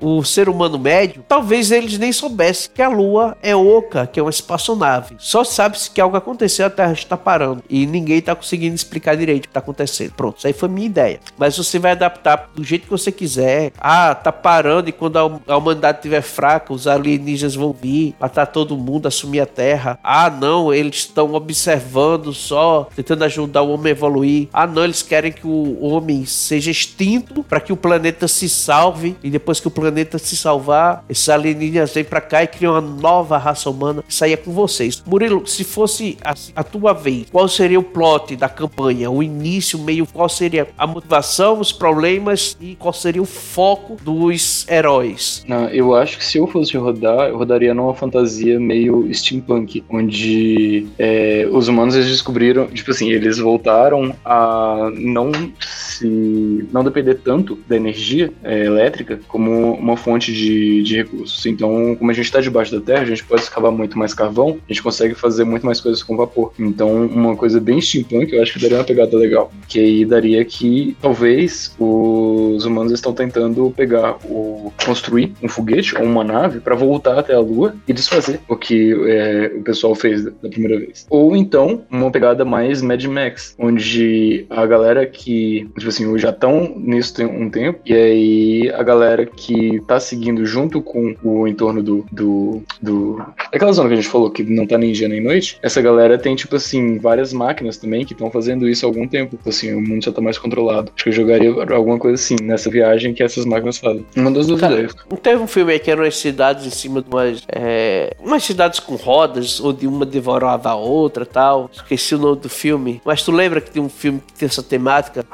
o 0.00 0.22
ser 0.24 0.48
humano 0.48 0.78
médio, 0.78 1.24
talvez 1.28 1.70
eles 1.70 1.98
nem 1.98 2.12
soubessem 2.12 2.70
que 2.74 2.82
a 2.82 2.88
Lua 2.88 3.36
é 3.42 3.54
oca, 3.54 4.06
que 4.06 4.18
é 4.18 4.22
uma 4.22 4.30
espaçonave. 4.30 5.16
Só 5.18 5.44
sabe-se 5.44 5.90
que 5.90 6.00
algo 6.00 6.16
aconteceu, 6.16 6.66
a 6.66 6.70
Terra 6.70 6.92
está 6.92 7.16
parando. 7.16 7.62
E 7.68 7.86
ninguém 7.86 8.18
está 8.18 8.34
conseguindo 8.34 8.74
explicar 8.74 9.16
direito 9.16 9.44
o 9.44 9.48
que 9.48 9.50
está 9.50 9.60
acontecendo. 9.60 10.12
Pronto, 10.12 10.38
isso 10.38 10.46
aí 10.46 10.52
foi 10.52 10.68
minha 10.68 10.86
ideia. 10.86 11.20
Mas 11.38 11.56
você 11.56 11.78
vai 11.78 11.92
adaptar 11.92 12.50
do 12.54 12.64
jeito 12.64 12.84
que 12.84 12.90
você 12.90 13.10
quiser. 13.10 13.72
Ah, 13.78 14.14
tá 14.14 14.32
parando 14.32 14.88
e 14.88 14.92
quando 14.92 15.16
a 15.46 15.56
humanidade 15.56 15.98
estiver 15.98 16.22
fraca, 16.22 16.72
os 16.72 16.86
alienígenas 16.86 17.54
vão 17.54 17.72
vir, 17.72 18.14
matar 18.18 18.46
todo 18.46 18.76
mundo, 18.76 19.06
assumir 19.06 19.40
a 19.40 19.46
Terra. 19.46 19.98
Ah, 20.02 20.30
não, 20.30 20.72
eles 20.72 20.96
estão 20.96 21.34
observando 21.34 22.32
só, 22.32 22.88
tentando 22.94 23.24
ajudar 23.24 23.62
o 23.62 23.70
homem 23.70 23.92
a 23.92 23.96
evoluir. 23.96 24.48
Ah, 24.52 24.66
não, 24.66 24.84
eles 24.84 25.02
querem 25.02 25.32
que 25.32 25.46
o 25.46 25.84
homem 25.84 26.24
seja 26.26 26.70
extinto 26.70 27.42
para 27.42 27.60
que 27.60 27.72
o 27.72 27.76
planeta 27.76 28.28
se 28.28 28.48
salve 28.48 29.16
e 29.24 29.30
depois 29.30 29.58
que 29.58 29.66
o 29.66 29.70
planeta 29.70 30.18
se 30.18 30.36
salvar, 30.36 31.02
esses 31.08 31.26
alienígenas 31.30 31.94
vêm 31.94 32.04
para 32.04 32.20
cá 32.20 32.42
e 32.42 32.46
criam 32.46 32.74
uma 32.74 32.80
nova 32.82 33.38
raça 33.38 33.70
humana. 33.70 34.04
Isso 34.06 34.22
aí 34.22 34.34
é 34.34 34.36
com 34.36 34.52
vocês. 34.52 35.02
Murilo, 35.06 35.46
se 35.46 35.64
fosse 35.64 36.18
a, 36.22 36.34
a 36.54 36.62
tua 36.62 36.92
vez, 36.92 37.26
qual 37.32 37.48
seria 37.48 37.80
o 37.80 37.82
plot 37.82 38.36
da 38.36 38.50
campanha? 38.50 39.10
O 39.10 39.22
início, 39.22 39.78
meio, 39.78 40.06
qual 40.06 40.28
seria 40.28 40.68
a 40.76 40.86
motivação, 40.86 41.58
os 41.58 41.72
problemas 41.72 42.54
e 42.60 42.76
qual 42.76 42.92
seria 42.92 43.22
o 43.22 43.24
foco 43.24 43.96
dos 44.04 44.68
heróis? 44.68 45.42
Não, 45.48 45.68
eu 45.68 45.94
acho 45.94 46.18
que 46.18 46.24
se 46.24 46.36
eu 46.36 46.46
fosse 46.46 46.76
rodar, 46.76 47.30
eu 47.30 47.38
rodaria 47.38 47.72
numa 47.72 47.94
fantasia 47.94 48.60
meio 48.60 49.08
steampunk, 49.14 49.82
onde 49.88 50.86
é, 50.98 51.48
os 51.50 51.66
humanos 51.66 51.94
eles 51.94 52.08
descobriram, 52.08 52.66
tipo 52.66 52.90
assim, 52.90 53.10
eles 53.10 53.38
voltaram 53.38 54.14
a 54.22 54.90
não 54.98 55.32
se 55.60 56.68
não 56.70 56.84
depender 56.84 57.14
tanto 57.14 57.58
da 57.66 57.76
energia 57.76 58.30
é, 58.42 58.64
elétrica 58.66 59.13
como 59.28 59.74
uma 59.74 59.96
fonte 59.96 60.32
de, 60.32 60.82
de 60.82 60.96
recursos. 60.96 61.44
Então, 61.46 61.96
como 61.96 62.10
a 62.10 62.14
gente 62.14 62.26
está 62.26 62.40
debaixo 62.40 62.78
da 62.78 62.84
terra, 62.84 63.02
a 63.02 63.06
gente 63.06 63.24
pode 63.24 63.42
escavar 63.42 63.72
muito 63.72 63.98
mais 63.98 64.14
carvão, 64.14 64.58
a 64.68 64.72
gente 64.72 64.82
consegue 64.82 65.14
fazer 65.14 65.44
muito 65.44 65.64
mais 65.64 65.80
coisas 65.80 66.02
com 66.02 66.16
vapor. 66.16 66.52
Então, 66.58 67.06
uma 67.06 67.36
coisa 67.36 67.60
bem 67.60 67.80
steampunk, 67.80 68.32
eu 68.32 68.42
acho 68.42 68.52
que 68.54 68.60
daria 68.60 68.78
uma 68.78 68.84
pegada 68.84 69.16
legal. 69.16 69.52
Que 69.68 69.78
aí 69.78 70.04
daria 70.04 70.44
que 70.44 70.96
talvez 71.00 71.74
os 71.78 72.64
humanos 72.64 72.92
estão 72.92 73.12
tentando 73.12 73.72
pegar 73.76 74.16
o 74.24 74.72
construir 74.84 75.32
um 75.42 75.48
foguete 75.48 75.96
ou 75.96 76.04
uma 76.04 76.24
nave 76.24 76.60
para 76.60 76.74
voltar 76.74 77.18
até 77.18 77.34
a 77.34 77.40
Lua 77.40 77.74
e 77.86 77.92
desfazer 77.92 78.40
o 78.48 78.56
que 78.56 78.92
é, 79.06 79.52
o 79.56 79.62
pessoal 79.62 79.94
fez 79.94 80.24
da, 80.24 80.48
primeira 80.48 80.78
vez. 80.78 81.06
Ou 81.10 81.36
então 81.36 81.82
uma 81.90 82.10
pegada 82.10 82.44
mais 82.44 82.82
Mad 82.82 83.02
Max, 83.04 83.54
onde 83.58 84.46
a 84.50 84.64
galera 84.66 85.06
que 85.06 85.68
tipo 85.76 85.88
assim 85.88 86.18
já 86.18 86.30
estão 86.30 86.74
nisso 86.76 87.14
tem 87.14 87.26
um 87.26 87.50
tempo 87.50 87.80
e 87.84 87.92
aí 87.92 88.70
a 88.70 88.82
galera 88.82 88.93
que 89.26 89.80
tá 89.86 89.98
seguindo 90.00 90.44
junto 90.44 90.80
com 90.80 91.14
o 91.22 91.46
entorno 91.46 91.82
do, 91.82 92.04
do, 92.10 92.62
do 92.80 93.22
aquela 93.52 93.72
zona 93.72 93.88
que 93.88 93.94
a 93.94 93.96
gente 93.96 94.08
falou 94.08 94.30
que 94.30 94.42
não 94.42 94.66
tá 94.66 94.76
nem 94.78 94.92
dia 94.92 95.08
nem 95.08 95.22
noite, 95.22 95.58
essa 95.62 95.80
galera 95.80 96.18
tem 96.18 96.34
tipo 96.34 96.56
assim 96.56 96.98
várias 96.98 97.32
máquinas 97.32 97.76
também 97.76 98.04
que 98.04 98.12
estão 98.12 98.30
fazendo 98.30 98.68
isso 98.68 98.84
há 98.84 98.88
algum 98.88 99.06
tempo. 99.06 99.36
Tipo 99.36 99.48
assim, 99.48 99.72
o 99.72 99.80
mundo 99.80 100.04
já 100.04 100.12
tá 100.12 100.20
mais 100.20 100.38
controlado. 100.38 100.92
Acho 100.94 101.04
que 101.04 101.10
eu 101.10 101.14
jogaria 101.14 101.50
alguma 101.74 101.98
coisa 101.98 102.14
assim 102.14 102.36
nessa 102.42 102.70
viagem 102.70 103.14
que 103.14 103.22
essas 103.22 103.44
máquinas 103.44 103.78
fazem. 103.78 104.04
Uma 104.16 104.30
das 104.30 104.46
duas 104.46 104.60
Cara, 104.60 104.74
ideias. 104.74 104.94
Não 105.10 105.16
teve 105.16 105.42
um 105.42 105.46
filme 105.46 105.72
aí 105.72 105.78
que 105.78 105.90
eram 105.90 106.04
as 106.04 106.16
cidades 106.16 106.66
em 106.66 106.70
cima 106.70 107.02
de 107.02 107.08
umas. 107.08 107.42
É, 107.48 108.16
umas 108.20 108.42
cidades 108.42 108.80
com 108.80 108.96
rodas, 108.96 109.60
onde 109.60 109.86
uma 109.86 110.06
devorava 110.06 110.70
a 110.70 110.74
outra 110.74 111.24
tal. 111.24 111.70
Esqueci 111.72 112.14
o 112.14 112.18
nome 112.18 112.40
do 112.40 112.48
filme. 112.48 113.00
Mas 113.04 113.22
tu 113.22 113.32
lembra 113.32 113.60
que 113.60 113.70
tem 113.70 113.82
um 113.82 113.88
filme 113.88 114.20
que 114.26 114.34
tem 114.34 114.46
essa 114.46 114.62
temática? 114.62 115.24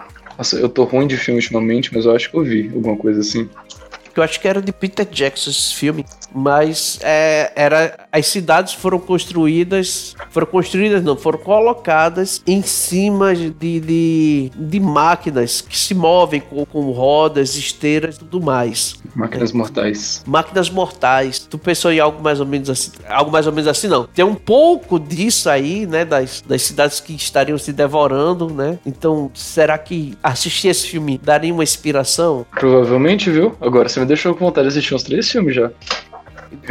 Nossa, 0.40 0.57
eu 0.57 0.70
tô 0.70 0.85
ruim 0.85 1.07
de 1.07 1.18
filme 1.18 1.38
ultimamente, 1.38 1.92
mas 1.94 2.07
eu 2.07 2.16
acho 2.16 2.31
que 2.31 2.35
eu 2.35 2.42
vi 2.42 2.70
alguma 2.74 2.96
coisa 2.96 3.20
assim. 3.20 3.46
Eu 4.20 4.24
acho 4.24 4.38
que 4.38 4.46
era 4.46 4.61
de 4.61 4.72
Peter 4.72 5.06
Jackson 5.06 5.50
esse 5.50 5.74
filme 5.74 6.04
mas 6.35 6.98
é, 7.02 7.52
era 7.54 8.06
as 8.12 8.26
cidades 8.26 8.74
foram 8.74 8.98
construídas, 8.98 10.14
foram 10.30 10.46
construídas 10.46 11.02
não, 11.02 11.16
foram 11.16 11.38
colocadas 11.38 12.42
em 12.46 12.62
cima 12.62 13.35
de, 13.35 13.50
de, 13.50 14.50
de 14.54 14.80
máquinas 14.80 15.61
que 15.61 15.76
se 15.76 15.94
movem 15.94 16.40
com, 16.40 16.64
com 16.64 16.90
rodas, 16.90 17.56
esteiras 17.56 18.16
e 18.16 18.18
tudo 18.20 18.40
mais. 18.40 18.98
Máquinas 19.14 19.52
é. 19.52 19.56
mortais. 19.56 20.22
Máquinas 20.26 20.70
mortais. 20.70 21.38
Tu 21.38 21.59
pensou 21.59 21.92
em 21.92 21.98
algo 21.98 22.22
mais 22.22 22.40
ou 22.40 22.46
menos 22.46 22.70
assim? 22.70 22.92
Algo 23.09 23.30
mais 23.30 23.46
ou 23.46 23.52
menos 23.52 23.68
assim, 23.68 23.88
não. 23.88 24.06
Tem 24.06 24.24
um 24.24 24.35
pouco 24.35 24.98
disso 24.98 25.50
aí, 25.50 25.87
né? 25.87 26.04
Das, 26.04 26.42
das 26.46 26.62
cidades 26.62 27.00
que 27.00 27.14
estariam 27.14 27.59
se 27.59 27.72
devorando, 27.72 28.48
né? 28.48 28.78
Então, 28.87 29.30
será 29.35 29.76
que 29.78 30.16
assistir 30.22 30.68
esse 30.68 30.87
filme 30.87 31.18
daria 31.22 31.52
uma 31.52 31.64
inspiração? 31.64 32.46
Provavelmente, 32.52 33.30
viu? 33.30 33.54
Agora 33.61 33.88
você 33.88 33.98
me 33.98 34.06
deixou 34.10 34.34
com 34.34 34.44
vontade 34.44 34.68
de 34.68 34.72
assistir 34.72 34.94
uns 34.94 35.04
três 35.04 35.30
filmes 35.30 35.54
já. 35.54 35.70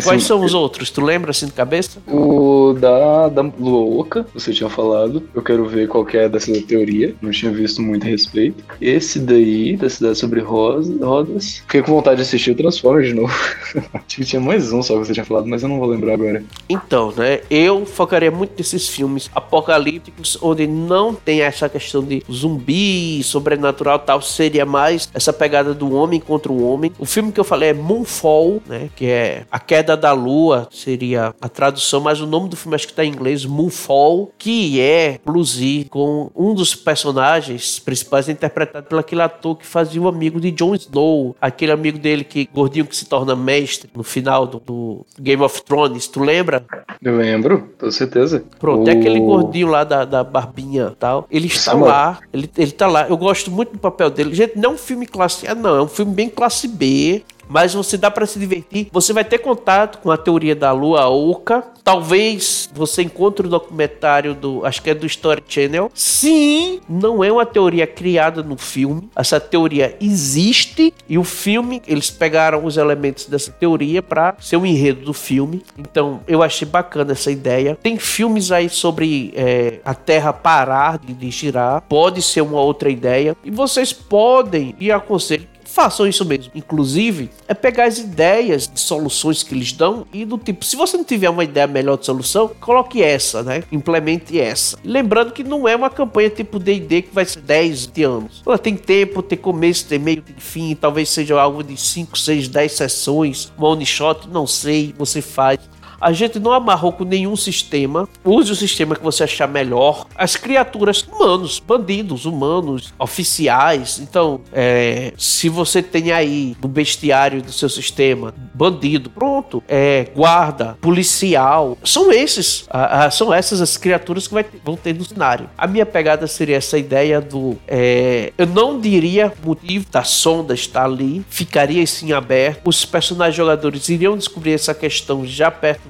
Quais 0.04 0.24
são 0.24 0.44
os 0.44 0.54
outros? 0.54 0.89
Tu 0.89 1.02
lembra 1.02 1.32
assim 1.32 1.46
de 1.46 1.52
cabeça? 1.52 2.00
O 2.08 2.74
da, 2.74 3.30
da 3.30 3.42
Lua 3.42 4.02
Oca, 4.02 4.26
você 4.34 4.52
tinha 4.54 4.70
falado. 4.70 5.24
Eu 5.34 5.42
quero 5.42 5.65
ver 5.65 5.88
qual 5.88 6.06
que 6.06 6.18
é 6.18 6.30
dessa 6.30 6.52
teoria. 6.62 7.15
Não 7.22 7.32
tinha 7.32 7.52
visto 7.52 7.82
muito 7.82 8.06
a 8.06 8.10
respeito. 8.10 8.63
Esse 8.82 9.20
daí, 9.20 9.78
da 9.78 9.89
cidade 9.89 10.18
sobre 10.18 10.39
rosa, 10.42 10.94
rodas. 11.04 11.60
Fiquei 11.60 11.82
com 11.82 11.94
vontade 11.94 12.18
de 12.18 12.22
assistir 12.24 12.52
o 12.52 12.56
Transformers 12.56 13.08
de 13.08 13.13
novo. 13.13 13.34
Acho 13.94 14.18
que 14.18 14.26
tinha 14.26 14.42
mais 14.42 14.72
um 14.72 14.82
só 14.82 14.94
que 14.94 15.06
você 15.06 15.13
tinha 15.13 15.26
falado, 15.26 15.48
mas 15.48 15.63
eu 15.63 15.70
não 15.70 15.80
vou 15.80 15.88
lembrar 15.88 16.13
agora. 16.13 16.44
Então, 16.68 17.13
né? 17.15 17.42
Eu 17.50 17.86
focaria 17.86 18.32
muito 18.32 18.54
nesses 18.58 18.88
filmes 18.88 19.30
apocalípticos, 19.34 20.38
onde 20.42 20.68
não 20.68 21.13
tem 21.13 21.42
essa 21.42 21.70
questão 21.70 22.04
de 22.04 22.24
zumbi, 22.32 23.24
sobrenatural 23.24 24.00
tal. 24.00 24.22
Seria 24.22 24.65
mais 24.65 25.10
essa 25.13 25.32
pegada 25.32 25.74
do 25.74 25.94
homem 25.94 26.20
contra 26.20 26.52
o 26.52 26.63
homem. 26.63 26.92
O 27.00 27.06
filme 27.06 27.32
que 27.32 27.39
eu 27.39 27.44
falei 27.44 27.70
é 27.70 27.74
Moonfall, 27.74 28.62
né? 28.68 28.89
Que 28.96 29.06
é 29.06 29.44
a 29.52 29.60
Queda 29.70 29.96
da 29.96 30.14
Lua 30.14 30.68
seria 30.72 31.32
a 31.40 31.48
tradução, 31.48 32.02
mas 32.02 32.20
o 32.20 32.26
nome 32.26 32.50
do 32.50 32.56
filme 32.56 32.74
acho 32.74 32.88
que 32.88 32.92
está 32.92 33.06
em 33.06 33.10
inglês, 33.10 33.46
Moonfall, 33.46 34.32
que 34.36 34.82
é 34.82 35.20
bluesy 35.24 35.86
com 35.92 36.32
um 36.36 36.56
dos 36.56 36.74
personagens 36.74 37.78
principais 37.78 38.28
interpretado 38.28 38.88
pelo 38.88 39.00
aquele 39.00 39.22
ator 39.22 39.56
que 39.56 39.68
fazia 39.68 40.02
o 40.02 40.08
amigo 40.08 40.42
de 40.42 40.50
Jon 40.50 40.74
Snow, 40.74 41.36
aquele 41.40 41.72
amigo 41.72 42.00
dele 42.00 42.24
que 42.24 42.50
gordinho 42.52 42.88
que 42.88 42.96
se 42.96 43.06
torna 43.06 43.36
mestre 43.36 43.88
no 43.96 44.02
final 44.02 44.48
do, 44.48 44.60
do 44.60 45.06
Game 45.20 45.44
of 45.44 45.62
Thrones, 45.62 46.08
tu 46.08 46.20
lembra? 46.22 46.66
Eu 47.00 47.18
lembro, 47.18 47.70
com 47.80 47.92
certeza. 47.92 48.44
Pronto, 48.58 48.88
o... 48.88 48.90
é 48.90 48.94
aquele 48.94 49.20
gordinho 49.20 49.68
lá 49.68 49.84
da, 49.84 50.04
da 50.04 50.24
barbinha 50.24 50.96
tal. 50.98 51.28
Ele 51.30 51.46
está 51.46 51.74
Samuel. 51.74 51.92
lá, 51.92 52.20
ele, 52.34 52.50
ele 52.58 52.72
tá 52.72 52.88
lá. 52.88 53.08
Eu 53.08 53.18
gosto 53.18 53.52
muito 53.52 53.74
do 53.74 53.78
papel 53.78 54.10
dele. 54.10 54.34
Gente, 54.34 54.58
não 54.58 54.72
é 54.72 54.74
um 54.74 54.78
filme 54.80 55.06
classe 55.06 55.48
A, 55.48 55.54
não, 55.54 55.76
é 55.76 55.82
um 55.84 55.88
filme 55.88 56.12
bem 56.12 56.28
classe 56.28 56.68
B 56.68 57.24
mas 57.50 57.74
você 57.74 57.98
dá 57.98 58.12
para 58.12 58.28
se 58.28 58.38
divertir. 58.38 58.88
Você 58.92 59.12
vai 59.12 59.26
ter 59.26 59.40
contato 59.40 59.98
com 59.98 60.12
a 60.12 60.18
teoria 60.18 60.56
da 60.56 60.72
lua 60.72 61.10
oca. 61.10 61.64
Talvez 61.84 62.70
você 62.74 63.02
encontre 63.02 63.48
o 63.48 63.50
documentário 63.50 64.36
do, 64.36 64.64
acho 64.66 64.82
que 64.82 64.92
é 64.92 64.94
do 64.94 65.08
Story 65.08 65.44
Channel. 65.48 65.92
Sim, 65.94 66.80
não 66.88 67.24
é 67.24 67.32
uma 67.32 67.46
teoria 67.46 67.88
criada 67.88 68.44
no 68.44 68.56
filme. 68.56 69.10
Essa 69.16 69.40
teoria 69.40 69.98
existe 70.00 70.94
e 71.08 71.18
o 71.18 71.24
filme, 71.24 71.82
eles 71.88 72.12
pegaram 72.12 72.64
os 72.64 72.78
elementos 72.78 73.26
dessa 73.26 73.52
teoria 73.52 74.04
para 74.04 74.36
ser 74.40 74.58
o 74.58 74.66
enredo 74.66 75.06
do 75.06 75.14
filme. 75.14 75.64
Então, 75.78 76.22
eu 76.28 76.44
achei 76.44 76.68
bacana 76.68 77.14
essa 77.14 77.32
ideia. 77.32 77.78
Tem 77.82 77.98
filmes 77.98 78.52
aí 78.52 78.70
sobre 78.70 79.34
é, 79.36 79.80
a 79.84 79.96
Terra 79.96 80.32
parar 80.32 81.00
de, 81.00 81.14
de 81.14 81.32
girar. 81.32 81.82
Pode 81.90 82.22
ser 82.22 82.42
uma 82.42 82.62
outra 82.62 82.90
ideia. 82.90 83.36
E 83.44 83.50
vocês 83.50 83.92
podem, 83.92 84.76
e 84.80 84.92
aconselho 84.92 85.48
façam 85.80 86.06
isso 86.06 86.26
mesmo. 86.26 86.52
Inclusive, 86.54 87.30
é 87.48 87.54
pegar 87.54 87.86
as 87.86 88.00
ideias 88.00 88.68
de 88.68 88.78
soluções 88.78 89.44
que 89.44 89.56
eles 89.56 89.72
dão 89.72 90.06
e 90.12 90.26
do 90.26 90.38
tipo, 90.38 90.65
se 90.65 90.75
você 90.75 90.98
não 90.98 91.06
tiver 91.06 91.30
uma 91.30 91.42
ideia 91.42 91.67
melhor 91.67 91.98
de 91.98 92.06
solução, 92.06 92.52
coloque 92.60 93.02
essa, 93.02 93.42
né? 93.44 93.63
Implemente 93.71 94.38
essa. 94.38 94.77
lembrando 94.84 95.32
que 95.32 95.42
não 95.42 95.65
é 95.65 95.77
uma 95.77 95.90
campanha 95.90 96.30
tipo 96.30 96.60
D&D 96.60 97.04
que 97.04 97.15
vai 97.15 97.23
ser 97.23 97.40
10, 97.40 97.86
20 97.86 98.04
anos. 98.04 98.44
Ela 98.46 98.58
tem 98.58 98.75
tempo, 98.75 99.23
tem 99.23 99.38
começo, 99.38 99.86
tem 99.88 99.98
meio, 99.98 100.21
tem 100.21 100.36
fim, 100.38 100.75
talvez 100.75 101.08
seja 101.10 101.40
algo 101.40 101.63
de 101.63 101.77
5, 101.77 102.17
6, 102.17 102.50
10 102.50 102.71
sessões, 102.73 103.54
one 103.58 103.86
shot, 103.86 104.27
não 104.27 104.46
sei, 104.46 104.94
você 104.98 105.21
faz. 105.21 105.60
A 106.00 106.12
gente 106.12 106.39
não 106.39 106.54
amarrou 106.54 106.91
com 106.91 107.04
nenhum 107.04 107.35
sistema. 107.35 108.08
Use 108.23 108.52
o 108.52 108.56
sistema 108.56 108.95
que 108.95 109.04
você 109.04 109.23
achar 109.23 109.47
melhor. 109.47 110.08
As 110.15 110.35
criaturas 110.35 111.02
humanos, 111.02 111.60
bandidos 111.60 112.25
humanos, 112.25 112.93
oficiais. 112.97 114.00
Então, 114.00 114.41
é, 114.54 115.13
se 115.17 115.50
você 115.50 115.81
tem 115.81 116.12
aí 116.12 116.56
no 116.62 116.67
bestiário 116.67 117.41
do 117.41 117.52
seu 117.52 117.69
sistema 117.69 118.33
bandido, 118.54 119.10
pronto, 119.10 119.63
é, 119.67 120.08
guarda, 120.15 120.77
policial, 120.81 121.77
são 121.83 122.12
esses, 122.12 122.67
são 123.12 123.33
essas 123.33 123.62
as 123.62 123.77
criaturas 123.77 124.27
que 124.27 124.35
vão 124.63 124.75
ter 124.75 124.93
no 124.93 125.06
cenário. 125.06 125.50
A 125.58 125.65
minha 125.65 125.85
pegada 125.85 126.27
seria 126.27 126.58
essa 126.58 126.77
ideia 126.77 127.21
do, 127.21 127.58
é, 127.67 128.33
eu 128.37 128.45
não 128.45 128.79
diria 128.79 129.31
motivo 129.43 129.85
da 129.91 130.04
sonda 130.04 130.54
estar 130.54 130.85
ali, 130.85 131.25
ficaria 131.29 131.83
assim 131.83 132.12
aberto. 132.12 132.67
Os 132.67 132.85
personagens 132.85 133.35
jogadores 133.35 133.87
iriam 133.89 134.17
descobrir 134.17 134.54
essa 134.54 134.73
questão 134.73 135.25
já 135.25 135.50
perto 135.50 135.88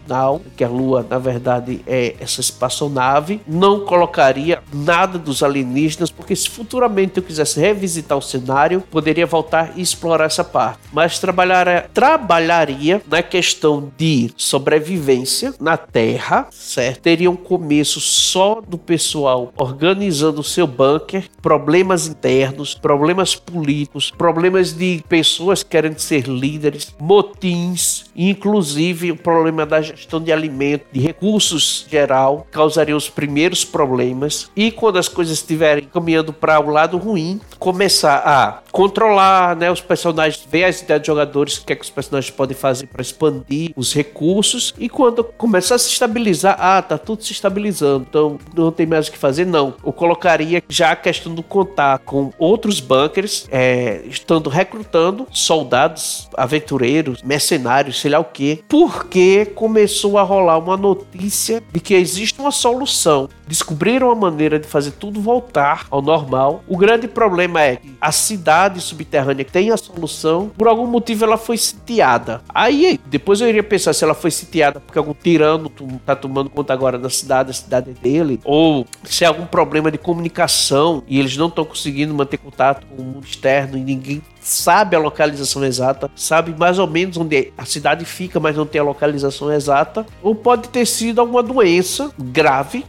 que 0.55 0.63
a 0.63 0.69
Lua, 0.69 1.05
na 1.09 1.17
verdade, 1.17 1.81
é 1.85 2.15
essa 2.19 2.41
espaçonave. 2.41 3.41
Não 3.47 3.85
colocaria 3.85 4.61
nada 4.73 5.17
dos 5.17 5.43
alienígenas, 5.43 6.11
porque 6.11 6.35
se 6.35 6.49
futuramente 6.49 7.17
eu 7.17 7.23
quisesse 7.23 7.59
revisitar 7.59 8.17
o 8.17 8.21
cenário, 8.21 8.81
poderia 8.91 9.25
voltar 9.25 9.73
e 9.75 9.81
explorar 9.81 10.25
essa 10.25 10.43
parte. 10.43 10.79
Mas 10.91 11.19
trabalhar, 11.19 11.89
trabalharia 11.93 13.01
na 13.07 13.21
questão 13.21 13.91
de 13.97 14.31
sobrevivência 14.35 15.53
na 15.59 15.77
Terra, 15.77 16.47
certo? 16.51 17.01
Teria 17.01 17.29
um 17.29 17.35
começo 17.35 17.99
só 17.99 18.61
do 18.61 18.77
pessoal 18.77 19.53
organizando 19.57 20.41
o 20.41 20.43
seu 20.43 20.67
bunker, 20.67 21.29
problemas 21.41 22.07
internos, 22.07 22.75
problemas 22.75 23.35
políticos, 23.35 24.11
problemas 24.11 24.73
de 24.73 25.03
pessoas 25.07 25.63
querendo 25.63 25.99
ser 25.99 26.27
líderes, 26.27 26.93
motins, 26.99 28.05
inclusive 28.15 29.11
o 29.11 29.15
problema 29.15 29.65
da 29.65 29.79
gestão 29.95 30.21
de 30.21 30.31
alimento, 30.31 30.85
de 30.91 30.99
recursos 30.99 31.85
geral, 31.89 32.47
causaria 32.51 32.95
os 32.95 33.09
primeiros 33.09 33.63
problemas. 33.65 34.49
E 34.55 34.71
quando 34.71 34.97
as 34.97 35.07
coisas 35.07 35.37
estiverem 35.37 35.85
caminhando 35.85 36.31
para 36.33 36.59
o 36.59 36.69
lado 36.69 36.97
ruim, 36.97 37.39
começar 37.57 38.21
a 38.25 38.59
controlar 38.71 39.55
né, 39.55 39.71
os 39.71 39.81
personagens, 39.81 40.45
ver 40.49 40.63
as 40.65 40.81
ideias 40.81 41.01
dos 41.01 41.07
jogadores, 41.07 41.57
o 41.57 41.65
que, 41.65 41.73
é 41.73 41.75
que 41.75 41.83
os 41.83 41.89
personagens 41.89 42.33
podem 42.33 42.55
fazer 42.55 42.87
para 42.87 43.01
expandir 43.01 43.71
os 43.75 43.93
recursos. 43.93 44.73
E 44.77 44.87
quando 44.87 45.23
começar 45.23 45.75
a 45.75 45.79
se 45.79 45.89
estabilizar, 45.89 46.55
ah, 46.59 46.81
tá 46.81 46.97
tudo 46.97 47.23
se 47.23 47.31
estabilizando, 47.31 48.05
então 48.09 48.39
não 48.55 48.71
tem 48.71 48.85
mais 48.85 49.07
o 49.07 49.11
que 49.11 49.17
fazer, 49.17 49.45
não. 49.45 49.73
Eu 49.85 49.91
colocaria 49.91 50.63
já 50.69 50.91
a 50.91 50.95
questão 50.95 51.33
do 51.33 51.43
contar 51.43 51.99
com 51.99 52.31
outros 52.37 52.79
bunkers, 52.79 53.47
é, 53.51 54.01
estando 54.05 54.49
recrutando 54.49 55.27
soldados, 55.31 56.29
aventureiros, 56.35 57.21
mercenários, 57.23 57.99
sei 57.99 58.11
lá 58.11 58.19
o 58.19 58.25
que, 58.25 58.63
porque 58.67 59.45
começou 59.79 60.17
a 60.17 60.23
rolar 60.23 60.57
uma 60.57 60.75
notícia 60.75 61.63
de 61.71 61.79
que 61.79 61.93
existe 61.93 62.41
uma 62.41 62.51
solução. 62.51 63.29
Descobriram 63.49 64.11
a 64.11 64.15
maneira 64.15 64.59
de 64.59 64.67
fazer 64.67 64.91
tudo 64.91 65.19
voltar 65.19 65.87
ao 65.89 66.03
normal. 66.03 66.63
O 66.67 66.77
grande 66.77 67.07
problema 67.07 67.59
é 67.59 67.77
que 67.77 67.95
a 67.99 68.11
cidade 68.11 68.79
subterrânea 68.79 69.43
tem 69.43 69.71
a 69.71 69.75
solução, 69.75 70.51
por 70.55 70.67
algum 70.67 70.85
motivo 70.85 71.25
ela 71.25 71.35
foi 71.35 71.57
sitiada. 71.57 72.43
Aí, 72.53 72.99
depois 73.07 73.41
eu 73.41 73.49
iria 73.49 73.63
pensar 73.63 73.93
se 73.93 74.03
ela 74.03 74.13
foi 74.13 74.29
sitiada 74.29 74.79
porque 74.79 74.99
algum 74.99 75.15
tirano 75.15 75.67
tá 76.05 76.15
tomando 76.15 76.47
conta 76.47 76.73
agora 76.73 76.99
da 76.99 77.09
cidade, 77.09 77.49
a 77.49 77.53
cidade 77.53 77.89
é 77.89 77.93
dele, 77.93 78.39
ou 78.45 78.85
se 79.03 79.23
é 79.23 79.27
algum 79.27 79.47
problema 79.47 79.89
de 79.89 79.97
comunicação 79.97 81.01
e 81.07 81.17
eles 81.17 81.35
não 81.35 81.47
estão 81.47 81.65
conseguindo 81.65 82.13
manter 82.13 82.37
contato 82.37 82.85
com 82.85 83.01
o 83.01 83.05
mundo 83.05 83.25
externo 83.25 83.79
e 83.79 83.81
ninguém 83.83 84.21
sabe 84.41 84.95
a 84.95 84.99
localização 84.99 85.63
exata, 85.63 86.09
sabe 86.15 86.55
mais 86.57 86.79
ou 86.79 86.87
menos 86.87 87.17
onde 87.17 87.51
a 87.57 87.65
cidade 87.65 88.05
fica, 88.05 88.39
mas 88.39 88.55
não 88.55 88.65
tem 88.65 88.79
a 88.79 88.83
localização 88.83 89.51
exata, 89.51 90.05
ou 90.21 90.33
pode 90.33 90.69
ter 90.69 90.85
sido 90.85 91.19
alguma 91.19 91.43
doença 91.43 92.11
grave, 92.17 92.85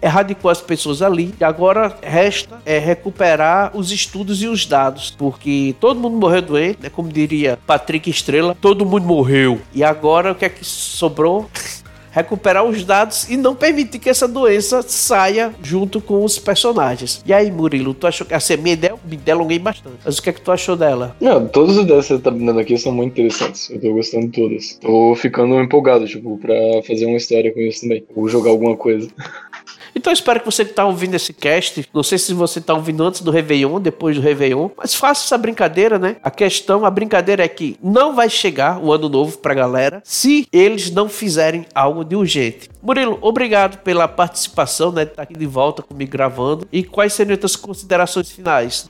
erradicou 0.51 0.53
as 0.53 0.61
pessoas 0.61 1.03
ali, 1.03 1.35
e 1.41 1.45
agora 1.45 1.97
resta 2.03 2.61
é 2.67 2.79
recuperar 2.79 3.71
os 3.75 3.91
estudos 3.93 4.43
e 4.43 4.47
os 4.47 4.67
dados, 4.67 5.15
porque 5.17 5.75
todo 5.81 6.01
mundo 6.01 6.17
morreu 6.17 6.43
doente, 6.43 6.79
né? 6.83 6.91
Como 6.91 7.09
diria 7.09 7.59
Patrick 7.67 8.11
Estrela, 8.11 8.57
todo 8.61 8.85
mundo 8.85 9.07
morreu. 9.07 9.61
E 9.75 9.85
agora 9.85 10.33
o 10.33 10.35
que 10.35 10.45
é 10.45 10.49
que 10.49 10.65
sobrou? 10.65 11.49
recuperar 12.13 12.65
os 12.65 12.85
dados 12.85 13.29
e 13.29 13.37
não 13.37 13.55
permitir 13.55 13.99
que 13.99 14.11
essa 14.11 14.27
doença 14.27 14.83
saia 14.83 15.55
junto 15.63 16.01
com 16.01 16.25
os 16.25 16.39
personagens. 16.39 17.23
E 17.25 17.33
aí, 17.33 17.51
Murilo, 17.51 17.95
tu 17.95 18.07
achou 18.07 18.27
que 18.27 18.35
assim, 18.35 18.57
me, 18.57 18.75
del 18.75 18.99
me 19.09 19.17
delonguei 19.17 19.59
bastante. 19.59 19.99
Mas 20.05 20.19
o 20.19 20.23
que 20.23 20.31
é 20.31 20.33
que 20.33 20.41
tu 20.41 20.51
achou 20.51 20.77
dela? 20.77 21.17
Não, 21.21 21.47
todas 21.47 21.79
as 21.79 21.85
ideias 21.85 22.09
que 22.09 22.15
você 22.15 22.21
tá 22.21 22.31
me 22.31 22.45
dando 22.45 22.61
aqui 22.61 22.77
são 22.77 22.93
muito 22.93 23.13
interessantes. 23.13 23.71
Eu 23.71 23.81
tô 23.81 23.93
gostando 23.93 24.27
de 24.27 24.33
todas. 24.33 24.79
Tô 24.81 25.15
ficando 25.15 25.61
empolgado, 25.61 26.07
tipo, 26.07 26.37
pra 26.39 26.55
fazer 26.87 27.07
uma 27.07 27.17
história 27.17 27.53
com 27.53 27.61
isso 27.61 27.83
também. 27.83 28.05
Ou 28.15 28.29
jogar 28.29 28.51
alguma 28.51 28.77
coisa. 28.77 29.09
Então 29.95 30.11
eu 30.11 30.15
espero 30.15 30.41
que 30.41 30.47
você 30.47 30.65
que 30.65 30.71
está 30.71 30.85
ouvindo 30.85 31.15
esse 31.15 31.33
cast, 31.33 31.89
não 31.93 32.03
sei 32.03 32.19
se 32.19 32.33
você 32.33 32.59
está 32.59 32.75
ouvindo 32.75 33.03
antes 33.05 33.21
do 33.21 33.31
Réveillon, 33.31 33.81
depois 33.81 34.17
do 34.17 34.23
Réveillon, 34.23 34.71
mas 34.77 34.95
faça 34.95 35.25
essa 35.27 35.39
brincadeira, 35.39 35.99
né? 35.99 36.17
A 36.23 36.31
questão, 36.31 36.85
a 36.85 36.91
brincadeira 36.91 37.45
é 37.45 37.49
que 37.49 37.77
não 37.83 38.15
vai 38.15 38.29
chegar 38.29 38.79
o 38.79 38.93
ano 38.93 39.09
novo 39.09 39.39
pra 39.39 39.55
galera 39.55 40.03
se 40.05 40.47
eles 40.53 40.91
não 40.91 41.09
fizerem 41.09 41.67
algo 41.75 42.05
de 42.05 42.17
urgente. 42.17 42.71
Murilo, 42.83 43.19
obrigado 43.21 43.79
pela 43.79 44.09
participação, 44.09 44.91
né? 44.93 45.05
De 45.05 45.13
estar 45.13 45.17
tá 45.17 45.23
aqui 45.23 45.39
de 45.39 45.47
volta 45.47 45.83
comigo 45.83 46.11
gravando. 46.11 46.67
E 46.73 46.83
quais 46.83 47.13
seriam 47.13 47.39
as 47.43 47.57
considerações 47.57 48.31
finais? 48.31 48.89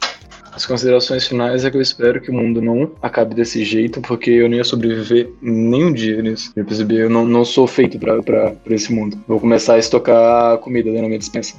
As 0.53 0.67
considerações 0.67 1.27
finais 1.27 1.65
é 1.65 1.71
que 1.71 1.77
eu 1.77 1.81
espero 1.81 2.21
que 2.21 2.31
o 2.31 2.35
mundo 2.35 2.61
não 2.61 2.91
acabe 3.01 3.35
desse 3.35 3.65
jeito, 3.65 4.01
porque 4.01 4.31
eu 4.31 4.49
não 4.49 4.57
ia 4.57 4.65
sobreviver 4.65 5.31
nem 5.41 5.85
um 5.85 5.93
dia 5.93 6.21
nisso. 6.21 6.53
Eu 6.57 6.65
percebi, 6.65 6.97
eu 6.97 7.11
não, 7.11 7.25
não 7.25 7.45
sou 7.45 7.67
feito 7.67 7.99
pra 7.99 8.55
esse 8.67 8.93
mundo. 8.93 9.19
Vou 9.27 9.41
começar 9.41 9.75
a 9.75 9.79
estocar 9.79 10.59
comida 10.59 10.91
dentro 10.91 11.03
da 11.03 11.09
minha 11.09 11.19
dispensa. 11.19 11.57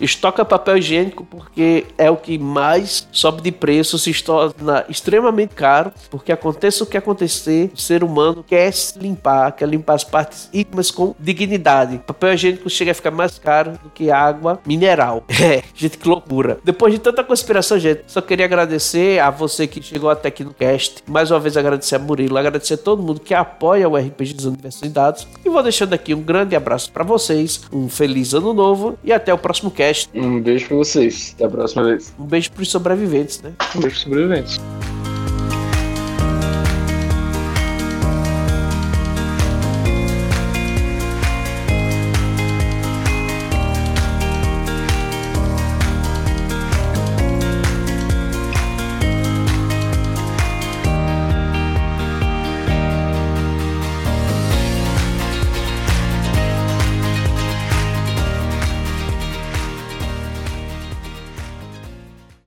Estoca 0.00 0.44
papel 0.44 0.78
higiênico 0.78 1.24
porque 1.24 1.86
é 1.96 2.10
o 2.10 2.16
que 2.16 2.38
mais 2.38 3.08
sobe 3.10 3.42
de 3.42 3.52
preço, 3.52 3.98
se 3.98 4.12
torna 4.22 4.84
extremamente 4.88 5.54
caro, 5.54 5.92
porque 6.10 6.32
aconteça 6.32 6.84
o 6.84 6.86
que 6.86 6.96
acontecer, 6.96 7.70
o 7.74 7.76
ser 7.78 8.04
humano 8.04 8.44
quer 8.46 8.72
se 8.72 8.98
limpar, 8.98 9.52
quer 9.52 9.68
limpar 9.68 9.94
as 9.94 10.04
partes 10.04 10.48
íntimas 10.52 10.90
com 10.90 11.14
dignidade. 11.18 11.98
Papel 12.06 12.34
higiênico 12.34 12.70
chega 12.70 12.92
a 12.92 12.94
ficar 12.94 13.10
mais 13.10 13.38
caro 13.38 13.72
do 13.82 13.90
que 13.90 14.10
água 14.10 14.60
mineral. 14.66 15.24
É, 15.48 15.62
gente, 15.72 15.96
que 15.96 16.08
loucura. 16.08 16.58
Depois 16.64 16.92
de 16.92 16.98
tanta 16.98 17.22
conspiração, 17.22 17.78
gente, 17.78 18.02
só 18.08 18.20
queria 18.20 18.44
agradecer 18.44 19.20
a 19.20 19.30
você 19.30 19.68
que 19.68 19.80
chegou 19.80 20.10
até 20.10 20.28
aqui 20.28 20.42
no 20.42 20.52
cast. 20.52 21.02
Mais 21.06 21.30
uma 21.30 21.38
vez 21.38 21.56
agradecer 21.56 21.94
a 21.94 21.98
Murilo, 21.98 22.36
agradecer 22.36 22.74
a 22.74 22.76
todo 22.76 23.00
mundo 23.00 23.20
que 23.20 23.32
apoia 23.32 23.88
o 23.88 23.96
RPG 23.96 24.34
dos 24.34 24.44
Universidades. 24.46 25.28
E 25.44 25.48
vou 25.48 25.62
deixando 25.62 25.94
aqui 25.94 26.12
um 26.12 26.20
grande 26.20 26.56
abraço 26.56 26.90
para 26.90 27.04
vocês, 27.04 27.62
um 27.72 27.88
feliz 27.88 28.34
ano 28.34 28.52
novo 28.52 28.98
e 29.04 29.12
até 29.12 29.32
o 29.32 29.38
próximo 29.38 29.70
cast. 29.70 29.87
Um 30.14 30.40
beijo 30.40 30.66
para 30.68 30.76
vocês. 30.76 31.34
Até 31.34 31.44
a 31.44 31.48
próxima 31.48 31.84
vez. 31.84 32.12
Um 32.18 32.26
beijo 32.26 32.50
pros 32.52 32.70
sobreviventes, 32.70 33.40
né? 33.42 33.52
Um 33.74 33.80
beijo 33.80 33.94
pros 33.94 34.00
sobreviventes. 34.00 34.60